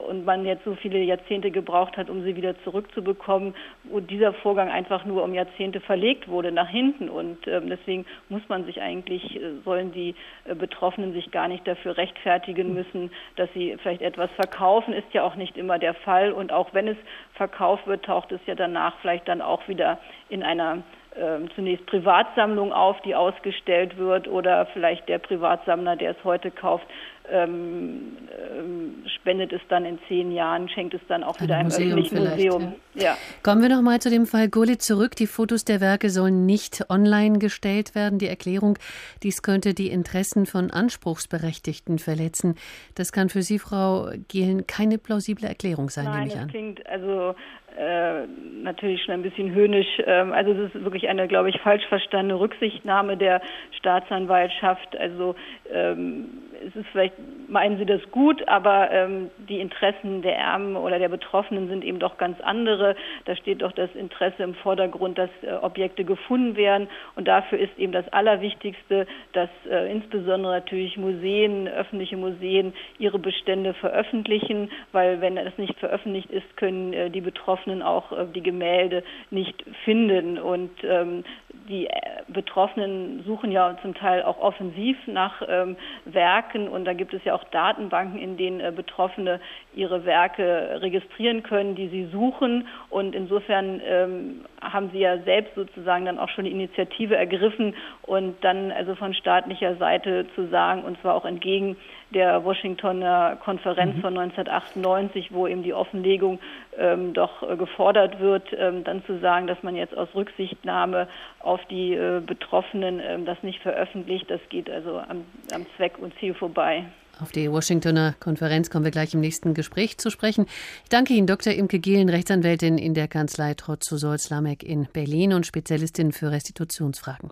und 0.07 0.25
man 0.25 0.45
jetzt 0.45 0.65
so 0.65 0.75
viele 0.75 0.99
Jahrzehnte 0.99 1.51
gebraucht 1.51 1.97
hat, 1.97 2.11
um 2.11 2.23
sie 2.23 2.37
wieder 2.37 2.59
zurückzubekommen, 2.65 3.55
wo 3.85 4.01
dieser 4.01 4.33
Vorgang 4.33 4.71
einfach 4.71 5.05
nur 5.05 5.23
um 5.23 5.35
Jahrzehnte 5.35 5.81
verlegt 5.81 6.29
wurde 6.29 6.53
nach 6.53 6.69
hinten. 6.69 7.09
Und 7.09 7.47
ähm, 7.47 7.69
deswegen 7.69 8.07
muss 8.29 8.43
man 8.49 8.65
sich 8.65 8.81
eigentlich, 8.81 9.37
äh, 9.37 9.61
sollen 9.65 9.93
die 9.93 10.15
äh, 10.45 10.55
Betroffenen 10.55 11.13
sich 11.13 11.31
gar 11.31 11.49
nicht 11.49 11.67
dafür 11.67 11.97
rechtfertigen 11.97 12.75
müssen, 12.75 13.11
dass 13.37 13.49
sie 13.55 13.77
vielleicht 13.83 14.03
etwas 14.03 14.31
verkaufen, 14.33 14.95
ist 14.95 15.13
ja 15.13 15.23
auch 15.23 15.37
nicht 15.37 15.57
immer 15.57 15.79
der 15.79 15.95
Fall. 15.95 16.33
Und 16.33 16.53
auch 16.53 16.75
wenn 16.75 16.89
es 16.89 16.97
verkauft 17.35 17.87
wird, 17.87 18.05
taucht 18.05 18.33
es 18.33 18.41
ja 18.47 18.55
danach 18.55 18.95
vielleicht 19.01 19.29
dann 19.29 19.43
auch 19.43 19.69
wieder 19.69 19.99
in 20.29 20.43
einer 20.43 20.83
ähm, 21.17 21.51
zunächst 21.55 21.85
Privatsammlung 21.87 22.73
auf, 22.73 23.01
die 23.03 23.15
ausgestellt 23.15 23.97
wird, 23.97 24.29
oder 24.29 24.67
vielleicht 24.67 25.09
der 25.09 25.19
Privatsammler, 25.19 25.97
der 25.97 26.13
es 26.13 26.25
heute 26.25 26.51
kauft, 26.51 26.87
ähm, 27.31 28.17
ähm, 28.59 29.05
spendet 29.21 29.53
es 29.53 29.61
dann 29.69 29.85
in 29.85 29.99
zehn 30.09 30.33
Jahren, 30.33 30.69
schenkt 30.69 30.95
es 30.95 31.01
dann 31.09 31.23
auch 31.23 31.41
wieder 31.41 31.57
einem 31.57 31.69
öffentlichen 31.69 32.19
Museum. 32.19 32.75
Ja. 32.95 33.03
ja. 33.03 33.17
Kommen 33.43 33.63
wir 33.63 33.69
noch 33.69 33.83
mal 33.83 34.01
zu 34.01 34.11
dem 34.11 34.27
Fall 34.27 34.49
Gullit 34.49 34.83
zurück. 34.83 35.17
Die 35.17 35.27
Fotos 35.27 35.65
der 35.65 35.81
Werke 35.81 36.11
sollen 36.11 36.47
nicht 36.47 36.91
online 36.91 37.39
gestellt 37.39 37.95
werden. 37.95 38.19
Die 38.19 38.29
Erklärung, 38.29 38.79
dies 39.23 39.43
könnte 39.43 39.75
die 39.75 39.89
Interessen 39.89 40.47
von 40.47 40.71
Anspruchsberechtigten 40.71 41.99
verletzen. 41.99 42.57
Das 42.95 43.13
kann 43.13 43.29
für 43.29 43.43
Sie, 43.43 43.59
Frau 43.59 44.11
Gehlen, 44.29 44.67
keine 44.67 44.99
plausible 44.99 45.47
Erklärung 45.47 45.91
sein, 45.91 46.07
Nein, 46.07 46.15
nehme 46.15 46.27
ich 46.27 46.33
das 46.35 46.43
an. 46.43 46.49
klingt 46.49 46.87
also 46.87 47.35
äh, 47.79 48.27
natürlich 48.63 49.05
schon 49.05 49.15
ein 49.15 49.23
bisschen 49.23 49.53
höhnisch. 49.55 49.87
Ähm, 50.05 50.33
also 50.33 50.51
es 50.53 50.75
ist 50.75 50.83
wirklich 50.83 51.09
eine, 51.09 51.29
glaube 51.29 51.51
ich, 51.51 51.61
falsch 51.61 51.87
verstandene 51.89 52.41
Rücksichtnahme 52.41 53.17
der 53.17 53.41
Staatsanwaltschaft. 53.79 54.97
Also 54.97 55.37
ähm, 55.73 56.27
es 56.67 56.75
ist 56.77 56.87
vielleicht, 56.93 57.15
meinen 57.49 57.79
Sie 57.79 57.87
das 57.87 58.01
gut, 58.11 58.47
aber 58.49 58.91
ähm, 58.91 59.31
die 59.49 59.61
Interessen 59.61 60.23
der 60.23 60.37
Ärmen 60.37 60.77
oder 60.77 60.99
der 60.99 61.09
Betroffenen 61.09 61.69
sind 61.69 61.85
eben 61.85 61.99
doch 61.99 62.19
ganz 62.19 62.41
andere. 62.41 62.97
Da 63.25 63.37
steht 63.37 63.63
doch 63.63 63.73
das 63.73 63.95
Interesse 63.95 64.43
im 64.43 64.55
Vordergrund, 64.55 65.19
dass 65.19 65.31
äh, 65.43 65.53
Objekte 65.63 66.05
gefunden 66.05 66.57
werden. 66.57 66.89
Und 67.17 67.29
dafür 67.29 67.59
ist 67.59 67.77
eben 67.79 67.93
das 67.93 68.09
Allerwichtigste, 68.13 69.07
dass 69.33 69.51
äh, 69.71 69.91
insbesondere 69.91 70.53
natürlich 70.53 70.97
Museen, 70.97 71.69
öffentliche 71.69 72.17
Museen 72.17 72.73
ihre 72.99 73.19
Bestände 73.19 73.75
veröffentlichen, 73.75 74.71
weil 74.93 75.21
wenn 75.21 75.37
das 75.37 75.57
nicht 75.59 75.79
veröffentlicht 75.79 76.31
ist, 76.31 76.57
können 76.57 76.93
äh, 76.93 77.11
die 77.11 77.21
Betroffenen 77.21 77.83
auch 77.83 78.13
äh, 78.13 78.27
die 78.35 78.43
Gemälde 78.43 79.03
nicht 79.31 79.65
finden. 79.85 80.39
Und 80.39 80.71
ähm, 80.83 81.25
die 81.69 81.87
äh, 81.87 81.93
Betroffenen 82.29 83.23
suchen 83.25 83.53
ja 83.53 83.77
zum 83.83 83.95
Teil 83.95 84.23
auch 84.23 84.39
offensiv 84.41 84.97
nach 85.07 85.43
ähm, 85.47 85.77
Werken. 86.05 86.69
Und 86.69 86.85
da 86.85 86.93
gibt 86.93 87.15
es 87.15 87.25
ja 87.25 87.35
auch 87.35 87.45
Datenbanken, 87.45 88.19
in 88.19 88.37
denen 88.37 88.61
äh, 88.61 88.73
Betroffene 88.75 89.41
ihre 89.75 90.05
Werke 90.05 90.81
registrieren 90.81 91.43
können, 91.43 91.75
die 91.75 91.89
sie 91.89 92.07
suchen. 92.07 92.67
Und 92.91 93.15
insofern 93.15 93.81
ähm, 93.85 94.45
haben 94.61 94.91
sie 94.93 94.99
ja 94.99 95.19
selbst 95.19 95.55
sozusagen 95.55 96.05
dann 96.05 96.19
auch 96.19 96.29
schon 96.29 96.45
die 96.45 96.51
Initiative 96.51 97.17
ergriffen 97.17 97.75
und 98.03 98.37
dann 98.43 98.73
also 98.73 98.95
von 98.95 99.15
staatlicher 99.15 99.77
Seite 99.77 100.27
zu 100.35 100.49
sagen 100.49 100.83
und 100.83 101.01
zwar 101.01 101.15
auch 101.15 101.25
entgegen 101.25 101.77
der 102.11 102.45
Washingtoner 102.45 103.37
Konferenz 103.45 103.97
mhm. 103.97 104.01
von 104.01 104.19
1998, 104.19 105.33
wo 105.33 105.47
eben 105.47 105.63
die 105.63 105.75
Offenlegung 105.75 106.39
ähm, 106.79 107.13
doch 107.13 107.43
äh, 107.43 107.57
gefordert 107.57 108.19
wird, 108.19 108.45
ähm, 108.57 108.85
dann 108.85 109.05
zu 109.05 109.19
sagen, 109.19 109.47
dass 109.47 109.63
man 109.63 109.77
jetzt 109.77 109.97
aus 109.97 110.09
Rücksichtnahme 110.15 111.09
auf 111.41 111.61
die 111.67 111.95
äh, 111.95 112.21
Betroffenen 112.25 113.01
ähm, 113.01 113.25
das 113.27 113.43
nicht 113.43 113.61
veröffentlicht, 113.61 114.31
das 114.31 114.41
geht 114.49 114.71
also 114.71 114.99
am, 114.99 115.25
am 115.53 115.67
Zweck 115.77 115.99
und 115.99 116.15
Ziel 116.19 116.35
vorbei. 116.35 116.85
Auf 117.21 117.33
die 117.33 117.51
Washingtoner 117.51 118.15
Konferenz 118.21 118.71
kommen 118.71 118.85
wir 118.85 118.93
gleich 118.93 119.13
im 119.13 119.21
nächsten 119.21 119.53
Gespräch 119.53 119.99
zu 119.99 120.09
sprechen. 120.09 120.47
Ich 120.85 120.89
danke 120.89 121.15
Ihnen, 121.15 121.27
Dr. 121.27 121.53
Imke 121.53 121.81
Gehlen, 121.81 122.09
Rechtsanwältin 122.09 122.79
in 122.79 122.95
der 122.95 123.09
Kanzlei 123.09 123.55
Trotz-Solz-Lamek 123.55 124.63
in 124.63 124.87
Berlin 124.93 125.33
und 125.33 125.45
Spezialistin 125.45 126.13
für 126.13 126.31
Restitutionsfragen. 126.31 127.31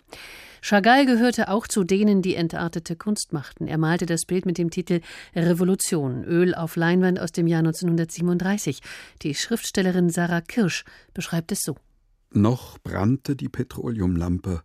Chagall 0.61 1.07
gehörte 1.07 1.49
auch 1.49 1.68
zu 1.68 1.84
denen, 1.84 2.20
die 2.20 2.34
entartete 2.34 2.97
Kunst 2.97 3.32
machten. 3.32 3.68
Er 3.68 3.78
malte 3.78 4.07
das 4.07 4.24
Bild 4.24 4.45
mit 4.45 4.59
dem 4.59 4.70
Titel 4.70 5.03
Revolution, 5.37 6.24
Öl 6.24 6.57
auf 6.57 6.74
Leinwand 6.74 7.20
aus 7.20 7.30
dem 7.30 7.47
Jahr 7.47 7.61
1937. 7.61 8.80
Die 9.22 9.37
Schriftstellerin 9.37 10.11
Sarah 10.11 10.41
Kirsch 10.41 10.84
beschreibt 11.14 11.53
es 11.53 11.61
so. 11.62 11.76
Noch 12.32 12.78
brannte 12.80 13.37
die 13.37 13.49
Petroleumlampe, 13.49 14.62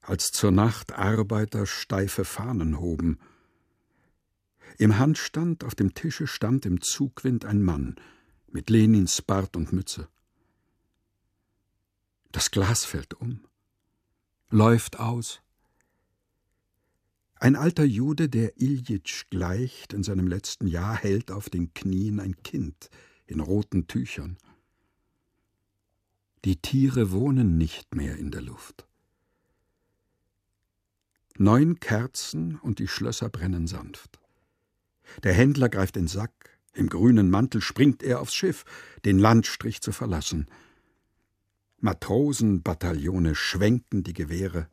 als 0.00 0.30
zur 0.30 0.52
Nacht 0.52 0.94
Arbeiter 0.94 1.66
steife 1.66 2.24
Fahnen 2.24 2.80
hoben. 2.80 3.18
Im 4.78 4.98
Handstand 4.98 5.64
auf 5.64 5.74
dem 5.74 5.94
Tische 5.94 6.26
stand 6.26 6.66
im 6.66 6.80
Zugwind 6.80 7.44
ein 7.44 7.62
Mann 7.62 7.96
mit 8.50 8.70
Lenins 8.70 9.22
Bart 9.22 9.56
und 9.56 9.72
Mütze. 9.72 10.08
Das 12.32 12.50
Glas 12.50 12.84
fällt 12.84 13.14
um 13.14 13.44
läuft 14.54 15.00
aus. 15.00 15.42
Ein 17.34 17.56
alter 17.56 17.84
Jude, 17.84 18.28
der 18.28 18.60
Iljitsch 18.60 19.24
gleicht, 19.28 19.92
in 19.92 20.04
seinem 20.04 20.28
letzten 20.28 20.68
Jahr 20.68 20.96
hält 20.96 21.32
auf 21.32 21.50
den 21.50 21.74
Knien 21.74 22.20
ein 22.20 22.36
Kind 22.42 22.88
in 23.26 23.40
roten 23.40 23.88
Tüchern. 23.88 24.38
Die 26.44 26.56
Tiere 26.56 27.10
wohnen 27.10 27.58
nicht 27.58 27.94
mehr 27.94 28.16
in 28.16 28.30
der 28.30 28.42
Luft. 28.42 28.86
Neun 31.36 31.80
Kerzen 31.80 32.56
und 32.60 32.78
die 32.78 32.88
Schlösser 32.88 33.28
brennen 33.28 33.66
sanft. 33.66 34.20
Der 35.22 35.32
Händler 35.32 35.68
greift 35.68 35.96
den 35.96 36.08
Sack, 36.08 36.58
im 36.74 36.88
grünen 36.88 37.30
Mantel 37.30 37.60
springt 37.60 38.02
er 38.02 38.20
aufs 38.20 38.34
Schiff, 38.34 38.64
den 39.04 39.18
Landstrich 39.18 39.80
zu 39.80 39.92
verlassen. 39.92 40.48
Matrosenbataillone 41.78 43.34
schwenken 43.34 44.02
die 44.02 44.14
Gewehre. 44.14 44.68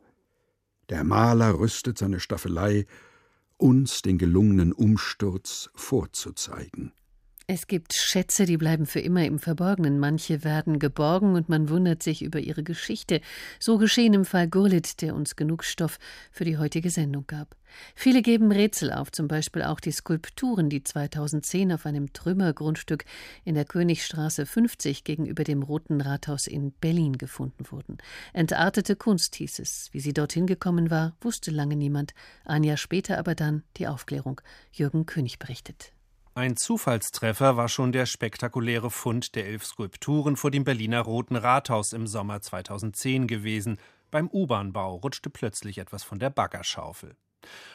Der 0.88 1.04
Maler 1.04 1.58
rüstet 1.58 1.98
seine 1.98 2.20
Staffelei, 2.20 2.86
uns 3.56 4.02
den 4.02 4.18
gelungenen 4.18 4.72
Umsturz 4.72 5.70
vorzuzeigen. 5.74 6.92
Es 7.48 7.66
gibt 7.66 7.92
Schätze, 7.94 8.46
die 8.46 8.56
bleiben 8.56 8.86
für 8.86 9.00
immer 9.00 9.24
im 9.24 9.40
Verborgenen. 9.40 9.98
Manche 9.98 10.44
werden 10.44 10.78
geborgen 10.78 11.34
und 11.34 11.48
man 11.48 11.68
wundert 11.68 12.02
sich 12.02 12.22
über 12.22 12.38
ihre 12.38 12.62
Geschichte. 12.62 13.20
So 13.58 13.78
geschehen 13.78 14.14
im 14.14 14.24
Fall 14.24 14.48
Gurlit, 14.48 15.02
der 15.02 15.14
uns 15.14 15.34
genug 15.34 15.64
Stoff 15.64 15.98
für 16.30 16.44
die 16.44 16.56
heutige 16.56 16.90
Sendung 16.90 17.26
gab. 17.26 17.56
Viele 17.96 18.22
geben 18.22 18.52
Rätsel 18.52 18.92
auf, 18.92 19.10
zum 19.10 19.26
Beispiel 19.26 19.62
auch 19.62 19.80
die 19.80 19.90
Skulpturen, 19.90 20.68
die 20.68 20.84
2010 20.84 21.72
auf 21.72 21.84
einem 21.84 22.12
Trümmergrundstück 22.12 23.04
in 23.44 23.54
der 23.54 23.64
Königstraße 23.64 24.46
50 24.46 25.02
gegenüber 25.02 25.42
dem 25.42 25.62
Roten 25.62 26.00
Rathaus 26.00 26.46
in 26.46 26.72
Berlin 26.72 27.18
gefunden 27.18 27.64
wurden. 27.70 27.98
Entartete 28.34 28.94
Kunst 28.94 29.34
hieß 29.34 29.58
es. 29.58 29.88
Wie 29.90 30.00
sie 30.00 30.12
dorthin 30.12 30.46
gekommen 30.46 30.90
war, 30.90 31.16
wusste 31.20 31.50
lange 31.50 31.74
niemand. 31.74 32.14
Ein 32.44 32.62
Jahr 32.62 32.76
später 32.76 33.18
aber 33.18 33.34
dann 33.34 33.64
die 33.78 33.88
Aufklärung. 33.88 34.40
Jürgen 34.70 35.06
König 35.06 35.38
berichtet. 35.38 35.92
Ein 36.34 36.56
Zufallstreffer 36.56 37.58
war 37.58 37.68
schon 37.68 37.92
der 37.92 38.06
spektakuläre 38.06 38.90
Fund 38.90 39.34
der 39.34 39.44
elf 39.48 39.66
Skulpturen 39.66 40.36
vor 40.36 40.50
dem 40.50 40.64
Berliner 40.64 41.02
Roten 41.02 41.36
Rathaus 41.36 41.92
im 41.92 42.06
Sommer 42.06 42.40
2010 42.40 43.26
gewesen. 43.26 43.76
Beim 44.10 44.30
U-Bahn-Bau 44.32 44.94
rutschte 44.96 45.28
plötzlich 45.28 45.76
etwas 45.76 46.04
von 46.04 46.18
der 46.18 46.30
Baggerschaufel. 46.30 47.16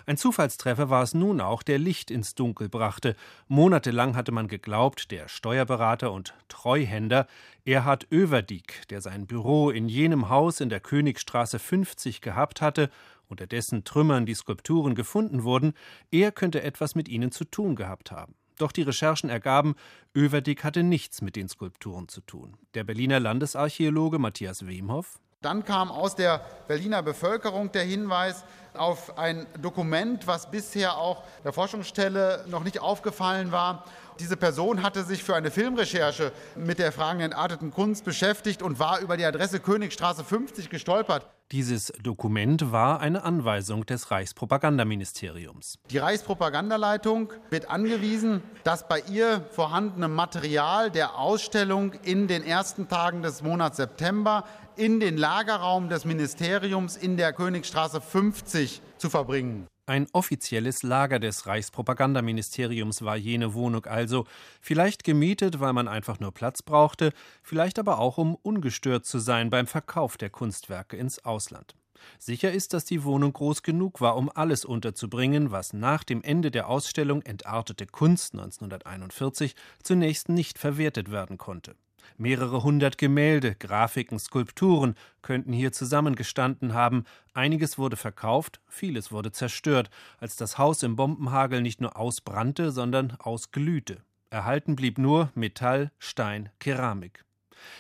Ein 0.08 0.18
Zufallstreffer 0.18 0.90
war 0.90 1.04
es 1.04 1.14
nun 1.14 1.40
auch, 1.40 1.62
der 1.62 1.78
Licht 1.78 2.10
ins 2.10 2.34
Dunkel 2.34 2.68
brachte. 2.68 3.16
Monatelang 3.48 4.16
hatte 4.16 4.32
man 4.32 4.48
geglaubt, 4.48 5.12
der 5.12 5.28
Steuerberater 5.28 6.12
und 6.12 6.34
Treuhänder 6.48 7.28
Erhard 7.64 8.08
Överdiek, 8.12 8.88
der 8.88 9.02
sein 9.02 9.28
Büro 9.28 9.70
in 9.70 9.88
jenem 9.88 10.30
Haus 10.30 10.62
in 10.62 10.70
der 10.70 10.80
Königstraße 10.80 11.60
50 11.60 12.22
gehabt 12.22 12.62
hatte, 12.62 12.90
unter 13.28 13.46
dessen 13.46 13.84
Trümmern 13.84 14.26
die 14.26 14.34
Skulpturen 14.34 14.96
gefunden 14.96 15.44
wurden, 15.44 15.74
er 16.10 16.32
könnte 16.32 16.64
etwas 16.64 16.96
mit 16.96 17.08
ihnen 17.08 17.32
zu 17.32 17.46
tun 17.46 17.76
gehabt 17.76 18.10
haben. 18.10 18.34
Doch 18.58 18.72
die 18.72 18.82
Recherchen 18.82 19.30
ergaben, 19.30 19.76
Överdick 20.16 20.64
hatte 20.64 20.84
nichts 20.84 21.22
mit 21.22 21.36
den 21.36 21.48
Skulpturen 21.48 22.08
zu 22.08 22.22
tun. 22.22 22.58
Der 22.74 22.84
Berliner 22.84 23.20
Landesarchäologe 23.20 24.20
Matthias 24.20 24.66
Wemhoff. 24.66 25.20
Dann 25.42 25.64
kam 25.64 25.92
aus 25.92 26.16
der 26.16 26.42
Berliner 26.68 27.04
Bevölkerung 27.04 27.72
der 27.72 27.84
Hinweis 27.84 28.44
auf 28.74 29.20
ein 29.20 29.46
Dokument, 29.62 30.26
was 30.26 30.50
bisher 30.50 30.98
auch 30.98 31.24
der 31.44 31.54
Forschungsstelle 31.54 32.46
noch 32.48 32.64
nicht 32.64 32.80
aufgefallen 32.80 33.52
war. 33.52 33.86
Diese 34.20 34.38
Person 34.38 34.84
hatte 34.84 35.04
sich 35.04 35.24
für 35.24 35.36
eine 35.36 35.52
Filmrecherche 35.52 36.32
mit 36.56 36.80
der 36.80 36.92
Fragen 36.92 37.20
der 37.20 37.28
entarteten 37.28 37.72
Kunst 37.72 38.04
beschäftigt 38.04 38.62
und 38.62 38.80
war 38.80 39.00
über 39.00 39.16
die 39.16 39.26
Adresse 39.26 39.60
Königstraße 39.60 40.24
50 40.24 40.70
gestolpert. 40.70 41.28
Dieses 41.52 41.94
Dokument 42.02 42.72
war 42.72 43.00
eine 43.00 43.24
Anweisung 43.24 43.86
des 43.86 44.12
Reichspropagandaministeriums. 44.12 45.80
Die 45.92 45.98
Reichspropagandaleitung 45.98 47.32
wird 47.50 47.70
angewiesen, 47.70 48.42
das 48.64 48.88
bei 48.88 49.02
ihr 49.10 49.46
vorhandene 49.52 50.10
Material 50.10 50.92
der 50.92 51.18
Ausstellung 51.18 51.94
in 52.04 52.28
den 52.28 52.44
ersten 52.44 52.90
Tagen 52.90 53.22
des 53.22 53.44
Monats 53.44 53.78
September 53.78 54.44
in 54.76 55.00
den 55.00 55.16
Lagerraum 55.16 55.88
des 55.88 56.04
Ministeriums 56.06 56.98
in 56.98 57.16
der 57.16 57.32
Königstraße 57.34 58.02
50 58.02 58.82
zu 58.98 59.10
verbringen. 59.10 59.68
Ein 59.90 60.08
offizielles 60.12 60.84
Lager 60.84 61.18
des 61.18 61.48
Reichspropagandaministeriums 61.48 63.04
war 63.04 63.16
jene 63.16 63.54
Wohnung 63.54 63.86
also, 63.86 64.26
vielleicht 64.60 65.06
gemietet, 65.06 65.62
weil 65.62 65.72
man 65.72 65.88
einfach 65.88 66.20
nur 66.20 66.34
Platz 66.34 66.62
brauchte, 66.62 67.14
vielleicht 67.42 67.80
aber 67.80 67.98
auch, 68.00 68.18
um 68.18 68.36
ungestört 68.36 69.06
zu 69.06 69.20
sein 69.20 69.50
beim 69.50 69.66
Verkauf 69.66 70.18
der 70.18 70.30
Kunstwerke 70.30 70.98
ins 70.98 71.24
Ausland. 71.24 71.74
Sicher 72.20 72.52
ist, 72.52 72.74
dass 72.74 72.84
die 72.84 73.06
Wohnung 73.06 73.32
groß 73.32 73.64
genug 73.64 74.02
war, 74.02 74.18
um 74.18 74.30
alles 74.30 74.66
unterzubringen, 74.66 75.52
was 75.52 75.72
nach 75.72 76.04
dem 76.04 76.22
Ende 76.22 76.52
der 76.52 76.68
Ausstellung 76.68 77.22
Entartete 77.22 77.86
Kunst 77.86 78.34
1941 78.34 79.56
zunächst 79.82 80.28
nicht 80.28 80.60
verwertet 80.60 81.12
werden 81.12 81.38
konnte. 81.38 81.76
Mehrere 82.18 82.64
hundert 82.64 82.98
Gemälde, 82.98 83.56
Grafiken, 83.56 84.20
Skulpturen 84.20 84.96
könnten 85.22 85.54
hier 85.54 85.72
zusammengestanden 85.72 86.74
haben. 86.74 87.06
Einiges 87.34 87.78
wurde 87.78 87.98
verkauft, 87.98 88.62
vieles 88.68 89.12
wurde 89.12 89.32
zerstört, 89.32 89.90
als 90.20 90.36
das 90.36 90.58
Haus 90.58 90.84
im 90.84 90.96
Bombenhagel 90.96 91.62
nicht 91.62 91.82
nur 91.82 91.98
ausbrannte, 91.98 92.72
sondern 92.72 93.18
ausglühte. 93.20 94.04
Erhalten 94.30 94.76
blieb 94.76 94.98
nur 94.98 95.32
Metall, 95.36 95.92
Stein, 96.00 96.50
Keramik. 96.60 97.24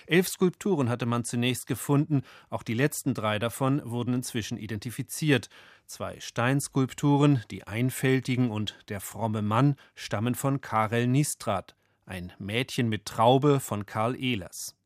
Elf 0.05 0.27
Skulpturen 0.27 0.89
hatte 0.89 1.05
man 1.05 1.23
zunächst 1.23 1.67
gefunden, 1.67 2.23
auch 2.49 2.63
die 2.63 2.73
letzten 2.73 3.13
drei 3.13 3.39
davon 3.39 3.81
wurden 3.83 4.13
inzwischen 4.13 4.57
identifiziert. 4.57 5.49
Zwei 5.85 6.19
Steinskulpturen, 6.19 7.43
die 7.51 7.65
Einfältigen 7.65 8.51
und 8.51 8.77
der 8.89 8.99
fromme 8.99 9.41
Mann, 9.41 9.75
stammen 9.95 10.35
von 10.35 10.61
Karel 10.61 11.07
Nistrat. 11.07 11.75
Ein 12.07 12.31
Mädchen 12.39 12.87
mit 12.87 13.03
Traube 13.03 13.59
von 13.59 13.85
Karl 13.85 14.15
Ehlers. 14.15 14.77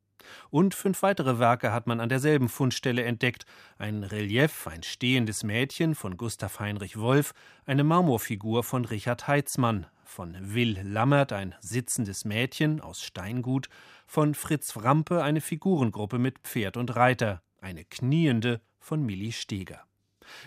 Und 0.50 0.74
fünf 0.74 1.04
weitere 1.04 1.38
Werke 1.38 1.72
hat 1.72 1.86
man 1.86 2.00
an 2.00 2.10
derselben 2.10 2.50
Fundstelle 2.50 3.04
entdeckt: 3.04 3.46
ein 3.78 4.04
Relief, 4.04 4.66
ein 4.66 4.82
stehendes 4.82 5.44
Mädchen 5.44 5.94
von 5.94 6.18
Gustav 6.18 6.60
Heinrich 6.60 6.98
Wolf, 6.98 7.36
eine 7.68 7.84
Marmorfigur 7.84 8.64
von 8.64 8.86
Richard 8.86 9.28
Heitzmann, 9.28 9.86
von 10.04 10.36
Will 10.56 10.80
Lammert 10.82 11.32
ein 11.32 11.54
sitzendes 11.60 12.26
Mädchen 12.26 12.82
aus 12.82 13.04
Steingut, 13.04 13.70
von 14.08 14.34
Fritz 14.34 14.76
Wrampe 14.76 15.22
eine 15.22 15.42
Figurengruppe 15.42 16.18
mit 16.18 16.40
Pferd 16.40 16.76
und 16.76 16.96
Reiter, 16.96 17.44
eine 17.62 17.86
kniende 17.86 18.62
von 18.80 19.06
Milli 19.06 19.32
Steger. 19.32 19.84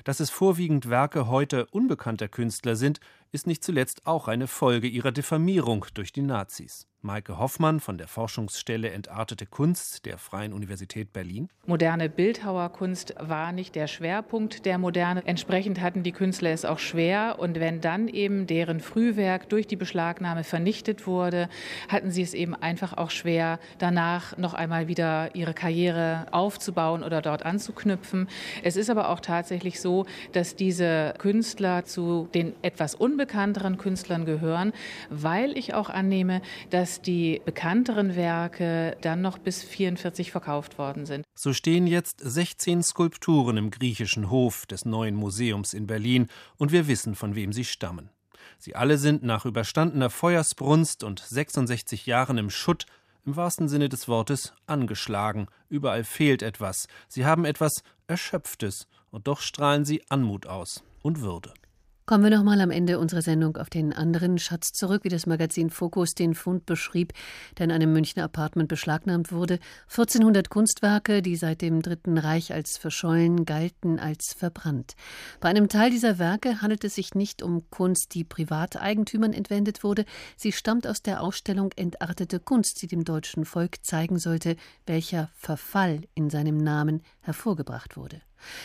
Dass 0.03 0.19
es 0.19 0.31
vorwiegend 0.31 0.89
Werke 0.89 1.29
heute 1.29 1.67
unbekannter 1.67 2.27
Künstler 2.27 2.75
sind, 2.75 2.99
ist 3.35 3.49
nicht 3.49 3.65
zuletzt 3.65 4.07
auch 4.07 4.29
eine 4.29 4.47
Folge 4.47 4.87
ihrer 4.87 5.11
Diffamierung 5.11 5.87
durch 5.95 6.13
die 6.13 6.23
Nazis. 6.23 6.87
Maike 7.05 7.39
Hoffmann 7.39 7.81
von 7.81 7.99
der 7.99 8.09
Forschungsstelle 8.09 8.89
Entartete 8.89 9.45
Kunst 9.45 10.07
der 10.07 10.17
Freien 10.17 10.55
Universität 10.55 11.13
Berlin. 11.13 11.51
Moderne 11.67 12.09
Bildhauerkunst 12.09 13.15
war 13.21 13.53
nicht 13.53 13.75
der 13.75 13.89
Schwerpunkt 13.89 14.65
der 14.65 14.79
Moderne. 14.79 15.23
Entsprechend 15.27 15.83
hatten 15.83 16.03
die 16.03 16.13
Künstler 16.13 16.53
es 16.53 16.65
auch 16.65 16.79
schwer. 16.79 17.37
Und 17.39 17.61
wenn 17.61 17.83
dann 17.83 18.09
eben 18.09 18.47
deren 18.47 18.81
Frühwerk 18.81 19.51
durch 19.51 19.67
die 19.67 19.77
Beschlagnahme 19.77 20.45
vernichtet 20.45 21.07
wurde, 21.07 21.51
hatten 21.91 22.11
sie 22.11 22.23
es 22.23 22.33
eben 22.33 22.55
einfach 22.55 22.95
auch 22.97 23.11
schwer, 23.11 23.59
danach 23.77 24.39
noch 24.39 24.55
einmal 24.55 24.89
wieder 24.89 25.35
ihre 25.35 25.53
Karriere 25.53 26.25
aufzubauen 26.31 27.03
oder 27.03 27.21
dort 27.21 27.45
anzuknüpfen. 27.45 28.29
Es 28.63 28.77
ist 28.77 28.89
aber 28.89 29.11
auch 29.11 29.21
tatsächlich 29.21 29.79
so, 29.79 30.07
dass 30.33 30.57
diese 30.57 31.13
Künstler 31.19 31.85
zu 31.85 32.31
den 32.33 32.55
etwas 32.63 32.95
unbekannteren 33.25 33.79
Künstlern 33.79 34.25
gehören, 34.27 34.73
weil 35.11 35.57
ich 35.59 35.75
auch 35.75 35.91
annehme, 35.91 36.41
dass 36.71 36.85
dass 36.85 37.01
die 37.01 37.41
bekannteren 37.47 38.15
Werke 38.15 38.99
dann 39.01 39.23
noch 39.23 39.39
bis 39.39 39.63
44 39.63 40.31
verkauft 40.31 40.77
worden 40.77 41.07
sind. 41.07 41.25
So 41.35 41.55
stehen 41.55 41.87
jetzt 41.87 42.21
16 42.21 42.83
Skulpturen 42.83 43.57
im 43.57 43.71
griechischen 43.71 44.29
Hof 44.29 44.67
des 44.67 44.85
neuen 44.85 45.15
Museums 45.15 45.73
in 45.73 45.87
Berlin 45.87 46.29
und 46.59 46.73
wir 46.73 46.87
wissen, 46.87 47.15
von 47.15 47.35
wem 47.35 47.55
sie 47.55 47.65
stammen. 47.65 48.11
Sie 48.59 48.77
alle 48.77 48.99
sind 48.99 49.23
nach 49.23 49.47
überstandener 49.47 50.11
Feuersbrunst 50.11 51.03
und 51.05 51.21
66 51.21 52.05
Jahren 52.05 52.37
im 52.37 52.51
Schutt 52.51 52.85
im 53.25 53.35
wahrsten 53.35 53.69
Sinne 53.69 53.89
des 53.89 54.07
Wortes 54.07 54.53
angeschlagen. 54.67 55.47
Überall 55.71 56.05
fehlt 56.05 56.43
etwas. 56.43 56.87
Sie 57.09 57.25
haben 57.25 57.47
etwas 57.47 57.83
Erschöpftes 58.07 58.89
und 59.11 59.27
doch 59.27 59.41
strahlen 59.41 59.87
sie 59.87 60.03
Anmut 60.11 60.47
aus 60.47 60.85
und 61.01 61.23
Würde. 61.23 61.55
Kommen 62.07 62.25
wir 62.25 62.37
nochmal 62.37 62.61
am 62.61 62.71
Ende 62.71 62.99
unserer 62.99 63.23
Sendung 63.23 63.57
auf 63.57 63.71
den 63.71 63.95
anderen 63.95 64.37
Schatz 64.37 64.75
zurück, 64.75 65.05
wie 65.05 65.09
das 65.09 65.25
Magazin 65.25 65.71
Fokus 65.71 66.15
den 66.15 66.35
Fund 66.35 66.67
beschrieb, 66.67 67.15
der 67.57 67.65
in 67.65 67.73
einem 67.73 67.95
Münchner 67.95 68.25
Apartment 68.25 68.69
beschlagnahmt 68.69 69.33
wurde. 69.33 69.59
1400 69.89 70.51
Kunstwerke, 70.51 71.23
die 71.23 71.35
seit 71.37 71.63
dem 71.63 71.81
Dritten 71.81 72.19
Reich 72.19 72.53
als 72.53 72.77
verschollen 72.77 73.47
galten, 73.47 73.99
als 73.99 74.35
verbrannt. 74.35 74.97
Bei 75.41 75.49
einem 75.49 75.71
Teil 75.71 75.89
dieser 75.89 76.19
Werke 76.19 76.61
handelt 76.61 76.85
es 76.85 76.97
sich 76.97 77.15
nicht 77.15 77.43
um 77.43 77.71
Kunst, 77.71 78.13
die 78.13 78.25
Privateigentümern 78.25 79.33
entwendet 79.33 79.83
wurde. 79.83 80.05
Sie 80.37 80.53
stammt 80.53 80.87
aus 80.87 81.01
der 81.01 81.23
Ausstellung 81.23 81.73
Entartete 81.75 82.39
Kunst, 82.39 82.83
die 82.83 82.87
dem 82.87 83.05
deutschen 83.05 83.47
Volk 83.47 83.83
zeigen 83.83 84.19
sollte, 84.19 84.57
welcher 84.85 85.31
Verfall 85.33 86.03
in 86.15 86.29
seinem 86.29 86.59
Namen 86.59 87.01
hervorgebracht 87.25 87.97
wurde. 87.97 88.21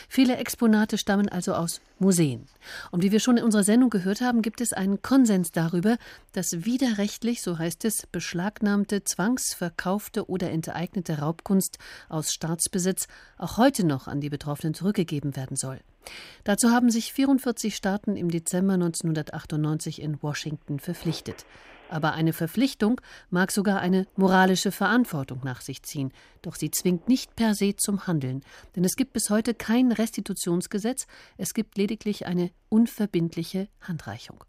Viele 0.07 0.37
Exponate 0.37 0.97
stammen 0.97 1.29
also 1.29 1.53
aus 1.53 1.81
Museen. 1.99 2.45
Und 2.91 3.01
wie 3.03 3.11
wir 3.11 3.19
schon 3.19 3.37
in 3.37 3.43
unserer 3.43 3.63
Sendung 3.63 3.89
gehört 3.89 4.21
haben, 4.21 4.41
gibt 4.41 4.61
es 4.61 4.73
einen 4.73 5.01
Konsens 5.01 5.51
darüber, 5.51 5.97
dass 6.33 6.65
widerrechtlich, 6.65 7.41
so 7.41 7.57
heißt 7.57 7.85
es, 7.85 8.05
beschlagnahmte, 8.07 9.03
zwangsverkaufte 9.03 10.29
oder 10.29 10.51
enteignete 10.51 11.19
Raubkunst 11.19 11.77
aus 12.09 12.31
Staatsbesitz 12.31 13.07
auch 13.37 13.57
heute 13.57 13.85
noch 13.85 14.07
an 14.07 14.21
die 14.21 14.29
Betroffenen 14.29 14.73
zurückgegeben 14.73 15.35
werden 15.35 15.55
soll. 15.55 15.79
Dazu 16.43 16.69
haben 16.71 16.89
sich 16.89 17.13
44 17.13 17.75
Staaten 17.75 18.15
im 18.15 18.29
Dezember 18.29 18.73
1998 18.73 20.01
in 20.01 20.21
Washington 20.21 20.79
verpflichtet. 20.79 21.45
Aber 21.89 22.13
eine 22.13 22.33
Verpflichtung 22.33 23.01
mag 23.29 23.51
sogar 23.51 23.81
eine 23.81 24.05
moralische 24.15 24.71
Verantwortung 24.71 25.41
nach 25.43 25.61
sich 25.61 25.83
ziehen, 25.83 26.13
doch 26.43 26.55
sie 26.55 26.71
zwingt 26.71 27.09
nicht 27.09 27.35
per 27.35 27.55
se 27.55 27.75
zum 27.75 28.07
Handeln, 28.07 28.41
denn 28.75 28.85
es 28.85 28.95
gibt 28.95 29.13
bis 29.13 29.29
heute 29.29 29.53
kein 29.53 29.91
Restitutionsgesetz, 29.91 31.07
es 31.37 31.53
gibt 31.53 31.77
lediglich 31.77 32.27
eine 32.27 32.51
unverbindliche 32.69 33.67
Handreichung. 33.81 34.43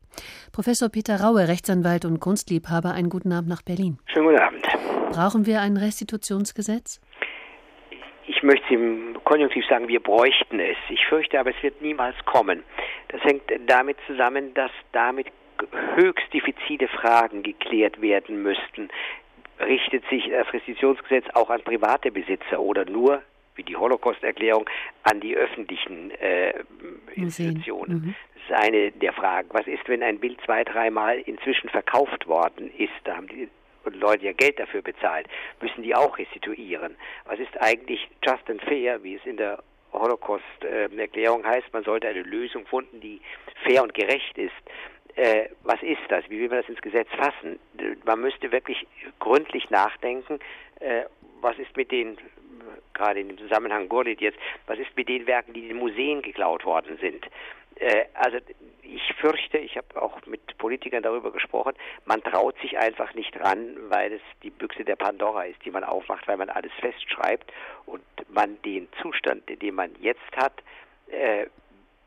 Professor 0.52 0.88
Peter 0.88 1.20
Raue, 1.20 1.48
Rechtsanwalt 1.48 2.04
und 2.04 2.20
Kunstliebhaber, 2.20 2.92
einen 2.92 3.08
guten 3.08 3.32
Abend 3.32 3.48
nach 3.48 3.62
Berlin. 3.62 3.98
Schönen 4.12 4.26
guten 4.26 4.40
Abend. 4.40 4.66
Brauchen 5.10 5.46
wir 5.46 5.60
ein 5.60 5.76
Restitutionsgesetz? 5.76 7.00
Ich 8.26 8.42
möchte 8.42 8.74
im 8.74 9.18
Konjunktiv 9.24 9.64
sagen, 9.68 9.88
wir 9.88 10.00
bräuchten 10.00 10.60
es. 10.60 10.76
Ich 10.88 11.04
fürchte 11.06 11.38
aber, 11.40 11.50
es 11.50 11.62
wird 11.62 11.80
niemals 11.82 12.16
kommen. 12.26 12.62
Das 13.08 13.20
hängt 13.22 13.42
damit 13.66 13.96
zusammen, 14.06 14.54
dass 14.54 14.70
damit 14.92 15.26
höchst 15.96 16.32
diffizile 16.32 16.88
Fragen 16.88 17.42
geklärt 17.42 18.00
werden 18.00 18.42
müssten. 18.42 18.88
Richtet 19.58 20.04
sich 20.08 20.28
das 20.30 20.52
Restitutionsgesetz 20.52 21.26
auch 21.34 21.50
an 21.50 21.62
private 21.62 22.10
Besitzer 22.10 22.60
oder 22.60 22.84
nur, 22.84 23.22
wie 23.56 23.62
die 23.62 23.76
Holocaust-Erklärung, 23.76 24.68
an 25.02 25.20
die 25.20 25.36
öffentlichen 25.36 26.10
äh, 26.12 26.54
Institutionen? 27.14 27.92
Mhm. 27.92 28.14
Das 28.34 28.58
ist 28.58 28.64
eine 28.64 28.90
der 28.92 29.12
Fragen. 29.12 29.48
Was 29.52 29.66
ist, 29.66 29.86
wenn 29.86 30.02
ein 30.02 30.18
Bild 30.18 30.40
zwei, 30.44 30.64
dreimal 30.64 31.18
inzwischen 31.18 31.68
verkauft 31.68 32.26
worden 32.26 32.70
ist? 32.78 32.92
Da 33.04 33.16
haben 33.16 33.28
die 33.28 33.48
Leute 33.84 34.26
ja 34.26 34.32
Geld 34.32 34.58
dafür 34.58 34.82
bezahlt. 34.82 35.26
Müssen 35.60 35.82
die 35.82 35.94
auch 35.94 36.16
restituieren? 36.18 36.96
Was 37.26 37.38
ist 37.38 37.60
eigentlich 37.60 38.08
just 38.26 38.48
and 38.48 38.62
fair, 38.62 39.02
wie 39.02 39.16
es 39.16 39.26
in 39.26 39.36
der 39.36 39.62
Holocaust-Erklärung 39.92 41.44
heißt? 41.44 41.72
Man 41.72 41.84
sollte 41.84 42.08
eine 42.08 42.22
Lösung 42.22 42.66
finden, 42.66 43.00
die 43.00 43.20
fair 43.64 43.82
und 43.82 43.92
gerecht 43.92 44.38
ist 44.38 44.52
äh, 45.16 45.48
was 45.62 45.82
ist 45.82 46.00
das? 46.08 46.24
Wie 46.28 46.40
will 46.40 46.48
man 46.48 46.58
das 46.58 46.68
ins 46.68 46.80
Gesetz 46.80 47.08
fassen? 47.16 47.58
Man 48.04 48.20
müsste 48.20 48.52
wirklich 48.52 48.86
gründlich 49.18 49.70
nachdenken, 49.70 50.38
äh, 50.80 51.04
was 51.40 51.58
ist 51.58 51.76
mit 51.76 51.90
den, 51.90 52.18
gerade 52.94 53.20
in 53.20 53.28
dem 53.28 53.38
Zusammenhang 53.38 53.88
Gurlit 53.88 54.20
jetzt, 54.20 54.38
was 54.66 54.78
ist 54.78 54.94
mit 54.96 55.08
den 55.08 55.26
Werken, 55.26 55.52
die 55.52 55.62
in 55.62 55.68
den 55.68 55.78
Museen 55.78 56.22
geklaut 56.22 56.64
worden 56.64 56.98
sind? 57.00 57.26
Äh, 57.76 58.04
also 58.14 58.38
ich 58.82 59.14
fürchte, 59.14 59.58
ich 59.58 59.76
habe 59.76 60.02
auch 60.02 60.24
mit 60.26 60.58
Politikern 60.58 61.02
darüber 61.02 61.30
gesprochen, 61.30 61.74
man 62.04 62.22
traut 62.22 62.58
sich 62.60 62.76
einfach 62.78 63.14
nicht 63.14 63.38
ran, 63.38 63.76
weil 63.88 64.14
es 64.14 64.22
die 64.42 64.50
Büchse 64.50 64.84
der 64.84 64.96
Pandora 64.96 65.44
ist, 65.44 65.64
die 65.64 65.70
man 65.70 65.84
aufmacht, 65.84 66.26
weil 66.26 66.36
man 66.36 66.50
alles 66.50 66.72
festschreibt 66.80 67.52
und 67.86 68.02
man 68.28 68.60
den 68.62 68.88
Zustand, 69.00 69.42
den 69.48 69.74
man 69.74 69.94
jetzt 70.00 70.36
hat, 70.36 70.54
äh, 71.08 71.46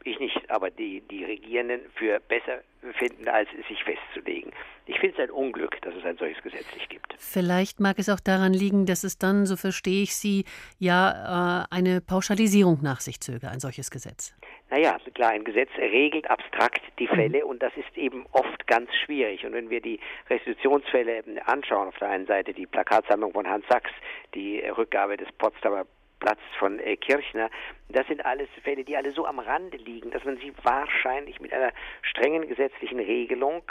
ich 0.03 0.19
nicht, 0.19 0.49
aber 0.49 0.69
die, 0.69 1.01
die 1.01 1.23
Regierenden 1.23 1.81
für 1.95 2.19
besser 2.19 2.61
finden, 2.97 3.27
als 3.27 3.49
sich 3.67 3.83
festzulegen. 3.83 4.51
Ich 4.85 4.99
finde 4.99 5.15
es 5.17 5.29
ein 5.29 5.31
Unglück, 5.31 5.81
dass 5.81 5.95
es 5.95 6.03
ein 6.03 6.17
solches 6.17 6.41
Gesetz 6.43 6.65
nicht 6.75 6.89
gibt. 6.89 7.13
Vielleicht 7.17 7.79
mag 7.79 7.97
es 7.97 8.09
auch 8.09 8.19
daran 8.19 8.53
liegen, 8.53 8.85
dass 8.85 9.03
es 9.03 9.17
dann, 9.17 9.45
so 9.45 9.55
verstehe 9.55 10.03
ich 10.03 10.15
Sie, 10.15 10.45
ja 10.79 11.63
äh, 11.63 11.75
eine 11.75 12.01
Pauschalisierung 12.01 12.79
nach 12.81 12.99
sich 12.99 13.19
zöge, 13.21 13.49
ein 13.49 13.59
solches 13.59 13.89
Gesetz. 13.91 14.35
Naja, 14.69 14.97
klar, 15.13 15.31
ein 15.31 15.43
Gesetz 15.43 15.69
regelt 15.77 16.29
abstrakt 16.29 16.81
die 16.99 17.07
mhm. 17.07 17.15
Fälle 17.15 17.45
und 17.45 17.61
das 17.61 17.71
ist 17.77 17.95
eben 17.95 18.25
oft 18.31 18.67
ganz 18.67 18.89
schwierig. 19.05 19.45
Und 19.45 19.53
wenn 19.53 19.69
wir 19.69 19.81
die 19.81 19.99
Restitutionsfälle 20.29 21.23
anschauen, 21.45 21.89
auf 21.89 21.97
der 21.99 22.09
einen 22.09 22.25
Seite 22.25 22.53
die 22.53 22.65
Plakatsammlung 22.65 23.33
von 23.33 23.47
Hans 23.47 23.65
Sachs, 23.69 23.91
die 24.33 24.59
Rückgabe 24.59 25.15
des 25.15 25.31
Potsdamer 25.37 25.85
Platz 26.23 26.39
von 26.57 26.79
äh, 26.79 26.95
Kirchner. 26.95 27.49
Das 27.89 28.07
sind 28.07 28.25
alles 28.25 28.47
Fälle, 28.63 28.85
die 28.85 28.95
alle 28.95 29.11
so 29.11 29.25
am 29.25 29.39
Rande 29.39 29.77
liegen, 29.77 30.09
dass 30.09 30.23
man 30.23 30.37
sie 30.37 30.53
wahrscheinlich 30.63 31.41
mit 31.41 31.51
einer 31.51 31.73
strengen 32.01 32.47
gesetzlichen 32.47 32.99
Regelung 32.99 33.61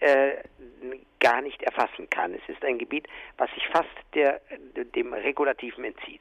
äh, 0.00 0.34
gar 1.18 1.40
nicht 1.40 1.62
erfassen 1.62 2.10
kann. 2.10 2.34
Es 2.34 2.46
ist 2.46 2.62
ein 2.62 2.78
Gebiet, 2.78 3.08
was 3.38 3.50
sich 3.54 3.66
fast 3.68 3.88
der, 4.12 4.42
dem 4.94 5.14
Regulativen 5.14 5.84
entzieht. 5.84 6.20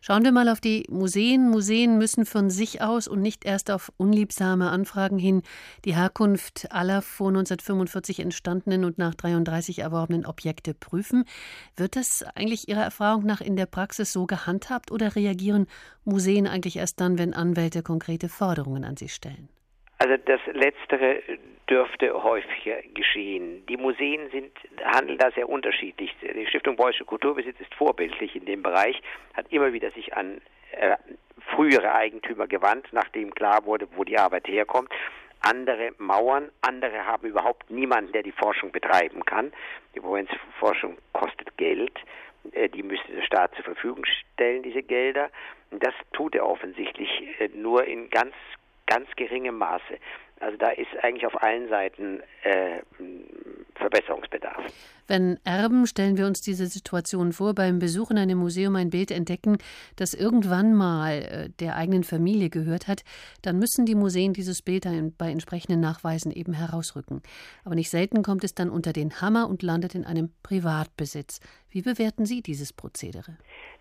Schauen 0.00 0.24
wir 0.24 0.32
mal 0.32 0.48
auf 0.48 0.60
die 0.60 0.84
Museen. 0.90 1.50
Museen 1.50 1.98
müssen 1.98 2.26
von 2.26 2.50
sich 2.50 2.82
aus 2.82 3.08
und 3.08 3.20
nicht 3.20 3.44
erst 3.44 3.70
auf 3.70 3.92
unliebsame 3.96 4.70
Anfragen 4.70 5.18
hin 5.18 5.42
die 5.84 5.94
Herkunft 5.94 6.70
aller 6.70 7.02
vor 7.02 7.28
1945 7.28 8.20
entstandenen 8.20 8.84
und 8.84 8.98
nach 8.98 9.14
33 9.14 9.80
erworbenen 9.80 10.26
Objekte 10.26 10.74
prüfen. 10.74 11.24
Wird 11.76 11.96
das 11.96 12.22
eigentlich 12.34 12.68
Ihrer 12.68 12.82
Erfahrung 12.82 13.24
nach 13.24 13.40
in 13.40 13.56
der 13.56 13.66
Praxis 13.66 14.12
so 14.12 14.26
gehandhabt 14.26 14.90
oder 14.90 15.16
reagieren 15.16 15.66
Museen 16.04 16.46
eigentlich 16.46 16.76
erst 16.76 17.00
dann, 17.00 17.18
wenn 17.18 17.34
Anwälte 17.34 17.82
konkrete 17.82 18.28
Forderungen 18.28 18.84
an 18.84 18.96
sie 18.96 19.08
stellen? 19.08 19.48
Also 20.04 20.18
das 20.22 20.40
Letztere 20.52 21.22
dürfte 21.70 22.22
häufiger 22.22 22.82
geschehen. 22.92 23.64
Die 23.70 23.78
Museen 23.78 24.28
sind, 24.28 24.52
handeln 24.84 25.16
da 25.16 25.30
sehr 25.30 25.48
unterschiedlich. 25.48 26.14
Die 26.20 26.46
Stiftung 26.46 26.76
Preußische 26.76 27.06
Kulturbesitz 27.06 27.58
ist 27.58 27.72
vorbildlich 27.74 28.36
in 28.36 28.44
dem 28.44 28.62
Bereich, 28.62 29.00
hat 29.32 29.50
immer 29.50 29.72
wieder 29.72 29.90
sich 29.92 30.14
an 30.14 30.42
äh, 30.72 30.98
frühere 31.54 31.94
Eigentümer 31.94 32.46
gewandt, 32.46 32.86
nachdem 32.92 33.34
klar 33.34 33.64
wurde, 33.64 33.88
wo 33.96 34.04
die 34.04 34.18
Arbeit 34.18 34.46
herkommt. 34.46 34.90
Andere 35.40 35.92
mauern, 35.96 36.50
andere 36.60 37.06
haben 37.06 37.26
überhaupt 37.26 37.70
niemanden, 37.70 38.12
der 38.12 38.24
die 38.24 38.32
Forschung 38.32 38.72
betreiben 38.72 39.24
kann. 39.24 39.54
Die 39.94 40.02
Forschung 40.58 40.98
kostet 41.14 41.56
Geld. 41.56 41.98
Äh, 42.52 42.68
die 42.68 42.82
müsste 42.82 43.10
der 43.10 43.22
Staat 43.22 43.54
zur 43.54 43.64
Verfügung 43.64 44.04
stellen, 44.04 44.62
diese 44.62 44.82
Gelder. 44.82 45.30
Das 45.70 45.94
tut 46.12 46.34
er 46.34 46.46
offensichtlich 46.46 47.08
äh, 47.40 47.48
nur 47.54 47.84
in 47.84 48.10
ganz, 48.10 48.34
ganz 48.86 49.08
geringem 49.16 49.58
Maße. 49.58 49.98
Also 50.40 50.56
da 50.58 50.70
ist 50.70 50.88
eigentlich 51.02 51.26
auf 51.26 51.42
allen 51.42 51.68
Seiten 51.68 52.20
äh, 52.42 52.80
Verbesserungsbedarf. 53.76 54.62
Wenn 55.06 55.38
Erben, 55.44 55.86
stellen 55.86 56.16
wir 56.16 56.26
uns 56.26 56.40
diese 56.40 56.66
Situation 56.66 57.32
vor, 57.32 57.54
beim 57.54 57.78
Besuch 57.78 58.10
in 58.10 58.18
einem 58.18 58.38
Museum 58.38 58.74
ein 58.76 58.90
Bild 58.90 59.10
entdecken, 59.10 59.58
das 59.96 60.12
irgendwann 60.12 60.74
mal 60.74 61.12
äh, 61.12 61.48
der 61.60 61.76
eigenen 61.76 62.04
Familie 62.04 62.50
gehört 62.50 62.88
hat, 62.88 63.04
dann 63.42 63.58
müssen 63.58 63.86
die 63.86 63.94
Museen 63.94 64.32
dieses 64.32 64.60
Bild 64.60 64.86
bei 65.16 65.30
entsprechenden 65.30 65.80
Nachweisen 65.80 66.32
eben 66.32 66.52
herausrücken. 66.52 67.22
Aber 67.64 67.74
nicht 67.74 67.90
selten 67.90 68.22
kommt 68.22 68.44
es 68.44 68.54
dann 68.54 68.70
unter 68.70 68.92
den 68.92 69.20
Hammer 69.20 69.48
und 69.48 69.62
landet 69.62 69.94
in 69.94 70.04
einem 70.04 70.30
Privatbesitz. 70.42 71.40
Wie 71.70 71.82
bewerten 71.82 72.26
Sie 72.26 72.42
dieses 72.42 72.72
Prozedere? 72.72 73.36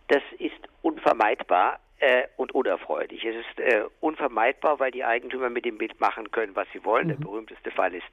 Das 0.07 0.23
ist 0.39 0.51
unvermeidbar 0.81 1.79
äh, 2.03 2.27
und 2.35 2.53
unerfreulich. 2.53 3.23
Es 3.23 3.35
ist 3.35 3.59
äh, 3.59 3.85
unvermeidbar, 4.01 4.77
weil 4.79 4.91
die 4.91 5.05
Eigentümer 5.05 5.49
mit 5.49 5.63
dem 5.63 5.77
Bild 5.77 6.01
machen 6.01 6.31
können, 6.31 6.53
was 6.53 6.67
sie 6.73 6.83
wollen. 6.83 7.05
Mhm. 7.05 7.11
Der 7.11 7.17
berühmteste 7.17 7.71
Fall 7.71 7.95
ist 7.95 8.05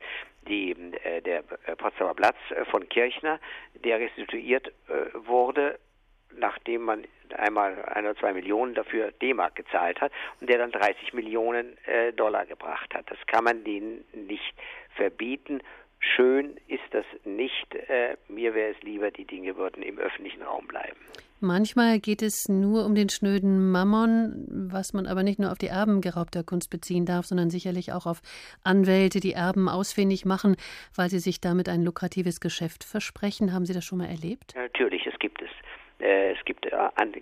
die, 0.46 0.70
äh, 1.02 1.20
der 1.20 1.42
äh, 1.66 1.74
Potsdamer 1.74 2.14
Platz 2.14 2.36
äh, 2.50 2.64
von 2.66 2.88
Kirchner, 2.88 3.40
der 3.74 3.98
restituiert 3.98 4.68
äh, 4.68 5.26
wurde, 5.26 5.80
nachdem 6.36 6.82
man 6.82 7.04
einmal 7.36 7.84
ein 7.86 8.04
oder 8.04 8.14
zwei 8.16 8.32
Millionen 8.32 8.74
dafür 8.74 9.10
D-Mark 9.10 9.56
gezahlt 9.56 10.00
hat 10.00 10.12
und 10.40 10.48
der 10.48 10.58
dann 10.58 10.70
30 10.70 11.12
Millionen 11.12 11.76
Dollar 12.16 12.44
gebracht 12.46 12.92
hat. 12.94 13.08
Das 13.10 13.18
kann 13.26 13.44
man 13.44 13.62
denen 13.62 14.04
nicht 14.12 14.54
verbieten. 14.96 15.60
Schön 16.00 16.56
ist 16.66 16.82
das 16.90 17.04
nicht. 17.24 17.66
mir 18.28 18.54
wäre 18.54 18.72
es 18.72 18.82
lieber, 18.82 19.10
die 19.12 19.26
Dinge 19.26 19.56
würden 19.56 19.82
im 19.82 19.98
öffentlichen 19.98 20.42
Raum 20.42 20.66
bleiben. 20.66 20.98
Manchmal 21.40 22.00
geht 22.00 22.22
es 22.22 22.48
nur 22.48 22.84
um 22.84 22.94
den 22.94 23.08
schnöden 23.08 23.70
Mammon, 23.72 24.46
was 24.70 24.92
man 24.92 25.06
aber 25.06 25.22
nicht 25.22 25.38
nur 25.38 25.50
auf 25.50 25.58
die 25.58 25.68
Erben 25.68 26.02
geraubter 26.02 26.44
Kunst 26.44 26.70
beziehen 26.70 27.06
darf, 27.06 27.24
sondern 27.24 27.48
sicherlich 27.48 27.92
auch 27.92 28.04
auf 28.04 28.20
Anwälte, 28.62 29.20
die 29.20 29.32
Erben 29.32 29.68
ausfindig 29.68 30.26
machen, 30.26 30.56
weil 30.94 31.08
sie 31.08 31.18
sich 31.18 31.40
damit 31.40 31.68
ein 31.68 31.82
lukratives 31.82 32.40
Geschäft 32.40 32.84
versprechen. 32.84 33.54
Haben 33.54 33.64
Sie 33.64 33.72
das 33.72 33.84
schon 33.84 33.98
mal 33.98 34.08
erlebt? 34.08 34.54
Natürlich, 34.54 35.06
es 35.06 35.18
gibt 35.18 35.40
es. 35.40 35.50
Äh, 35.98 36.32
es 36.32 36.44
gibt, 36.44 36.66
äh, 36.66 36.70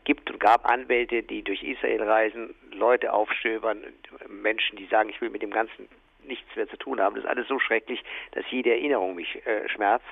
gibt 0.04 0.30
und 0.30 0.40
gab 0.40 0.68
Anwälte, 0.68 1.22
die 1.22 1.42
durch 1.42 1.62
Israel 1.62 2.02
reisen, 2.02 2.54
Leute 2.72 3.12
aufstöbern, 3.12 3.82
Menschen, 4.28 4.76
die 4.76 4.86
sagen, 4.86 5.10
ich 5.10 5.20
will 5.20 5.30
mit 5.30 5.42
dem 5.42 5.50
ganzen 5.50 5.88
nichts 6.28 6.54
mehr 6.54 6.68
zu 6.68 6.76
tun 6.76 7.00
haben. 7.00 7.16
Das 7.16 7.24
ist 7.24 7.30
alles 7.30 7.48
so 7.48 7.58
schrecklich, 7.58 8.02
dass 8.32 8.44
jede 8.50 8.70
Erinnerung 8.70 9.14
mich 9.16 9.44
äh, 9.46 9.68
schmerzt. 9.68 10.06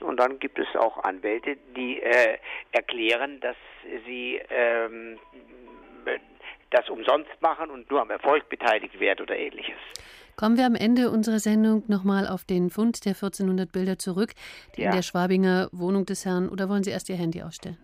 Und 0.00 0.18
dann 0.18 0.38
gibt 0.38 0.58
es 0.58 0.68
auch 0.76 1.02
Anwälte, 1.02 1.56
die 1.76 2.00
äh, 2.00 2.38
erklären, 2.72 3.40
dass 3.40 3.56
sie 4.06 4.40
ähm, 4.50 5.18
das 6.70 6.88
umsonst 6.88 7.30
machen 7.40 7.70
und 7.70 7.90
nur 7.90 8.00
am 8.00 8.10
Erfolg 8.10 8.48
beteiligt 8.48 8.98
werden 8.98 9.22
oder 9.22 9.36
ähnliches. 9.36 9.76
Kommen 10.36 10.56
wir 10.56 10.66
am 10.66 10.74
Ende 10.74 11.10
unserer 11.10 11.38
Sendung 11.38 11.84
nochmal 11.88 12.26
auf 12.26 12.44
den 12.44 12.70
Fund 12.70 13.04
der 13.04 13.12
1400 13.12 13.70
Bilder 13.70 13.98
zurück, 13.98 14.32
die 14.76 14.82
ja. 14.82 14.90
in 14.90 14.96
der 14.96 15.02
Schwabinger 15.02 15.68
Wohnung 15.72 16.06
des 16.06 16.24
Herrn, 16.24 16.48
oder 16.48 16.68
wollen 16.68 16.82
Sie 16.82 16.90
erst 16.90 17.08
Ihr 17.10 17.16
Handy 17.16 17.42
ausstellen? 17.42 17.78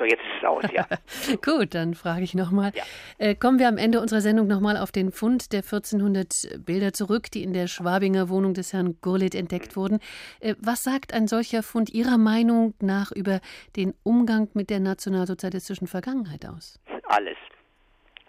So, 0.00 0.06
jetzt 0.06 0.22
ist 0.22 0.38
es 0.38 0.44
aus, 0.48 0.64
ja. 0.72 0.86
Gut, 1.44 1.74
dann 1.74 1.92
frage 1.92 2.22
ich 2.22 2.34
nochmal. 2.34 2.72
Ja. 2.74 2.84
Äh, 3.18 3.34
kommen 3.34 3.58
wir 3.58 3.68
am 3.68 3.76
Ende 3.76 4.00
unserer 4.00 4.22
Sendung 4.22 4.46
nochmal 4.46 4.78
auf 4.78 4.92
den 4.92 5.12
Fund 5.12 5.52
der 5.52 5.58
1400 5.58 6.64
Bilder 6.64 6.94
zurück, 6.94 7.30
die 7.30 7.42
in 7.42 7.52
der 7.52 7.66
Schwabinger 7.66 8.30
Wohnung 8.30 8.54
des 8.54 8.72
Herrn 8.72 8.96
Gurlitt 9.02 9.34
entdeckt 9.34 9.76
mhm. 9.76 9.80
wurden. 9.80 9.98
Äh, 10.40 10.54
was 10.58 10.84
sagt 10.84 11.12
ein 11.12 11.28
solcher 11.28 11.62
Fund 11.62 11.90
Ihrer 11.90 12.16
Meinung 12.16 12.72
nach 12.80 13.12
über 13.12 13.40
den 13.76 13.92
Umgang 14.02 14.48
mit 14.54 14.70
der 14.70 14.80
nationalsozialistischen 14.80 15.86
Vergangenheit 15.86 16.46
aus? 16.46 16.80
Alles. 17.04 17.36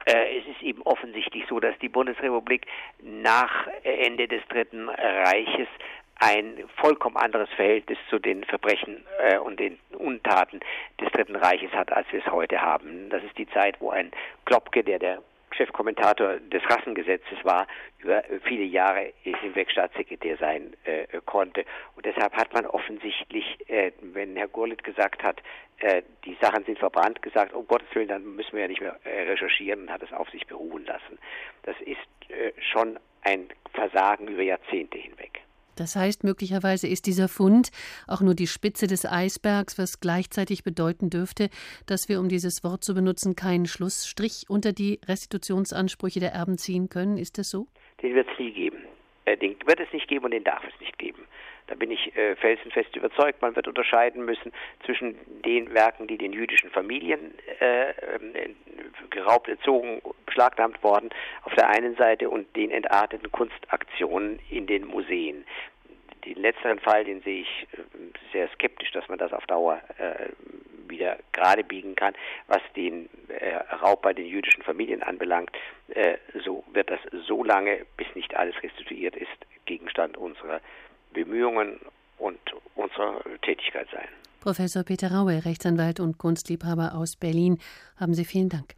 Äh, 0.08 0.40
es 0.40 0.48
ist 0.48 0.62
eben 0.64 0.82
offensichtlich 0.82 1.46
so, 1.48 1.62
dass 1.62 1.80
die 1.80 1.88
Bundesrepublik 1.88 2.66
nach 3.02 3.68
Ende 3.84 4.28
des 4.28 4.42
Dritten 4.50 4.90
Reiches 4.90 5.70
ein 6.22 6.64
vollkommen 6.78 7.18
anderes 7.18 7.50
Verhältnis 7.56 7.98
zu 8.10 8.20
den 8.20 8.44
Verbrechen 8.44 9.04
äh, 9.20 9.40
und 9.40 9.60
den 9.60 9.80
Untaten 9.98 10.60
des 11.00 11.12
Dritten 11.12 11.36
Reiches 11.36 11.72
hat, 11.72 11.92
als 11.92 12.06
wir 12.12 12.20
es 12.20 12.32
heute 12.32 12.62
haben. 12.62 13.10
Das 13.10 13.24
ist 13.24 13.38
die 13.38 13.50
Zeit, 13.50 13.82
wo 13.82 13.90
ein 13.90 14.12
Klopke, 14.46 14.84
der 14.84 15.00
der 15.00 15.24
Chefkommentator 15.56 16.38
des 16.38 16.64
Rassengesetzes 16.70 17.44
war, 17.44 17.68
über 18.00 18.24
viele 18.44 18.64
Jahre 18.64 19.14
hinweg 19.24 19.72
Staatssekretär 19.72 20.38
sein 20.38 20.74
äh, 20.86 21.08
konnte. 21.26 21.66
Und 21.96 22.06
deshalb 22.06 22.34
hat 22.34 22.54
man 22.54 22.68
offensichtlich, 22.68 23.58
äh, 23.68 23.92
wenn 24.02 24.36
Herr 24.36 24.48
Gurlitt 24.48 24.84
gesagt 24.84 25.24
hat, 25.24 25.42
äh, 25.80 26.04
die 26.26 26.38
Sachen 26.40 26.64
sind 26.66 26.78
verbrannt, 26.78 27.22
gesagt, 27.24 27.54
um 27.54 27.68
Gottes 27.68 27.88
Willen, 27.94 28.08
dann 28.08 28.36
müssen 28.36 28.54
wir 28.54 28.62
ja 28.62 28.68
nicht 28.68 28.82
mehr 28.82 29.00
äh, 29.04 29.24
recherchieren 29.24 29.82
und 29.82 29.92
hat 29.92 30.04
es 30.04 30.14
auf 30.14 30.30
sich 30.30 30.46
beruhen 30.46 30.86
lassen. 30.86 31.18
Das 31.64 31.76
ist 31.82 31.98
äh, 32.30 32.52
schon 32.72 33.00
ein 33.24 33.50
Versagen 33.74 34.28
über 34.28 34.44
Jahrzehnte 34.44 35.00
hinweg. 35.00 35.42
Das 35.76 35.96
heißt, 35.96 36.24
möglicherweise 36.24 36.88
ist 36.88 37.06
dieser 37.06 37.28
Fund 37.28 37.70
auch 38.08 38.22
nur 38.22 38.36
die 38.36 38.48
Spitze 38.48 38.88
des 38.88 39.06
Eisbergs, 39.06 39.78
was 39.78 40.00
gleichzeitig 40.00 40.64
bedeuten 40.64 41.10
dürfte, 41.10 41.50
dass 41.86 42.10
wir, 42.10 42.20
um 42.20 42.30
dieses 42.30 42.64
Wort 42.64 42.84
zu 42.84 42.94
benutzen, 42.94 43.36
keinen 43.36 43.66
Schlussstrich 43.66 44.46
unter 44.50 44.74
die 44.74 45.00
Restitutionsansprüche 45.08 46.20
der 46.20 46.34
Erben 46.34 46.58
ziehen 46.58 46.90
können. 46.90 47.18
Ist 47.18 47.38
das 47.38 47.50
so? 47.50 47.68
Den 48.02 48.16
wird 48.16 48.28
es 48.32 48.40
nie 48.40 48.52
geben. 48.52 48.78
Äh, 49.26 49.38
den 49.38 49.56
wird 49.66 49.80
es 49.80 49.92
nicht 49.94 50.08
geben 50.08 50.26
und 50.26 50.32
den 50.32 50.44
darf 50.44 50.64
es 50.68 50.80
nicht 50.80 50.98
geben. 50.98 51.28
Da 51.68 51.76
bin 51.76 51.92
ich 51.92 52.16
äh, 52.18 52.36
felsenfest 52.36 52.96
überzeugt. 52.96 53.42
Man 53.42 53.56
wird 53.56 53.68
unterscheiden 53.68 54.26
müssen 54.26 54.52
zwischen 54.86 55.16
den 55.46 55.74
Werken, 55.74 56.08
die 56.08 56.18
den 56.18 56.34
jüdischen 56.34 56.70
Familien 56.70 57.34
äh, 57.60 57.92
äh, 57.92 57.94
geraubt, 59.10 59.48
erzogen, 59.48 60.02
beschlagnahmt 60.26 60.84
worden, 60.84 61.10
auf 61.44 61.54
der 61.56 61.70
einen 61.70 61.96
Seite 61.96 62.30
und 62.30 62.56
den 62.56 62.72
entarteten 62.72 63.32
Kunstaktionen 63.32 64.40
in 64.50 64.68
den 64.68 64.86
Museen. 64.86 65.46
Den 66.26 66.36
letzteren 66.36 66.80
Fall, 66.80 67.04
den 67.04 67.22
sehe 67.22 67.42
ich 67.42 67.68
äh, 67.74 67.78
sehr 68.34 68.50
skeptisch, 68.50 68.92
dass 68.92 69.08
man 69.08 69.18
das 69.18 69.32
auf 69.34 69.46
Dauer 69.46 69.82
äh, 69.98 70.30
wieder 70.92 71.18
gerade 71.32 71.64
biegen 71.64 71.96
kann. 71.96 72.14
Was 72.48 72.62
den 72.76 73.10
äh, 73.30 73.56
Raub 73.82 74.04
bei 74.04 74.14
den 74.14 74.28
jüdischen 74.28 74.62
Familien 74.62 75.02
anbelangt, 75.02 75.50
äh, 75.89 76.18
so 76.46 76.64
wird 76.72 76.92
das 76.92 77.00
so 77.28 77.44
lange, 77.44 77.86
bis 77.98 78.08
nicht 78.14 78.36
alles 78.36 78.54
restituiert 78.62 79.16
ist, 79.16 79.30
Gegenstand 79.66 80.18
unserer 80.18 80.62
Bemühungen 81.14 81.80
und 82.20 82.39
unserer 82.76 83.22
Tätigkeit 83.42 83.88
sein. 83.92 84.08
Professor 84.39 84.84
Peter 84.84 85.12
Raue, 85.12 85.46
Rechtsanwalt 85.46 86.00
und 86.00 86.18
Kunstliebhaber 86.18 86.96
aus 86.96 87.16
Berlin, 87.16 87.60
haben 88.00 88.14
Sie 88.14 88.26
vielen 88.26 88.50
Dank. 88.50 88.76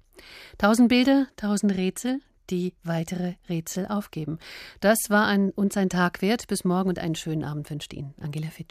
Tausend 0.57 0.89
Bilder, 0.89 1.27
tausend 1.37 1.75
Rätsel, 1.77 2.19
die 2.49 2.73
weitere 2.83 3.35
Rätsel 3.49 3.87
aufgeben. 3.87 4.39
Das 4.81 4.97
war 5.09 5.27
ein, 5.27 5.51
uns 5.51 5.77
ein 5.77 5.89
Tag 5.89 6.21
wert. 6.21 6.47
Bis 6.47 6.63
morgen 6.65 6.89
und 6.89 6.99
einen 6.99 7.15
schönen 7.15 7.43
Abend 7.43 7.69
wünscht 7.69 7.93
Ihnen 7.93 8.13
Angela 8.21 8.47
Fitsch. 8.47 8.61